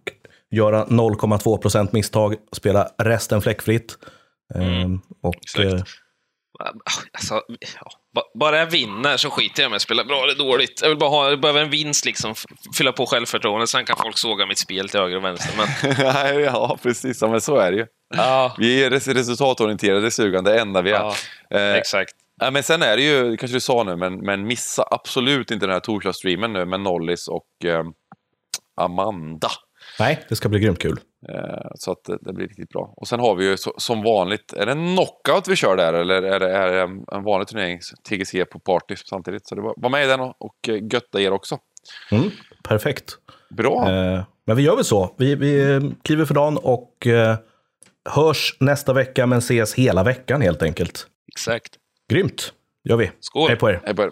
göra 0.51 0.85
0,2 0.87 1.57
procent 1.59 1.93
misstag, 1.93 2.35
spela 2.53 2.89
resten 3.03 3.41
fläckfritt. 3.43 3.99
Eh, 4.55 4.89
Och, 5.23 5.35
exakt. 5.37 5.65
eh, 5.73 5.83
Alltså, 7.13 7.35
ja, 7.59 7.91
ba- 8.15 8.39
bara 8.39 8.59
jag 8.59 8.67
vinner 8.67 9.17
så 9.17 9.31
skiter 9.31 9.63
jag 9.63 9.71
med 9.71 9.77
att 9.77 9.83
spela 9.83 10.05
bra 10.05 10.23
eller 10.25 10.35
dåligt. 10.35 10.81
Jag 10.83 10.89
vill 10.89 10.99
bara 10.99 11.11
ha, 11.11 11.31
jag 11.31 11.41
behöver 11.41 11.63
en 11.63 11.71
vinst, 11.71 12.05
liksom, 12.05 12.35
fylla 12.77 12.93
på 12.93 13.07
självförtroendet. 13.07 13.69
Sen 13.69 13.85
kan 13.85 13.97
folk 13.97 14.19
såga 14.19 14.47
mitt 14.47 14.59
spel 14.59 14.89
till 14.89 15.01
höger 15.01 15.17
och 15.17 15.25
vänster. 15.25 15.55
Men, 15.57 15.95
Nej, 16.15 16.41
ja, 16.41 16.79
precis. 16.83 17.23
Ja, 17.23 17.29
men 17.29 17.41
så 17.41 17.57
är 17.57 17.71
det 17.73 17.77
ju. 17.79 17.87
ja, 18.17 18.55
Vi 18.59 18.85
är 18.85 18.91
res- 18.91 19.09
resultatorienterade 19.09 20.11
sugan, 20.11 20.45
det 20.45 20.61
enda 20.61 20.83
vi 20.83 20.91
är. 20.91 20.95
ja, 20.95 21.15
Eh, 21.59 21.75
exakt. 21.75 22.13
Ja, 22.41 22.51
men 22.51 22.63
sen 22.63 22.83
är 22.83 22.97
det 22.97 23.03
ju, 23.03 23.37
kanske 23.37 23.57
du 23.57 23.61
sa 23.61 23.83
nu, 23.85 23.97
men, 23.97 24.15
men 24.19 24.47
missa 24.47 24.85
absolut 24.91 25.51
inte 25.51 25.67
den 25.67 25.73
här 25.73 25.81
torsdagsstreamen 25.81 26.53
nu 26.53 26.65
med 26.65 26.81
Nollis 26.81 27.29
och 27.29 27.47
eh, 27.65 27.83
Amanda. 28.81 29.49
nej, 29.99 30.25
det 30.29 30.37
ska 30.37 30.49
bli 30.49 30.61
grymt 30.61 30.79
kul. 30.83 31.01
Eh, 31.29 31.71
så 31.75 31.93
att 31.93 32.05
det, 32.21 32.33
blir 32.33 32.49
riktigt 32.49 32.69
bra. 32.69 32.95
Och 32.97 33.09
sen 33.09 33.21
har 33.21 33.35
vi 33.35 33.45
ju 33.45 33.57
som 33.77 34.03
vanligt, 34.03 34.53
är 34.53 34.67
det 34.67 34.73
en 34.73 34.97
knockout 34.97 35.49
vi 35.49 35.57
kör 35.57 35.77
där 35.77 35.93
eller 35.93 36.23
är 36.23 36.41
det, 36.41 36.51
är 36.51 36.73
det 36.73 36.81
en, 37.13 37.25
vanlig 37.25 37.49
turnering, 37.49 37.81
TGC 38.09 38.45
på 38.45 38.59
party 38.59 38.97
samtidigt? 38.97 39.47
Så 39.47 39.55
det 39.55 39.61
var, 39.61 39.75
var 39.77 39.91
med 39.91 40.05
i 40.05 40.09
den 40.09 40.21
och, 40.21 40.35
och 40.39 40.69
eh, 40.69 40.75
götta 40.93 41.21
er 41.21 41.33
också. 41.33 41.59
Mm, 42.11 42.31
perfekt. 42.69 43.19
Bra! 43.51 43.91
Eh, 43.91 44.25
Men 44.47 44.57
vi 44.57 44.63
gör 44.63 44.77
väl 44.77 44.85
så. 44.85 45.15
Vi, 45.19 45.35
vi 45.35 45.73
eh, 45.73 45.81
kliver 46.03 46.25
för 46.25 46.35
dagen 46.35 46.59
och 46.63 47.07
eh, 47.07 47.37
hörs 48.11 48.57
nästa 48.61 48.93
vecka, 48.93 49.27
men 49.27 49.39
ses 49.39 49.75
hela 49.75 50.03
veckan 50.03 50.41
helt 50.41 50.63
enkelt. 50.63 51.07
Exakt. 51.33 51.73
Grymt, 52.09 52.53
gör 52.85 52.97
vi. 52.97 53.11
Skål. 53.21 53.49
Hej 53.49 53.59
på 53.59 53.71
er. 53.71 53.81
Hej 53.85 53.95
på 53.95 54.03
er. 54.03 54.11